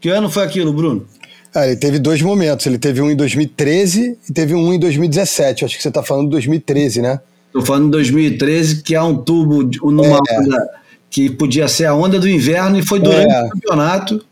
[0.00, 1.06] Que ano foi aquilo, Bruno?
[1.54, 2.64] Ah, ele teve dois momentos.
[2.66, 5.66] Ele teve um em 2013 e teve um em 2017.
[5.66, 7.20] Acho que você está falando de 2013, né?
[7.48, 10.40] Estou falando de 2013, que é um tubo numa é.
[10.40, 10.70] onda
[11.10, 13.42] que podia ser a onda do inverno e foi durante é.
[13.44, 14.27] o campeonato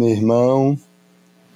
[0.00, 0.78] meu irmão.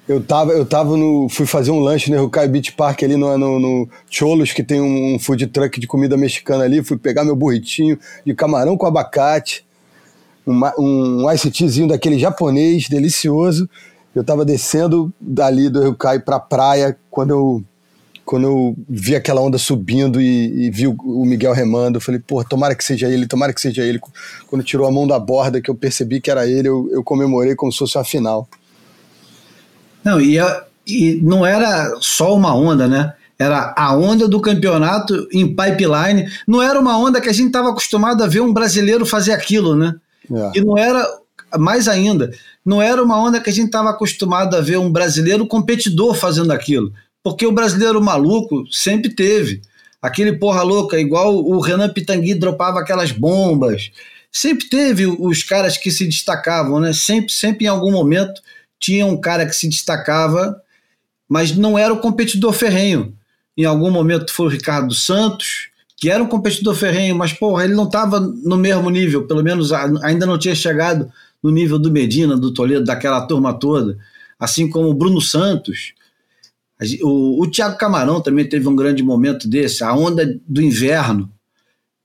[0.06, 1.28] Eu tava, eu tava no.
[1.30, 4.80] Fui fazer um lanche no Rukai Beach Park ali no, no, no Cholos, que tem
[4.80, 6.84] um, food truck de comida mexicana ali.
[6.84, 9.64] Fui pegar meu burritinho de camarão com abacate,
[10.46, 13.68] um, um ice teazinho daquele japonês, delicioso.
[14.14, 17.64] Eu tava descendo dali do Rukai pra praia quando eu
[18.24, 22.20] quando eu vi aquela onda subindo e, e vi o, o, Miguel remando, eu falei,
[22.20, 24.00] pô, tomara que seja ele, tomara que seja ele.
[24.46, 27.54] Quando tirou a mão da borda, que eu percebi que era ele, eu, eu comemorei
[27.54, 28.48] como se fosse uma final.
[30.02, 30.38] Não, e,
[30.86, 33.12] e não era só uma onda, né?
[33.38, 36.30] Era a onda do campeonato em pipeline.
[36.46, 39.76] Não era uma onda que a gente estava acostumado a ver um brasileiro fazer aquilo,
[39.76, 39.94] né?
[40.30, 40.58] É.
[40.58, 41.06] E não era,
[41.58, 42.30] mais ainda,
[42.64, 46.52] não era uma onda que a gente estava acostumado a ver um brasileiro competidor fazendo
[46.52, 46.92] aquilo.
[47.24, 49.62] Porque o brasileiro maluco sempre teve.
[50.00, 53.90] Aquele porra louca, igual o Renan Pitangui dropava aquelas bombas.
[54.30, 56.92] Sempre teve os caras que se destacavam, né?
[56.92, 58.42] Sempre, sempre em algum momento
[58.78, 60.60] tinha um cara que se destacava,
[61.26, 63.16] mas não era o competidor ferrenho.
[63.56, 67.74] Em algum momento foi o Ricardo Santos, que era um competidor ferrenho, mas porra, ele
[67.74, 71.10] não estava no mesmo nível, pelo menos ainda não tinha chegado
[71.42, 73.96] no nível do Medina, do Toledo, daquela turma toda.
[74.38, 75.94] Assim como o Bruno Santos,
[77.02, 81.30] o, o Thiago Camarão também teve um grande momento desse, a onda do inverno.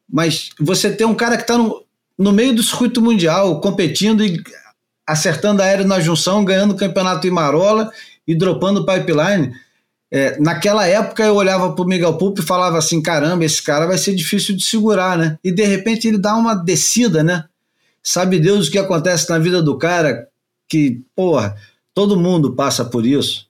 [0.08, 1.84] Mas você tem um cara que está no,
[2.18, 4.42] no meio do circuito mundial, competindo e
[5.08, 7.92] acertando aéreo na junção, ganhando o campeonato em Marola
[8.28, 9.54] e dropando o pipeline.
[10.12, 13.86] É, naquela época eu olhava para o Miguel Pupo e falava assim: caramba, esse cara
[13.86, 15.38] vai ser difícil de segurar, né?
[15.44, 17.46] E de repente ele dá uma descida, né?
[18.02, 20.28] Sabe Deus o que acontece na vida do cara
[20.68, 21.56] que, porra,
[21.94, 23.49] todo mundo passa por isso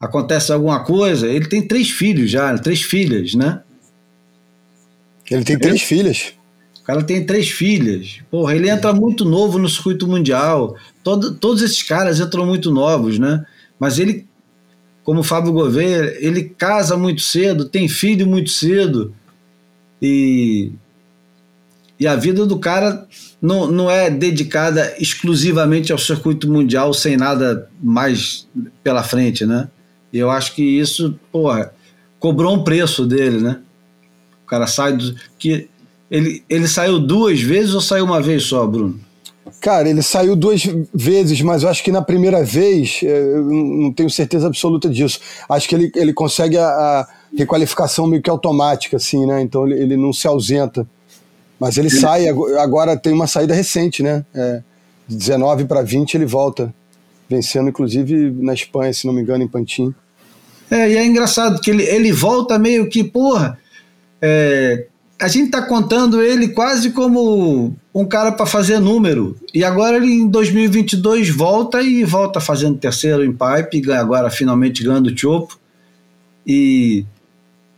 [0.00, 3.62] acontece alguma coisa, ele tem três filhos já, três filhas, né?
[5.30, 6.32] Ele tem três filhas.
[6.80, 8.20] O cara tem três filhas.
[8.30, 10.74] Porra, ele entra muito novo no circuito mundial.
[11.04, 13.44] Todo, todos esses caras entram muito novos, né?
[13.78, 14.26] Mas ele,
[15.04, 19.14] como o Fábio Gouveia, ele casa muito cedo, tem filho muito cedo.
[20.00, 20.72] E,
[22.00, 23.06] e a vida do cara
[23.42, 28.48] não, não é dedicada exclusivamente ao circuito mundial sem nada mais
[28.82, 29.68] pela frente, né?
[30.12, 31.72] E eu acho que isso, porra,
[32.18, 33.60] cobrou um preço dele, né?
[34.44, 35.14] O cara sai do.
[35.38, 35.68] Que,
[36.10, 38.98] ele, ele saiu duas vezes ou saiu uma vez só, Bruno?
[39.60, 40.62] Cara, ele saiu duas
[40.94, 45.20] vezes, mas eu acho que na primeira vez, é, eu não tenho certeza absoluta disso.
[45.48, 49.42] Acho que ele, ele consegue a, a requalificação meio que automática, assim, né?
[49.42, 50.86] Então ele, ele não se ausenta.
[51.58, 54.24] Mas ele sai, agora tem uma saída recente, né?
[54.34, 54.62] É,
[55.08, 56.72] de 19 para 20 ele volta,
[57.28, 59.94] vencendo inclusive na Espanha, se não me engano, em Pantin.
[60.70, 63.58] É, e é engraçado que ele, ele volta meio que, porra,
[64.20, 64.86] é,
[65.20, 69.36] a gente tá contando ele quase como um cara para fazer número.
[69.52, 75.08] E agora ele em 2022 volta e volta fazendo terceiro em pipe, agora finalmente ganhando
[75.08, 75.58] o Chopo.
[76.46, 77.04] E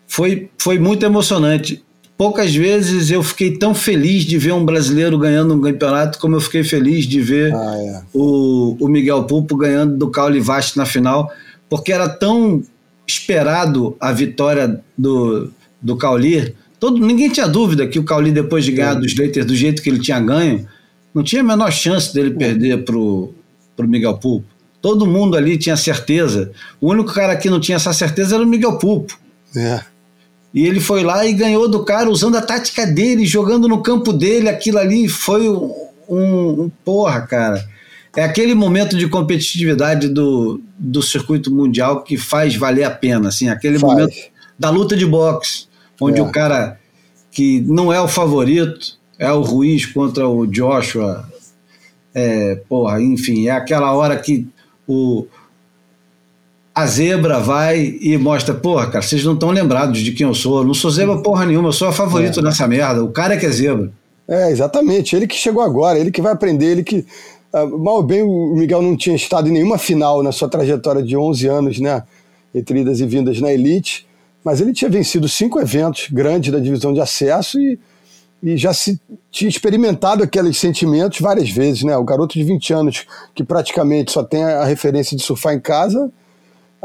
[0.07, 1.83] foi, foi muito emocionante.
[2.21, 6.41] Poucas vezes eu fiquei tão feliz de ver um brasileiro ganhando um campeonato como eu
[6.43, 8.03] fiquei feliz de ver ah, é.
[8.13, 11.33] o, o Miguel Pulpo ganhando do Cauli Vast na final,
[11.67, 12.63] porque era tão
[13.07, 16.55] esperado a vitória do, do Cauli.
[16.79, 19.01] Todo, ninguém tinha dúvida que o Cauli, depois de ganhar é.
[19.01, 20.69] dos Leiters do jeito que ele tinha ganho,
[21.15, 23.33] não tinha a menor chance dele perder para o
[23.79, 24.45] Miguel Pulpo.
[24.83, 26.53] Todo mundo ali tinha certeza.
[26.83, 29.19] O único cara que não tinha essa certeza era o Miguel Pulpo.
[29.57, 29.81] É.
[30.53, 34.13] E ele foi lá e ganhou do cara usando a tática dele, jogando no campo
[34.13, 34.49] dele.
[34.49, 35.73] Aquilo ali foi um,
[36.09, 37.65] um, porra, cara.
[38.17, 43.49] É aquele momento de competitividade do, do circuito mundial que faz valer a pena, assim,
[43.49, 43.93] aquele faz.
[43.93, 44.17] momento
[44.59, 45.67] da luta de boxe,
[46.01, 46.23] onde é.
[46.23, 46.79] o cara
[47.31, 51.29] que não é o favorito é o Ruiz contra o Joshua.
[52.13, 54.49] É, porra, enfim, é aquela hora que
[54.89, 55.27] o,
[56.75, 60.59] a zebra vai e mostra, porra, cara, vocês não estão lembrados de quem eu sou.
[60.59, 62.43] Eu não sou zebra porra nenhuma, eu sou a favorito é.
[62.43, 63.03] nessa merda.
[63.05, 63.91] O cara é que é zebra.
[64.29, 65.17] É, exatamente.
[65.17, 67.05] Ele que chegou agora, ele que vai aprender, ele que.
[67.53, 71.03] Uh, mal ou bem, o Miguel não tinha estado em nenhuma final na sua trajetória
[71.03, 72.05] de 11 anos, né?
[72.55, 74.07] Entre idas e vindas na Elite,
[74.45, 77.79] mas ele tinha vencido cinco eventos grandes da divisão de acesso e,
[78.41, 79.01] e já se
[79.33, 81.97] tinha experimentado aqueles sentimentos várias vezes, né?
[81.97, 86.09] O garoto de 20 anos que praticamente só tem a referência de surfar em casa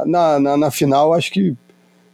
[0.06, 1.56] na, na, na final, acho que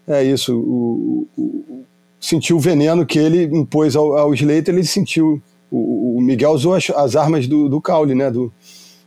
[0.08, 0.58] é isso.
[0.58, 1.86] O, o,
[2.20, 5.42] sentiu o veneno que ele impôs ao, ao Slater, ele sentiu.
[5.72, 8.30] O, o Miguel usou as, as armas do, do Caule, né?
[8.30, 8.52] Do,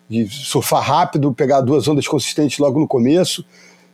[0.09, 3.45] de surfar rápido, pegar duas ondas consistentes logo no começo.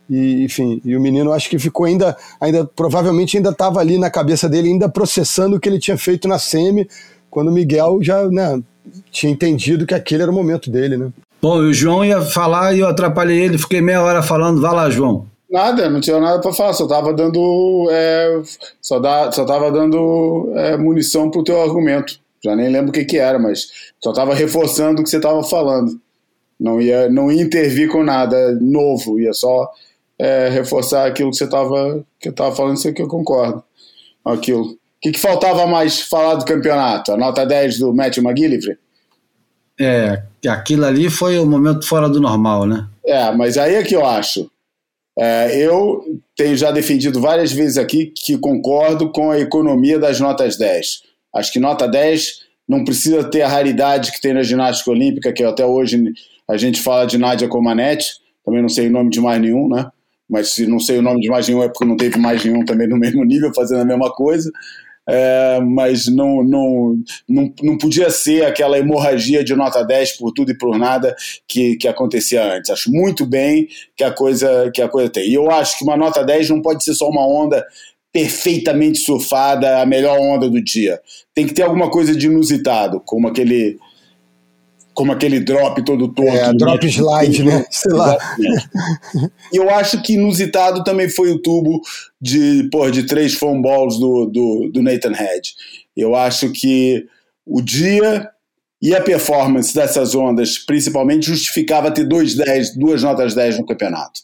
[0.09, 4.09] E, enfim, e o menino acho que ficou ainda, ainda provavelmente ainda estava ali na
[4.09, 6.87] cabeça dele, ainda processando o que ele tinha feito na semi,
[7.29, 8.61] quando o Miguel já né,
[9.09, 11.11] tinha entendido que aquele era o momento dele, né?
[11.41, 14.61] Bom, o João ia falar e eu atrapalhei ele, fiquei meia hora falando.
[14.61, 15.25] Vai lá, João.
[15.49, 18.41] Nada, não tinha nada para falar, só tava dando, é,
[18.79, 22.19] só, dá, só tava dando é, munição pro teu argumento.
[22.43, 23.67] Já nem lembro o que que era, mas
[24.01, 25.99] só tava reforçando o que você tava falando.
[26.59, 29.67] Não ia, não ia intervir com nada novo, ia só
[30.17, 33.63] é, reforçar aquilo que você tava, que eu tava falando, isso que eu concordo.
[34.23, 34.65] Aquilo.
[34.65, 37.11] O que, que faltava mais falar do campeonato?
[37.11, 38.77] A nota 10 do Matthew McGillivray?
[39.83, 42.87] É, aquilo ali foi o um momento fora do normal, né?
[43.03, 44.49] É, mas aí é que eu acho.
[45.17, 46.03] É, eu
[46.35, 51.01] tenho já defendido várias vezes aqui que concordo com a economia das notas 10.
[51.35, 55.43] Acho que nota 10 não precisa ter a raridade que tem na ginástica olímpica, que
[55.43, 56.13] até hoje
[56.47, 58.13] a gente fala de Nádia Comaneci,
[58.45, 59.87] também não sei o nome de mais nenhum, né?
[60.29, 62.63] Mas se não sei o nome de mais nenhum é porque não teve mais nenhum
[62.63, 64.49] também no mesmo nível fazendo a mesma coisa
[65.07, 70.51] é, mas não, não, não, não podia ser aquela hemorragia de nota 10 por tudo
[70.51, 71.15] e por nada
[71.47, 72.69] que, que acontecia antes.
[72.69, 75.29] Acho muito bem que a coisa que a coisa tem.
[75.29, 77.65] E eu acho que uma nota 10 não pode ser só uma onda
[78.13, 80.99] perfeitamente surfada, a melhor onda do dia.
[81.33, 83.79] Tem que ter alguma coisa de inusitado, como aquele
[84.93, 86.31] como aquele drop todo torto.
[86.31, 87.65] É, drop slide, né?
[87.71, 88.17] Sei lá.
[89.51, 91.81] E eu acho que inusitado também foi o tubo
[92.19, 95.53] de, porra, de três foam balls do, do, do Nathan Head.
[95.95, 97.05] Eu acho que
[97.45, 98.29] o dia
[98.81, 104.21] e a performance dessas ondas, principalmente, justificava ter dois 10, duas notas 10 no campeonato.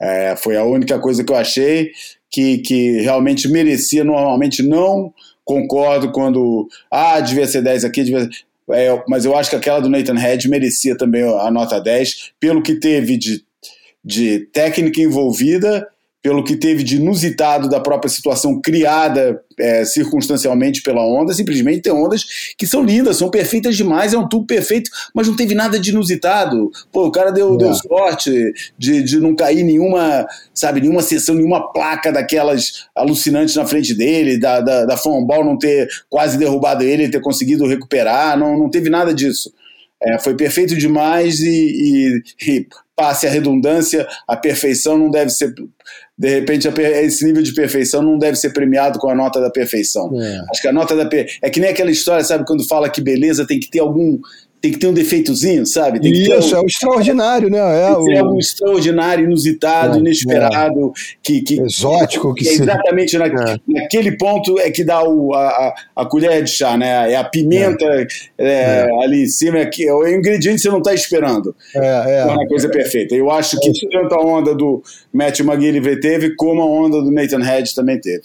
[0.00, 1.92] É, foi a única coisa que eu achei
[2.28, 4.02] que, que realmente merecia.
[4.02, 5.14] Normalmente não
[5.44, 6.68] concordo quando.
[6.90, 8.30] Ah, devia ser 10 aqui, devia ser.
[8.70, 12.62] É, mas eu acho que aquela do Nathan Head merecia também a nota 10, pelo
[12.62, 13.44] que teve de,
[14.04, 15.88] de técnica envolvida
[16.22, 21.92] pelo que teve de inusitado da própria situação criada é, circunstancialmente pela onda, simplesmente tem
[21.92, 22.24] ondas
[22.56, 25.90] que são lindas, são perfeitas demais, é um tubo perfeito, mas não teve nada de
[25.90, 26.70] inusitado.
[26.92, 27.58] Pô, o cara deu, é.
[27.58, 33.66] deu sorte de, de não cair nenhuma, sabe, nenhuma sessão, nenhuma placa daquelas alucinantes na
[33.66, 34.96] frente dele, da, da, da
[35.26, 39.52] Ball não ter quase derrubado ele, ter conseguido recuperar, não, não teve nada disso.
[40.04, 42.66] É, foi perfeito demais e, e, e,
[42.96, 45.54] passe a redundância, a perfeição não deve ser
[46.18, 50.10] de repente esse nível de perfeição não deve ser premiado com a nota da perfeição.
[50.20, 50.40] É.
[50.50, 51.08] Acho que a nota da
[51.42, 54.18] é que nem aquela história, sabe, quando fala que beleza tem que ter algum
[54.62, 55.98] tem que ter um defeitozinho, sabe?
[55.98, 57.58] Tem Isso, um, é o extraordinário, né?
[57.58, 58.18] É o...
[58.18, 61.16] algo extraordinário, inusitado, é, inesperado, é.
[61.20, 63.58] Que, que, exótico, que, que exatamente na, é.
[63.66, 67.10] naquele ponto é que dá o, a, a, colher de chá, né?
[67.10, 68.06] É a pimenta é.
[68.38, 71.52] É, ali em cima, é, que, é o ingrediente que você não está esperando.
[71.74, 72.24] É, é.
[72.24, 73.16] uma coisa perfeita.
[73.16, 74.80] Eu acho que tanto a onda do
[75.12, 78.22] Matthew McGillivray teve, como a onda do Nathan Hedge também teve.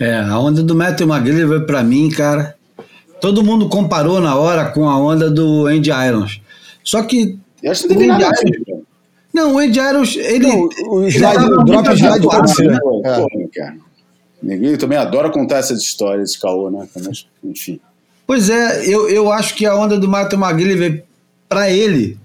[0.00, 2.57] É, a onda do Matthew McGillivray, para mim, cara,
[3.20, 6.40] Todo mundo comparou na hora com a onda do Andy Irons.
[6.84, 7.38] Só que.
[7.62, 8.84] Eu acho que não teve nada Irons,
[9.32, 10.46] Não, o Andy Irons, ele.
[10.46, 12.70] Não, o slide, o drop slide pode ser.
[12.70, 12.78] Né?
[13.04, 13.58] É.
[13.58, 13.76] cara.
[14.42, 16.88] Ninguém também adora contar essas histórias de caô, né?
[16.94, 17.80] Mas, enfim.
[18.26, 21.02] Pois é, eu, eu acho que a onda do Matheus McGillivray,
[21.48, 22.18] para ele,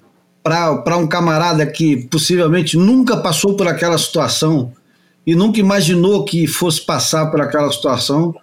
[0.44, 4.72] para um camarada que possivelmente nunca passou por aquela situação
[5.26, 8.36] e nunca imaginou que fosse passar por aquela situação,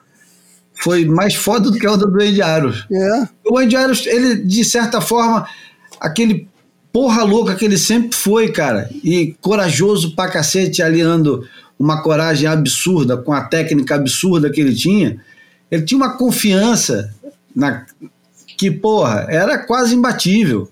[0.82, 2.86] foi mais foda do que a onda do Andy Aros.
[2.90, 3.28] É.
[3.48, 5.46] O Andy Aros, ele, de certa forma,
[6.00, 6.48] aquele
[6.92, 11.46] porra louca que ele sempre foi, cara, e corajoso pra cacete, aliando
[11.78, 15.20] uma coragem absurda com a técnica absurda que ele tinha,
[15.70, 17.14] ele tinha uma confiança
[17.54, 17.86] na
[18.58, 20.68] que, porra, era quase imbatível.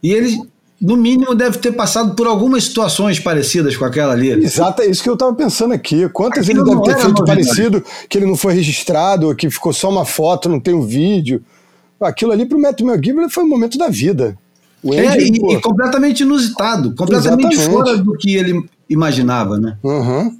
[0.00, 0.38] E ele
[0.80, 4.30] no mínimo deve ter passado por algumas situações parecidas com aquela ali.
[4.30, 6.08] Exato, é isso que eu estava pensando aqui.
[6.08, 9.88] Quantas Aquilo ele deve ter feito parecido, que ele não foi registrado, que ficou só
[9.88, 11.42] uma foto, não tem um vídeo.
[12.00, 14.36] Aquilo ali para o Matt McGibbon foi um momento da vida.
[14.84, 17.84] Andy, é, e, e, completamente inusitado, completamente Exatamente.
[17.84, 19.78] fora do que ele imaginava, né?
[19.82, 20.36] Uhum.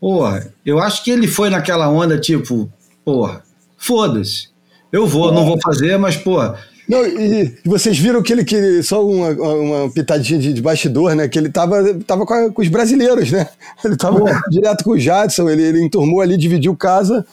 [0.00, 2.70] Porra, eu acho que ele foi naquela onda tipo,
[3.04, 3.42] porra,
[3.76, 4.48] foda-se.
[4.92, 5.34] Eu vou, é.
[5.34, 6.58] não vou fazer, mas, porra,
[6.88, 11.28] não, e, vocês viram que ele, que só uma, uma pitadinha de, de bastidor, né?
[11.28, 13.48] Que ele tava, tava com, a, com os brasileiros, né?
[13.84, 14.18] Ele tava
[14.50, 17.24] direto com o Jadson, ele, ele enturmou ali, dividiu casa,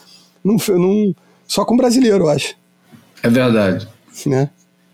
[0.44, 1.14] num, num,
[1.48, 2.56] só com brasileiro, eu acho.
[3.24, 3.88] É verdade.
[4.26, 4.50] Né?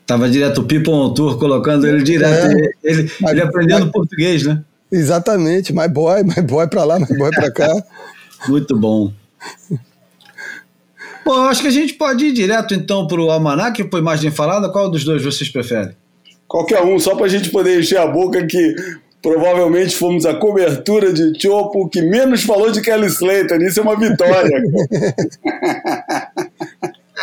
[0.05, 2.47] Tava direto o People on Tour, colocando ele direto.
[2.47, 4.63] É, ele, ele, ele aprendendo português, né?
[4.91, 7.83] Exatamente, my boy, my boy pra lá, my boy pra cá.
[8.47, 9.11] Muito bom.
[11.25, 14.31] Bom, eu acho que a gente pode ir direto então para o Almanac, por imagem
[14.31, 14.69] falada.
[14.69, 15.95] Qual dos dois vocês preferem?
[16.47, 18.75] Qualquer um, só para a gente poder encher a boca que
[19.21, 23.61] provavelmente fomos a cobertura de Chopo que menos falou de Kelly Slater.
[23.61, 24.51] Isso é uma vitória.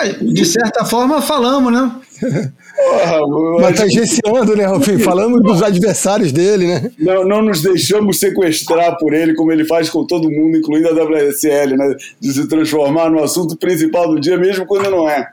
[0.02, 1.92] É, de certa forma, falamos, né?
[2.84, 4.98] Porra, Mas tangenciando, né, Rufim?
[5.00, 6.90] Falamos dos adversários dele, né?
[6.98, 10.92] Não, não nos deixamos sequestrar por ele, como ele faz com todo mundo, incluindo a
[10.92, 11.94] WSL, né?
[12.18, 15.28] De se transformar no assunto principal do dia, mesmo quando não é.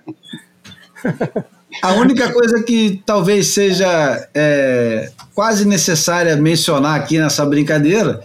[1.81, 8.21] A única coisa que talvez seja é, quase necessária mencionar aqui nessa brincadeira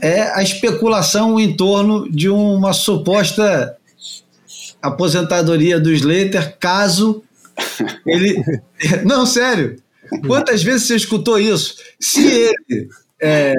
[0.00, 3.76] é a especulação em torno de uma suposta
[4.80, 7.22] aposentadoria do Slater caso
[8.06, 8.42] ele.
[9.04, 9.76] Não, sério.
[10.26, 11.76] Quantas vezes você escutou isso?
[11.98, 12.88] Se ele.
[13.20, 13.54] É,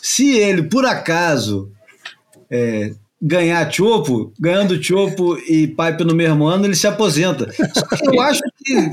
[0.00, 1.70] se ele, por acaso,
[2.50, 7.52] é, ganhar chopo, ganhando chopo e pipe no mesmo ano, ele se aposenta.
[7.72, 8.90] Só que eu acho que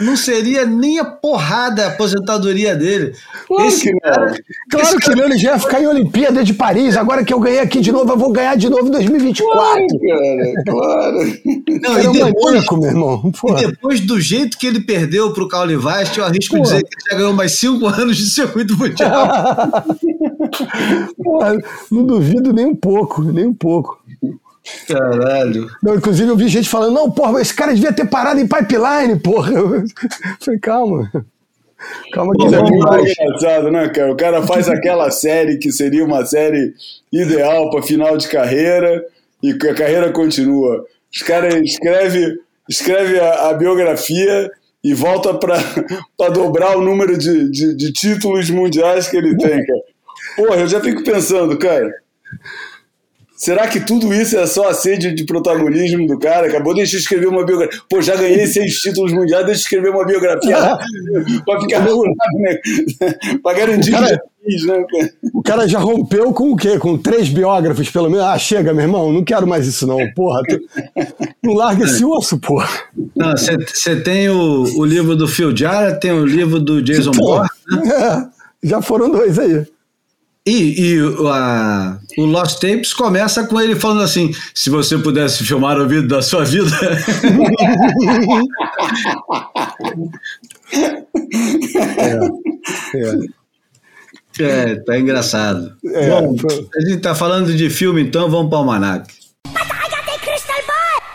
[0.00, 3.14] não seria nem a porrada a aposentadoria dele.
[3.46, 4.36] Claro esse que cara, não.
[4.70, 5.16] Claro que cara...
[5.16, 6.96] não, ele já ia ficar em Olimpíada de Paris.
[6.96, 9.58] Agora que eu ganhei aqui de novo, eu vou ganhar de novo em 2024.
[9.58, 11.18] Claro, cara, claro.
[11.82, 13.32] Não, e, depois, meu irmão.
[13.48, 16.62] e depois do jeito que ele perdeu para o Caule Vast, eu arrisco Porra.
[16.62, 19.28] dizer que ele já ganhou mais cinco anos de circuito mundial.
[21.22, 21.58] Porra,
[21.90, 23.98] não duvido nem um pouco, nem um pouco.
[24.86, 25.68] Caralho.
[25.82, 29.18] Não, inclusive eu vi gente falando, não, porra, esse cara devia ter parado em pipeline,
[29.18, 29.52] porra.
[29.52, 29.84] Eu
[30.40, 31.10] falei, calma.
[32.12, 33.12] Calma que é mais.
[33.12, 34.12] engraçado, né, cara?
[34.12, 36.74] O cara faz aquela série que seria uma série
[37.12, 39.04] ideal para final de carreira
[39.42, 40.84] e a carreira continua.
[41.12, 44.50] Os caras escreve, escreve a, a biografia
[44.82, 45.58] e volta para
[46.30, 49.80] dobrar o número de, de, de títulos mundiais que ele tem, cara.
[50.36, 51.92] Porra, eu já fico pensando, cara.
[53.38, 56.48] Será que tudo isso é só a sede de protagonismo do cara?
[56.48, 57.80] Acabou, deixa eu escrever uma biografia.
[57.88, 60.56] Pô, já ganhei seis títulos mundiais, deixa eu escrever uma biografia
[61.46, 62.58] para ficar curado, né?
[63.40, 64.84] para garantir cara, fiz, né?
[65.32, 66.80] O cara já rompeu com o quê?
[66.80, 68.26] Com três biógrafos, pelo menos.
[68.26, 69.98] Ah, chega, meu irmão, não quero mais isso, não.
[70.16, 70.58] Porra, tu...
[71.40, 72.68] não larga esse osso, porra.
[73.14, 77.48] Não, você tem o, o livro do Phil Jarrett, tem o livro do Jason Bourne,
[77.70, 78.28] né?
[78.64, 79.64] É, já foram dois aí.
[80.48, 80.98] E, e
[81.30, 86.08] a, o Lost Tapes começa com ele falando assim: se você pudesse filmar o vídeo
[86.08, 86.74] da sua vida.
[92.00, 92.18] é,
[94.40, 94.42] é.
[94.42, 95.76] é, tá engraçado.
[95.84, 96.34] É, Bom,
[96.74, 99.14] a gente tá falando de filme, então vamos para o Almanac.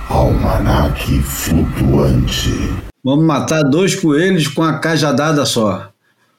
[0.10, 2.52] Almanac flutuante.
[3.04, 5.90] Vamos matar dois coelhos com a cajadada só.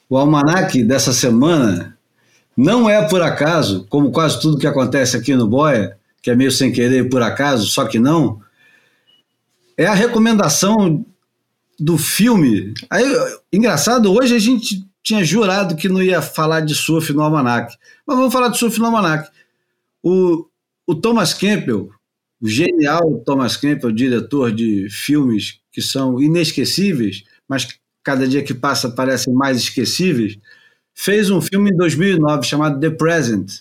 [0.09, 1.94] O almanac dessa semana
[2.57, 6.51] não é por acaso, como quase tudo que acontece aqui no Boia, que é meio
[6.51, 8.41] sem querer por acaso, só que não.
[9.77, 11.05] É a recomendação
[11.79, 12.73] do filme.
[12.89, 13.05] Aí,
[13.53, 17.77] engraçado, hoje a gente tinha jurado que não ia falar de surf no Almanac.
[18.07, 19.29] Mas vamos falar de surf no Almanac.
[20.03, 20.47] O,
[20.87, 21.91] o Thomas Campbell,
[22.41, 27.69] o genial Thomas Campbell, diretor de filmes que são inesquecíveis, mas
[28.03, 30.39] cada dia que passa parecem mais esquecíveis,
[30.95, 33.61] fez um filme em 2009 chamado The Present.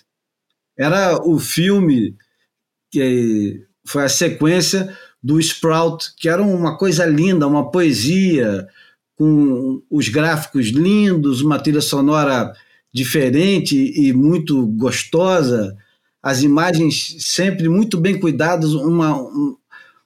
[0.78, 2.16] Era o filme
[2.90, 8.68] que foi a sequência do Sprout, que era uma coisa linda, uma poesia,
[9.16, 12.52] com os gráficos lindos, uma trilha sonora
[12.92, 15.76] diferente e muito gostosa,
[16.22, 19.56] as imagens sempre muito bem cuidadas, uma, um,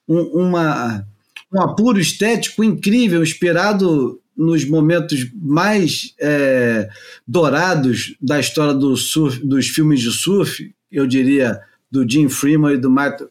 [0.07, 1.05] uma,
[1.53, 6.87] um apuro estético incrível, inspirado nos momentos mais é,
[7.27, 11.59] dourados da história do surf, dos filmes de surf, eu diria
[11.91, 13.29] do Jim Freeman e do Michael.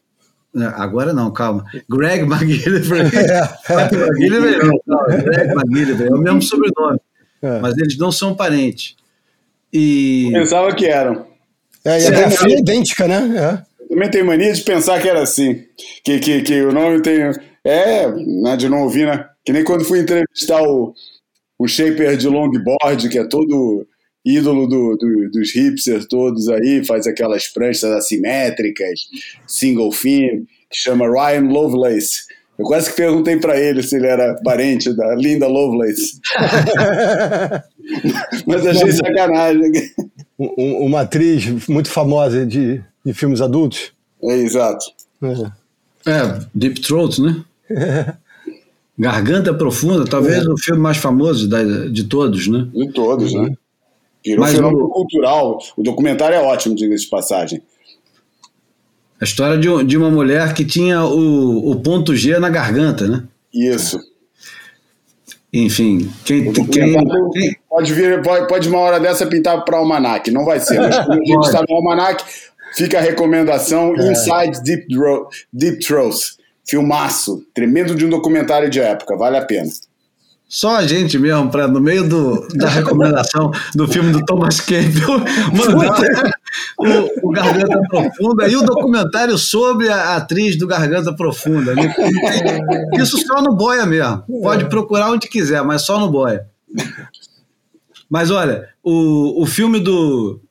[0.55, 1.65] É, agora não, calma.
[1.89, 3.07] Greg McGillivray.
[3.69, 5.05] McGillivray não.
[5.07, 6.99] Greg McGillivray, é o mesmo sobrenome.
[7.41, 7.59] É.
[7.59, 8.95] Mas eles não são parentes.
[9.73, 10.29] E...
[10.31, 11.25] Pensava que eram.
[11.83, 13.35] É, e a grafia é idêntica, né?
[13.35, 13.87] É.
[13.89, 15.63] Também tem mania de pensar que era assim.
[16.03, 17.31] Que, que, que o nome tem.
[17.63, 19.25] É, né, de não ouvir, né?
[19.49, 20.93] Que nem quando fui entrevistar o,
[21.57, 23.83] o Shaper de longboard, que é todo
[24.23, 29.07] ídolo do, do, dos hipsters todos aí, faz aquelas pranchas assimétricas,
[29.47, 32.27] single fin, que chama Ryan Lovelace.
[32.59, 36.21] Eu quase que perguntei para ele se ele era parente da Linda Lovelace.
[38.45, 39.71] Mas achei sacanagem.
[40.37, 43.93] Uma atriz muito famosa de, de filmes adultos.
[44.21, 44.85] É, exato.
[46.05, 47.43] É, é Deep Throat, né?
[48.99, 50.49] Garganta Profunda, talvez é.
[50.49, 52.67] o filme mais famoso de, de todos, né?
[52.73, 53.49] De todos, né?
[54.23, 54.89] Virou Mas fenômeno o...
[54.89, 55.57] cultural.
[55.77, 57.61] O documentário é ótimo, diga-se de passagem.
[59.21, 63.23] A história de, de uma mulher que tinha o, o ponto G na garganta, né?
[63.53, 63.97] Isso.
[65.51, 67.57] Enfim, quem, quem, quem...
[67.69, 70.77] Pode vir, pode, pode uma hora dessa pintar para o Almanac, não vai ser.
[70.77, 72.23] Mas a gente está no Almanac,
[72.75, 74.11] fica a recomendação é.
[74.11, 74.87] Inside Deep,
[75.53, 76.38] Deep Throats
[76.69, 79.69] Filmaço, tremendo de um documentário de época, vale a pena.
[80.49, 85.19] Só a gente mesmo, para no meio do, da recomendação do filme do Thomas Campbell,
[85.53, 86.31] mandar
[86.75, 91.75] o, o, Garganta Profunda e o documentário sobre a atriz do Garganta Profunda.
[92.99, 94.23] Isso só no Boia mesmo.
[94.41, 96.47] Pode procurar onde quiser, mas só no Boia.
[98.09, 100.41] Mas olha, o, o filme do,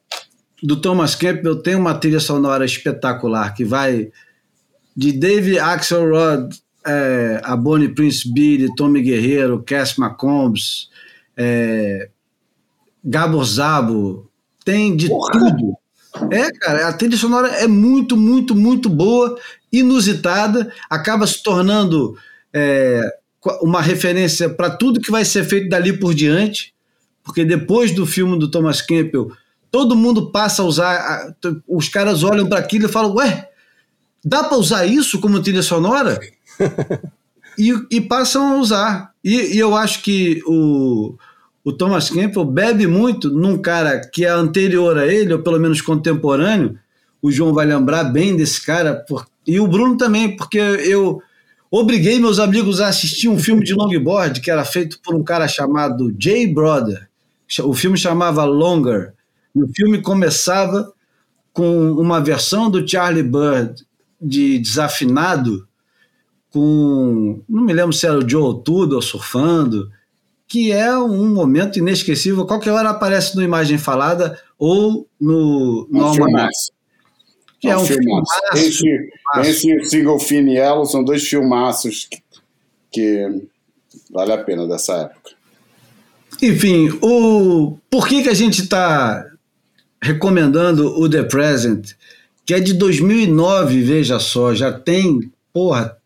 [0.63, 4.13] do Thomas Campbell tem uma trilha sonora espetacular que vai
[4.99, 10.89] de Dave Axelrod é, a Bonnie Prince Billy, Tommy Guerreiro, Cass McCombs,
[11.37, 12.09] é,
[13.05, 14.29] Gabor Zabo,
[14.65, 15.31] tem de Porra.
[15.31, 15.77] tudo.
[16.33, 19.39] É, cara, a trilha sonora é muito, muito, muito boa,
[19.73, 22.19] inusitada, acaba se tornando
[22.53, 23.01] é,
[23.63, 26.75] uma referência para tudo que vai ser feito dali por diante,
[27.23, 29.31] porque depois do filme do Thomas Campbell,
[29.71, 31.37] todo mundo passa a usar,
[31.69, 33.48] os caras olham para aquilo e falam, ué,
[34.29, 36.21] Dá para usar isso como trilha sonora?
[37.59, 39.15] e, e, passam a usar.
[39.25, 41.15] E, e, eu acho que o,
[41.65, 45.81] o Thomas Campbell bebe muito num cara que é anterior a ele, ou pelo menos
[45.81, 46.79] contemporâneo.
[47.23, 51.23] O João vai lembrar bem desse cara, por, e o Bruno também, porque eu
[51.71, 55.49] obriguei meus amigos a assistir um filme de longboard que era feito por um cara
[55.49, 57.09] chamado Jay Brother.
[57.63, 59.15] O filme chamava Longer.
[59.57, 60.93] E o filme começava
[61.51, 63.89] com uma versão do Charlie Bird
[64.21, 65.67] de desafinado
[66.51, 67.43] com.
[67.49, 69.91] Não me lembro se era o Joe Tudo ou surfando,
[70.47, 72.47] que é um momento inesquecível.
[72.47, 76.53] Qualquer hora aparece no Imagem Falada ou no, no Almanac.
[77.61, 78.33] Que é um filmaço.
[78.55, 82.23] Esse, esse Single Fin e Yellow são dois filmaços que,
[82.91, 83.43] que
[84.11, 85.31] vale a pena dessa época.
[86.41, 89.27] Enfim, o por que, que a gente está
[90.01, 91.95] recomendando o The Present,
[92.49, 95.99] que é de 2009, veja só, já tem, porra,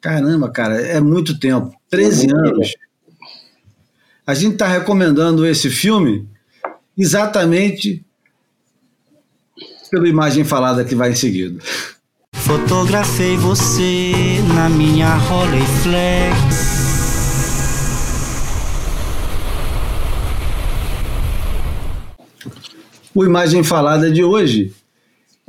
[0.00, 2.72] caramba, cara, é muito tempo, 13 é anos.
[4.26, 6.28] A gente está recomendando esse filme
[6.98, 8.04] exatamente
[9.92, 11.62] pela imagem falada que vai em seguida.
[12.34, 16.80] Fotografei você na minha Rolleiflex.
[23.14, 24.74] O Imagem Falada de hoje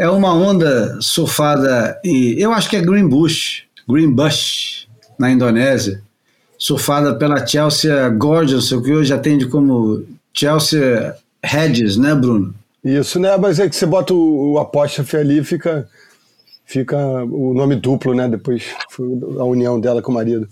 [0.01, 4.87] é uma onda surfada e eu acho que é Green Bush, Green Bush,
[5.19, 6.01] na Indonésia,
[6.57, 10.03] surfada pela Chelsea Gorgeous, o que hoje atende como
[10.33, 12.51] Chelsea Hedges, né, Bruno?
[12.83, 13.37] Isso, né?
[13.37, 15.87] Mas é que você bota o, o apóstrofe ali fica
[16.65, 18.27] fica o nome duplo, né?
[18.27, 18.63] Depois
[19.37, 20.47] a união dela com o marido.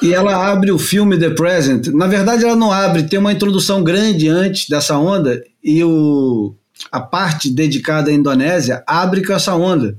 [0.00, 1.88] E ela abre o filme The Present.
[1.88, 6.54] Na verdade, ela não abre, tem uma introdução grande antes dessa onda e o,
[6.90, 9.98] a parte dedicada à Indonésia abre com essa onda.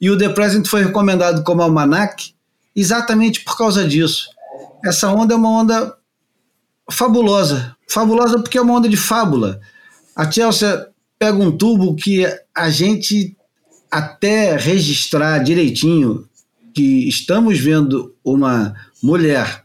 [0.00, 2.32] E o The Present foi recomendado como almanac
[2.74, 4.28] exatamente por causa disso.
[4.84, 5.94] Essa onda é uma onda
[6.90, 7.76] fabulosa.
[7.88, 9.60] Fabulosa porque é uma onda de fábula.
[10.14, 10.88] A Chelsea
[11.18, 12.24] pega um tubo que
[12.54, 13.36] a gente
[13.90, 16.28] até registrar direitinho
[16.74, 19.64] que estamos vendo uma mulher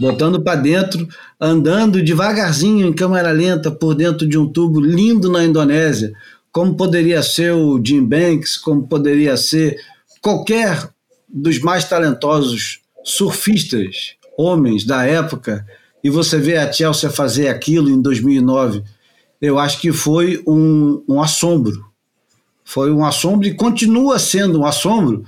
[0.00, 1.08] botando para dentro,
[1.40, 6.12] andando devagarzinho em câmera lenta por dentro de um tubo lindo na Indonésia,
[6.52, 9.78] como poderia ser o Jim Banks, como poderia ser
[10.20, 10.88] qualquer
[11.28, 15.66] dos mais talentosos surfistas, homens da época,
[16.02, 18.82] e você vê a Chelsea fazer aquilo em 2009,
[19.40, 21.86] eu acho que foi um, um assombro.
[22.64, 25.24] Foi um assombro e continua sendo um assombro,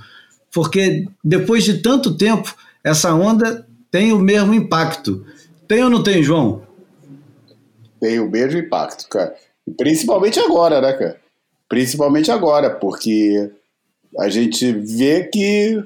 [0.51, 2.53] porque depois de tanto tempo,
[2.83, 5.25] essa onda tem o mesmo impacto.
[5.67, 6.65] Tem ou não tem, João?
[7.99, 9.35] Tem o mesmo impacto, cara.
[9.77, 11.19] Principalmente agora, né, cara?
[11.67, 13.51] Principalmente agora, porque
[14.17, 15.83] a gente vê que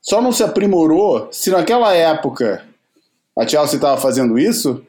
[0.00, 2.64] só não se aprimorou se naquela época
[3.36, 4.84] a Chelsea estava fazendo isso.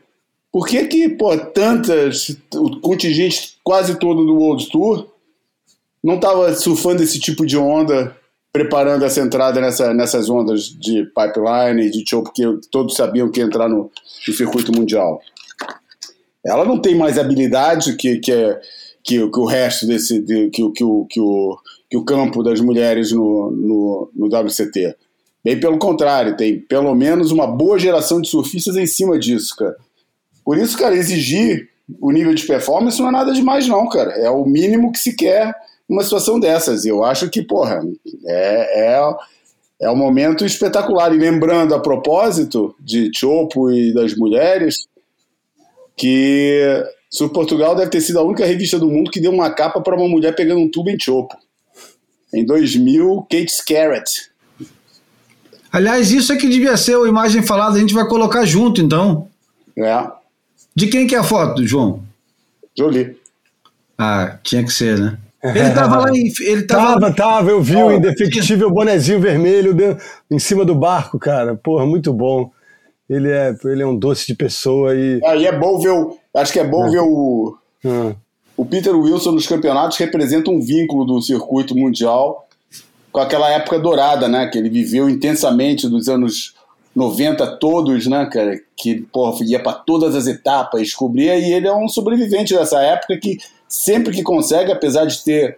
[0.52, 5.08] Por que que, pô, tantas, o contingente quase todo do World Tour
[6.04, 8.16] não estava surfando esse tipo de onda
[8.58, 13.40] preparando essa entrada nessa, nessas ondas de pipeline e de show, porque todos sabiam que
[13.40, 13.92] ia entrar no,
[14.28, 15.22] no circuito mundial.
[16.44, 18.60] Ela não tem mais habilidade que, que, é,
[19.04, 20.20] que, que o resto desse.
[20.20, 21.58] De, que, que, o, que, o,
[21.88, 24.96] que o campo das mulheres no, no, no WCT.
[25.44, 29.76] Bem pelo contrário, tem pelo menos uma boa geração de surfistas em cima disso, cara.
[30.44, 31.70] Por isso, cara, exigir
[32.02, 34.14] o nível de performance não é nada demais, não, cara.
[34.14, 35.54] É o mínimo que se quer
[35.88, 36.86] uma situação dessas.
[36.86, 37.82] E eu acho que, porra,
[38.26, 39.16] é, é,
[39.82, 41.14] é um momento espetacular.
[41.14, 44.88] E lembrando, a propósito de Chopo e das mulheres,
[45.96, 49.82] que Sur Portugal deve ter sido a única revista do mundo que deu uma capa
[49.82, 51.36] para uma mulher pegando um tubo em Chopo.
[52.34, 54.30] Em 2000, Kate Scarrett.
[55.72, 59.28] Aliás, isso é que devia ser a imagem falada, a gente vai colocar junto, então.
[59.78, 60.08] É.
[60.76, 62.04] De quem que é a foto, João?
[62.78, 63.18] Jolie.
[63.98, 65.18] Ah, tinha que ser, né?
[65.56, 66.32] Ele tava lá em.
[66.42, 70.76] Ele tava, tava, tava eu vi oh, o indefectível bonezinho vermelho dentro, em cima do
[70.76, 71.56] barco, cara.
[71.56, 72.52] Porra, muito bom.
[73.10, 75.20] Ele é, ele é um doce de pessoa e.
[75.24, 76.18] Ah, e é bom ver o.
[76.36, 76.90] Acho que é bom é.
[76.90, 77.58] ver o.
[77.86, 78.14] Hum.
[78.56, 82.48] O Peter Wilson nos campeonatos representa um vínculo do circuito mundial
[83.12, 84.48] com aquela época dourada, né?
[84.48, 86.56] Que ele viveu intensamente dos anos
[86.96, 88.60] 90 todos, né, cara?
[88.76, 93.18] Que, porra, ia para todas as etapas, descobria, e ele é um sobrevivente dessa época
[93.18, 93.38] que
[93.68, 95.58] sempre que consegue, apesar de ter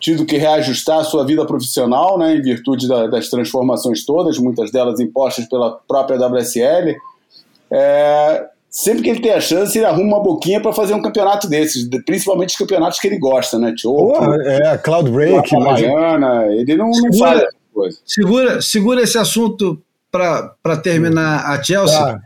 [0.00, 4.70] tido que reajustar a sua vida profissional, né, em virtude da, das transformações todas, muitas
[4.70, 6.96] delas impostas pela própria WSL,
[7.70, 11.48] é, sempre que ele tem a chance, ele arruma uma boquinha para fazer um campeonato
[11.48, 13.74] desses, principalmente os campeonatos que ele gosta, né?
[13.76, 14.14] Tio,
[14.46, 17.98] é, Cloud Break, Mariana, ele não, não segura, faz coisa.
[18.04, 21.98] Segura, segura esse assunto para terminar a Chelsea.
[21.98, 22.20] Tá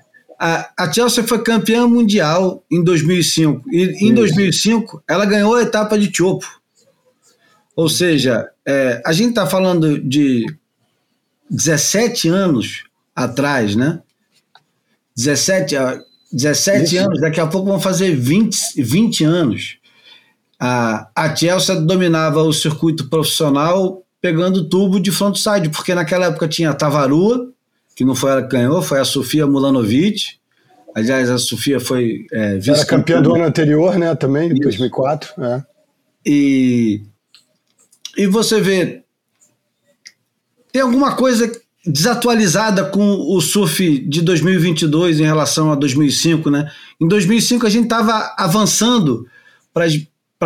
[0.45, 4.15] a, a Chelsea foi campeã mundial em 2005 e em Isso.
[4.17, 6.45] 2005 ela ganhou a etapa de Chopo.
[7.77, 10.45] Ou seja, é, a gente está falando de
[11.49, 12.83] 17 anos
[13.15, 14.03] atrás, né?
[15.17, 15.77] 17,
[16.33, 19.77] 17 anos, daqui a pouco vão fazer 20, 20 anos.
[20.59, 26.71] A, a Chelsea dominava o circuito profissional pegando tubo de frontside, porque naquela época tinha
[26.71, 27.53] a Tavarua,
[27.95, 30.39] que não foi ela que ganhou, foi a Sofia Mulanovic.
[30.95, 34.15] Aliás, a Sofia foi é, vice Era campeã do ano anterior, né?
[34.15, 35.33] Também, em 2004.
[35.43, 35.63] É.
[36.25, 37.03] E,
[38.17, 39.03] e você vê,
[40.71, 41.51] tem alguma coisa
[41.85, 46.71] desatualizada com o surf de 2022 em relação a 2005, né?
[47.01, 49.27] Em 2005 a gente estava avançando
[49.73, 49.85] para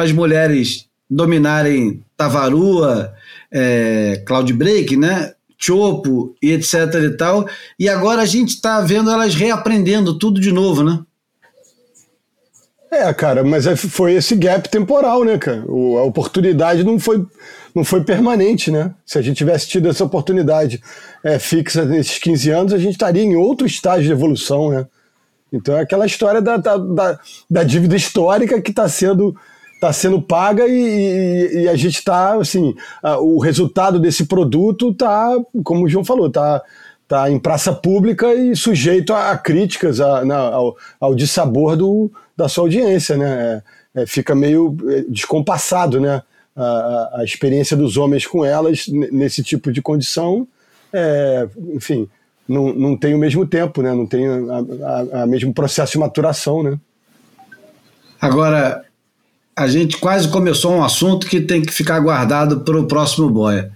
[0.02, 3.12] as mulheres dominarem Tavarua,
[3.52, 5.34] é, Cloud Break, né?
[5.58, 7.48] Chopo e etc e tal.
[7.78, 11.00] E agora a gente está vendo elas reaprendendo tudo de novo, né?
[12.90, 15.64] É, cara, mas é, foi esse gap temporal, né, cara?
[15.66, 17.24] O, a oportunidade não foi,
[17.74, 18.94] não foi permanente, né?
[19.04, 20.80] Se a gente tivesse tido essa oportunidade
[21.22, 24.86] é, fixa nesses 15 anos, a gente estaria em outro estágio de evolução, né?
[25.52, 27.20] Então é aquela história da, da, da,
[27.50, 29.36] da dívida histórica que está sendo,
[29.80, 32.74] tá sendo paga e, e, a gente está, assim,
[33.20, 36.62] o resultado desse produto está, como o João falou, está
[37.06, 42.10] tá em praça pública e sujeito a, a críticas, a, na, ao, ao dissabor do
[42.36, 43.62] da sua audiência, né?
[43.94, 46.22] É, é, fica meio é, descompassado, né?
[46.54, 50.48] A, a, experiência dos homens com elas nesse tipo de condição,
[50.92, 52.08] é, enfim,
[52.48, 53.92] não, não tem o mesmo tempo, né?
[53.92, 56.78] Não tem o mesmo processo de maturação, né?
[58.20, 58.85] Agora,
[59.56, 63.72] a gente quase começou um assunto que tem que ficar guardado para o próximo boia.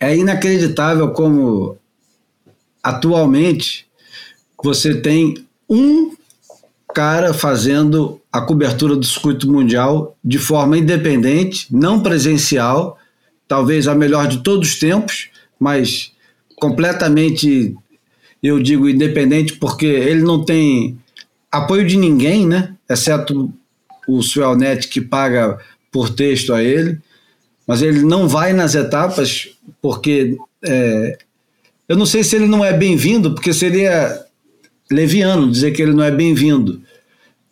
[0.00, 1.76] É inacreditável como
[2.82, 3.86] atualmente
[4.62, 6.12] você tem um
[6.94, 12.98] cara fazendo a cobertura do circuito mundial de forma independente, não presencial,
[13.46, 15.28] talvez a melhor de todos os tempos,
[15.58, 16.12] mas
[16.56, 17.76] completamente,
[18.42, 20.98] eu digo independente, porque ele não tem
[21.52, 22.74] apoio de ninguém, né?
[22.88, 23.52] Exceto
[24.16, 25.58] o Suelnet que paga
[25.90, 26.98] por texto a ele,
[27.66, 29.48] mas ele não vai nas etapas
[29.80, 31.18] porque é,
[31.88, 34.24] eu não sei se ele não é bem-vindo, porque seria
[34.90, 36.80] leviano dizer que ele não é bem-vindo.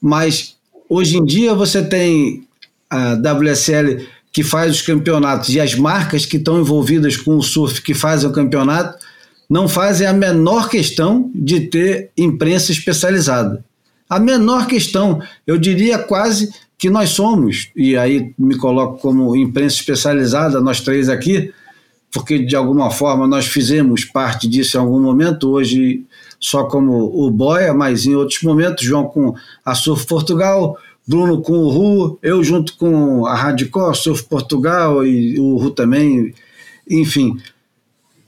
[0.00, 0.56] Mas
[0.88, 2.46] hoje em dia você tem
[2.90, 7.82] a WSL que faz os campeonatos e as marcas que estão envolvidas com o surf
[7.82, 8.98] que fazem o campeonato
[9.48, 13.64] não fazem a menor questão de ter imprensa especializada.
[14.08, 19.76] A menor questão, eu diria quase que nós somos, e aí me coloco como imprensa
[19.76, 21.52] especializada, nós três aqui,
[22.10, 25.50] porque de alguma forma nós fizemos parte disso em algum momento.
[25.50, 26.04] Hoje
[26.40, 31.58] só como o Boia, mas em outros momentos, João com a Surf Portugal, Bruno com
[31.58, 36.32] o Ru, eu junto com a Radicó, Surf Portugal e o Ru também,
[36.88, 37.38] enfim,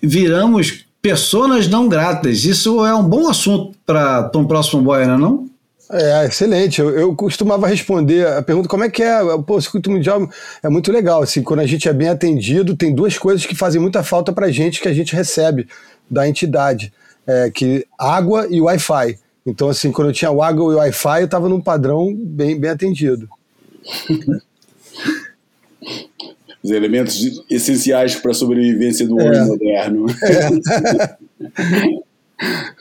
[0.02, 2.44] viramos pessoas não gratas.
[2.44, 5.49] Isso é um bom assunto para um próximo Boia, não é não?
[5.92, 6.80] É, excelente.
[6.80, 10.30] Eu, eu, costumava responder a pergunta como é que é, pô, o circuito mundial
[10.62, 13.80] é muito legal, assim, quando a gente é bem atendido, tem duas coisas que fazem
[13.80, 15.66] muita falta para a gente que a gente recebe
[16.08, 16.92] da entidade
[17.26, 19.18] é, que água e Wi-Fi.
[19.44, 23.28] Então, assim, quando eu tinha água e Wi-Fi, eu estava num padrão bem, bem atendido.
[26.62, 29.44] Os elementos essenciais para a sobrevivência do homem é.
[29.44, 30.06] moderno.
[30.22, 30.50] É.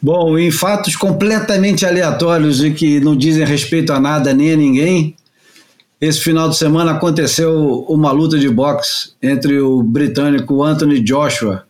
[0.00, 5.14] Bom, em fatos completamente aleatórios e que não dizem respeito a nada nem a ninguém,
[6.00, 11.64] esse final de semana aconteceu uma luta de boxe entre o britânico Anthony Joshua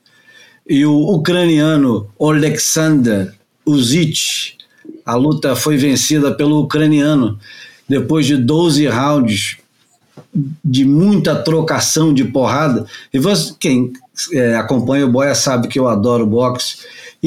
[0.69, 3.33] e o ucraniano Oleksandr
[3.65, 4.57] Uzic.
[5.05, 7.39] A luta foi vencida pelo ucraniano
[7.89, 9.59] depois de 12 rounds
[10.65, 12.85] de muita trocação de porrada.
[13.13, 13.93] E você, quem
[14.33, 16.79] é, acompanha o Boia sabe que eu adoro boxe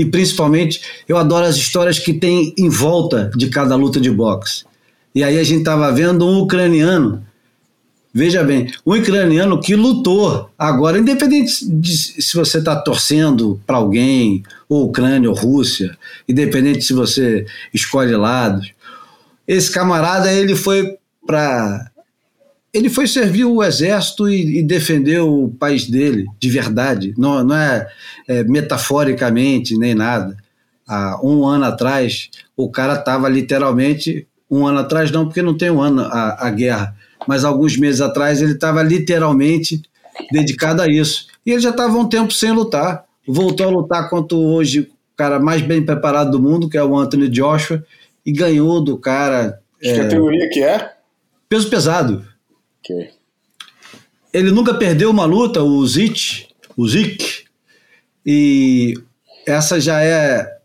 [0.01, 4.63] e principalmente eu adoro as histórias que tem em volta de cada luta de boxe.
[5.13, 7.23] E aí a gente estava vendo um ucraniano
[8.11, 14.43] Veja bem, um ucraniano que lutou agora, independente de se você está torcendo para alguém,
[14.67, 15.95] ou Ucrânia ou Rússia,
[16.27, 18.73] independente se você escolhe lados,
[19.47, 21.91] esse camarada ele foi para
[22.73, 27.55] ele foi servir o exército e, e defender o país dele de verdade, não, não
[27.55, 27.87] é,
[28.27, 30.37] é metaforicamente nem nada.
[30.87, 35.69] Há um ano atrás, o cara estava literalmente um ano atrás não, porque não tem
[35.69, 36.95] um ano a, a guerra
[37.27, 39.81] mas alguns meses atrás ele estava literalmente
[40.31, 41.27] dedicado a isso.
[41.45, 43.05] E ele já estava um tempo sem lutar.
[43.27, 46.97] Voltou a lutar contra hoje o cara mais bem preparado do mundo, que é o
[46.97, 47.83] Anthony Joshua,
[48.25, 49.59] e ganhou do cara.
[49.79, 50.91] Que é, categoria que é?
[51.47, 52.25] Peso pesado.
[54.31, 56.47] Ele nunca perdeu uma luta, o Zik,
[56.77, 57.45] o Zik,
[58.25, 58.93] e
[59.45, 60.59] essa já é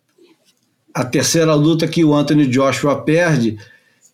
[0.93, 3.59] a terceira luta que o Anthony Joshua perde,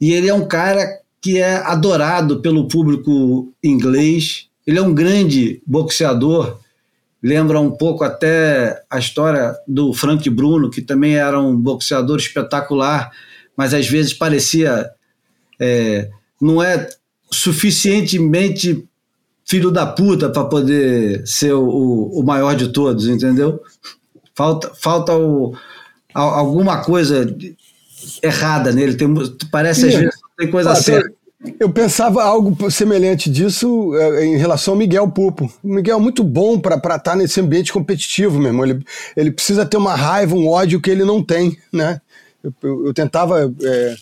[0.00, 4.48] e ele é um cara que é adorado pelo público inglês.
[4.66, 6.58] Ele é um grande boxeador,
[7.22, 13.10] lembra um pouco até a história do Frank Bruno, que também era um boxeador espetacular,
[13.56, 14.90] mas às vezes parecia
[15.60, 16.08] é,
[16.40, 16.88] não é
[17.32, 18.86] suficientemente
[19.44, 23.60] filho da puta para poder ser o, o, maior de todos, entendeu?
[24.34, 25.54] Falta, falta o,
[26.14, 27.36] alguma coisa
[28.22, 28.94] errada nele.
[28.94, 29.12] Tem,
[29.50, 31.12] parece às vezes tem coisa ah, certa.
[31.58, 35.50] Eu pensava algo semelhante disso é, em relação ao Miguel Pupo.
[35.64, 38.64] O Miguel é muito bom para estar tá nesse ambiente competitivo, meu irmão.
[38.64, 38.84] Ele,
[39.16, 42.00] ele precisa ter uma raiva, um ódio que ele não tem, né?
[42.44, 43.96] Eu, eu, eu tentava, é,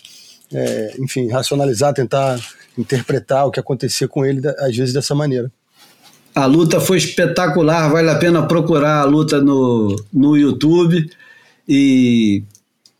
[0.53, 2.39] é, enfim, racionalizar, tentar
[2.79, 5.51] interpretar o que acontecia com ele, às vezes, dessa maneira.
[6.33, 11.09] A luta foi espetacular, vale a pena procurar a luta no, no YouTube
[11.67, 12.43] e,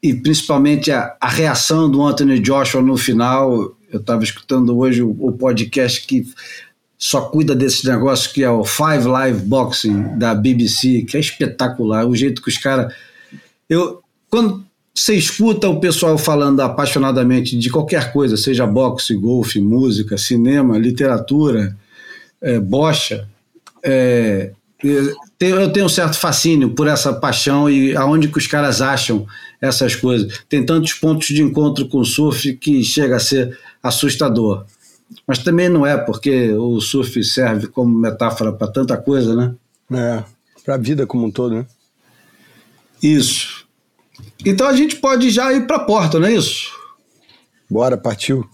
[0.02, 5.10] e principalmente a, a reação do Anthony Joshua no final eu estava escutando hoje o,
[5.10, 6.24] o, podcast que
[6.98, 12.06] só cuida desse negócio que é o Five Live Boxing da BBC, que é espetacular.
[12.06, 12.94] O jeito que os caras.
[13.70, 14.66] Eu, quando
[15.00, 21.76] você escuta o pessoal falando apaixonadamente de qualquer coisa, seja boxe, golfe, música, cinema, literatura,
[22.42, 23.28] é, bocha,
[23.82, 24.52] é,
[25.40, 29.26] eu tenho um certo fascínio por essa paixão e aonde que os caras acham
[29.62, 30.42] essas coisas.
[30.50, 34.66] Tem tantos pontos de encontro com o surf que chega a ser assustador.
[35.26, 39.56] Mas também não é, porque o surf serve como metáfora para tanta coisa, né?
[39.92, 40.24] É,
[40.64, 41.66] para a vida como um todo, né?
[43.02, 43.59] Isso.
[44.46, 46.72] Então a gente pode já ir para a porta, não é isso?
[47.70, 48.46] Bora, partiu.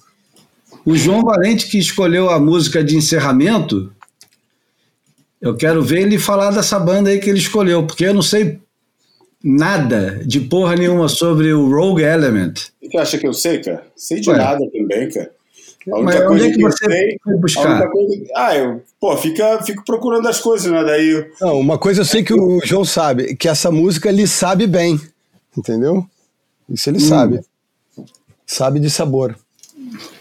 [0.86, 3.92] O João Valente, que escolheu a música de encerramento,
[5.42, 8.60] eu quero ver ele falar dessa banda aí que ele escolheu, porque eu não sei
[9.44, 12.54] nada de porra nenhuma sobre o Rogue Element.
[12.82, 13.86] O que acha que eu sei, cara?
[13.96, 14.38] Sei de Ué.
[14.38, 15.32] nada também, cara.
[15.92, 17.88] A única Mas coisa onde é que, que você sei, foi buscar?
[17.90, 20.84] Coisa, ah, eu, pô, fica, fico procurando as coisas, né?
[20.84, 21.28] Daí.
[21.40, 25.00] Não, uma coisa eu sei que o João sabe, que essa música ele sabe bem,
[25.58, 26.06] entendeu?
[26.70, 27.08] Isso ele hum.
[27.08, 27.42] sabe.
[28.46, 29.36] Sabe de sabor.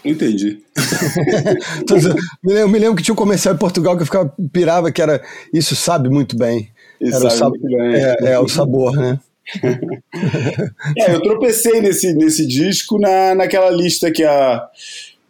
[0.03, 0.63] Entendi.
[2.43, 5.23] lembro, me lembro que tinha um comercial em Portugal que eu ficava pirava que era
[5.53, 6.69] isso sabe muito bem.
[7.01, 7.53] Era o, sab...
[7.93, 9.19] é, é, o sabor, né?
[10.97, 14.67] é, eu tropecei nesse, nesse disco na, naquela lista que, a,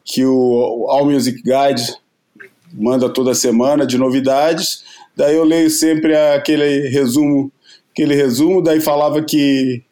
[0.03, 1.95] que o All Music Guide
[2.71, 4.83] manda toda semana de novidades.
[5.15, 7.51] Daí eu leio sempre aquele resumo,
[7.91, 9.83] aquele resumo, daí falava que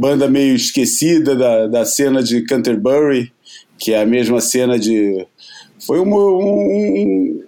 [0.00, 3.30] banda meio esquecida da, da cena de Canterbury,
[3.78, 5.26] que é a mesma cena de.
[5.86, 7.44] Foi um, um,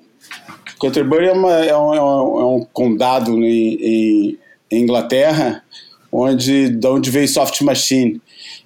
[0.79, 4.37] Canterbury é, uma, é, um, é um, condado em,
[4.70, 5.65] em, Inglaterra,
[6.11, 8.20] onde, de onde veio Soft Machine,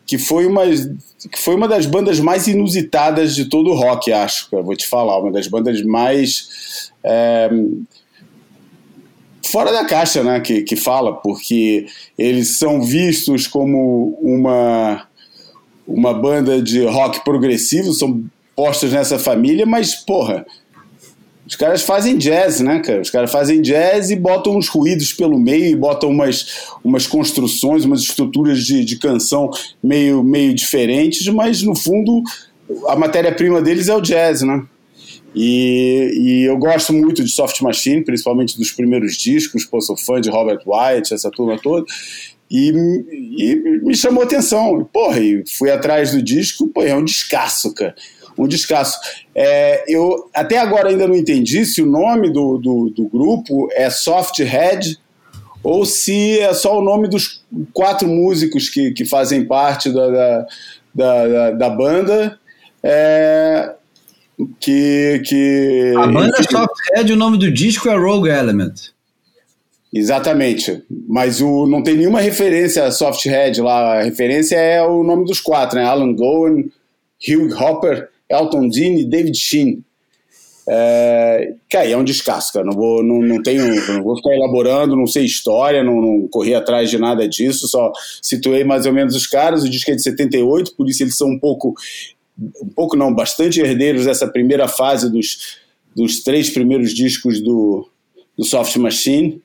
[0.04, 4.48] que foi uma, que foi uma das bandas mais inusitadas de todo o rock, acho.
[4.50, 6.90] Eu vou te falar, uma das bandas mais.
[7.04, 7.48] É,
[9.50, 11.86] fora da caixa, né, que, que fala, porque
[12.18, 15.06] eles são vistos como uma,
[15.86, 18.22] uma banda de rock progressivo, são
[18.54, 20.46] postos nessa família, mas, porra,
[21.46, 23.00] os caras fazem jazz, né, cara?
[23.00, 27.84] Os caras fazem jazz e botam uns ruídos pelo meio, e botam umas, umas construções,
[27.84, 29.50] umas estruturas de, de canção
[29.82, 32.22] meio, meio diferentes, mas no fundo
[32.88, 34.64] a matéria-prima deles é o jazz, né?
[35.38, 40.30] E, e, eu gosto muito de Soft Machine, principalmente dos primeiros discos, sou fã de
[40.30, 41.84] Robert White, essa turma toda,
[42.50, 42.70] e,
[43.38, 43.54] e
[43.84, 44.88] me chamou atenção.
[44.90, 47.94] Porra, e fui atrás do disco, pô, é um descasso, cara
[48.38, 48.98] um descasso.
[49.34, 53.88] É, eu até agora ainda não entendi se o nome do, do, do grupo é
[53.88, 54.98] Soft Head
[55.62, 60.46] ou se é só o nome dos quatro músicos que, que fazem parte da, da,
[60.94, 62.38] da, da banda.
[62.82, 63.74] É,
[64.60, 65.94] que, que.
[65.96, 68.74] A banda é Soft Head, o nome do disco é Rogue Element.
[69.92, 74.00] Exatamente, mas o, não tem nenhuma referência a Soft Head lá.
[74.00, 75.84] A referência é o nome dos quatro, né?
[75.84, 76.70] Alan Gowen,
[77.26, 79.82] Hugh Hopper Elton Dean e David Sheen.
[80.68, 82.64] É, cara, é um descasso, cara.
[82.64, 86.54] Não vou, não, não tenho, não vou ficar elaborando, não sei história, não, não corri
[86.54, 89.62] atrás de nada disso, só situei mais ou menos os caras.
[89.62, 91.74] O disco é de 78, por isso eles são um pouco,
[92.38, 95.58] um pouco não, bastante herdeiros dessa primeira fase dos,
[95.94, 97.88] dos três primeiros discos do,
[98.36, 99.42] do Soft Machine.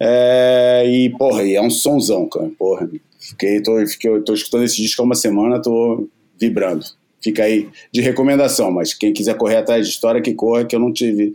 [0.00, 2.50] É, e, porra, é um sonzão, cara.
[2.58, 6.08] Porra, fiquei, tô, fiquei, tô escutando esse disco há uma semana, tô
[6.38, 6.84] vibrando
[7.24, 10.80] fica aí de recomendação, mas quem quiser correr atrás de história, que corra, que eu
[10.80, 11.34] não tive,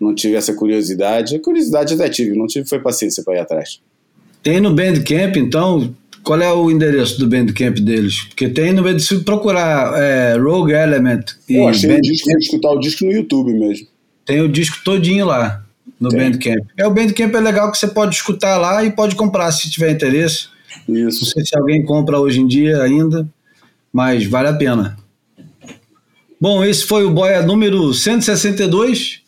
[0.00, 1.34] não tive essa curiosidade.
[1.34, 3.80] A curiosidade até tive, não tive, foi paciência para ir atrás.
[4.40, 5.92] Tem no Bandcamp, então,
[6.26, 8.24] qual é o endereço do Bandcamp deles?
[8.24, 12.70] Porque tem no se procurar é, Rogue Element e Eu achei Bandcamp, o disco, escutar
[12.72, 13.86] o disco no YouTube mesmo.
[14.24, 15.64] Tem o disco todinho lá
[16.00, 16.18] no tem.
[16.18, 16.66] Bandcamp.
[16.76, 19.92] É o Bandcamp é legal que você pode escutar lá e pode comprar se tiver
[19.92, 20.48] interesse.
[20.88, 21.20] Isso.
[21.20, 23.28] Não sei se alguém compra hoje em dia ainda,
[23.92, 24.96] mas vale a pena.
[26.40, 29.20] Bom, esse foi o Boia número 162.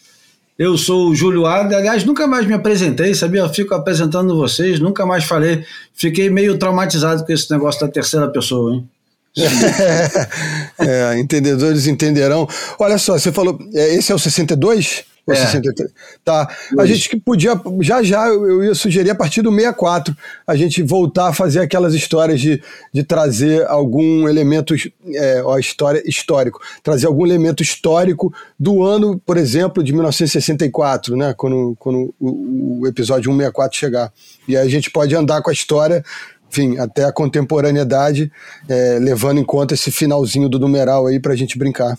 [0.58, 1.78] Eu sou o Júlio Adler.
[1.78, 3.42] Aliás, nunca mais me apresentei, sabia?
[3.42, 5.64] Eu fico apresentando vocês, nunca mais falei.
[5.94, 8.88] Fiquei meio traumatizado com esse negócio da terceira pessoa, hein?
[10.80, 12.48] É, entendedores entenderão.
[12.78, 15.04] Olha só, você falou, é, esse é o 62?
[15.28, 15.36] Ou É.
[15.36, 15.90] 63?
[16.24, 16.48] Tá.
[16.78, 17.52] A gente que podia,
[17.82, 21.92] já já, eu ia sugerir a partir do 64, a gente voltar a fazer aquelas
[21.92, 24.74] histórias de, de trazer algum elemento,
[25.14, 31.34] é, ó, história histórico, trazer algum elemento histórico do ano, por exemplo, de 1964, né?
[31.36, 34.12] Quando, quando o, o episódio 164 chegar.
[34.48, 36.02] E aí a gente pode andar com a história
[36.50, 38.32] enfim, até a contemporaneidade,
[38.66, 41.98] é, levando em conta esse finalzinho do numeral aí pra gente brincar.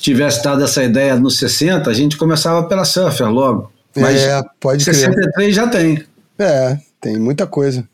[0.00, 3.72] Tivesse dado essa ideia nos 60, a gente começava pela Surfer logo.
[3.96, 4.94] Mas é, pode crer.
[4.94, 6.04] 63 já tem.
[6.38, 7.86] É, tem muita coisa.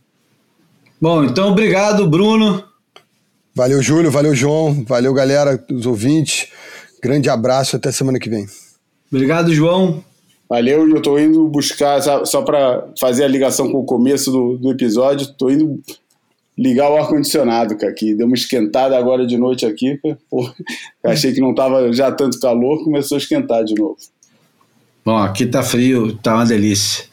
[1.00, 2.64] Bom, então obrigado, Bruno.
[3.54, 6.48] Valeu, Júlio, valeu, João, valeu, galera, os ouvintes.
[7.02, 8.46] Grande abraço, até semana que vem.
[9.12, 10.02] Obrigado, João.
[10.48, 14.70] Valeu, eu tô indo buscar, só, para fazer a ligação com o começo do, do
[14.70, 15.80] episódio, tô indo
[16.56, 19.98] ligar o ar-condicionado, cara, que deu uma esquentada agora de noite aqui.
[20.30, 20.50] Pô,
[21.04, 23.96] achei que não tava já tanto calor, começou a esquentar de novo.
[25.04, 27.04] Bom, aqui tá frio, tá uma delícia.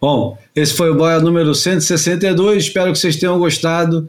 [0.00, 4.08] Bom, esse foi o Boia número 162, espero que vocês tenham gostado.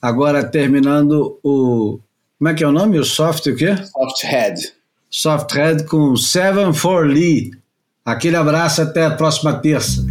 [0.00, 1.98] Agora terminando o.
[2.38, 2.98] Como é que é o nome?
[2.98, 3.74] O soft o quê?
[3.76, 4.72] Soft Head.
[5.10, 7.52] Soft Red com Seven for Lee.
[8.04, 10.04] Aquele abraço, até a próxima terça.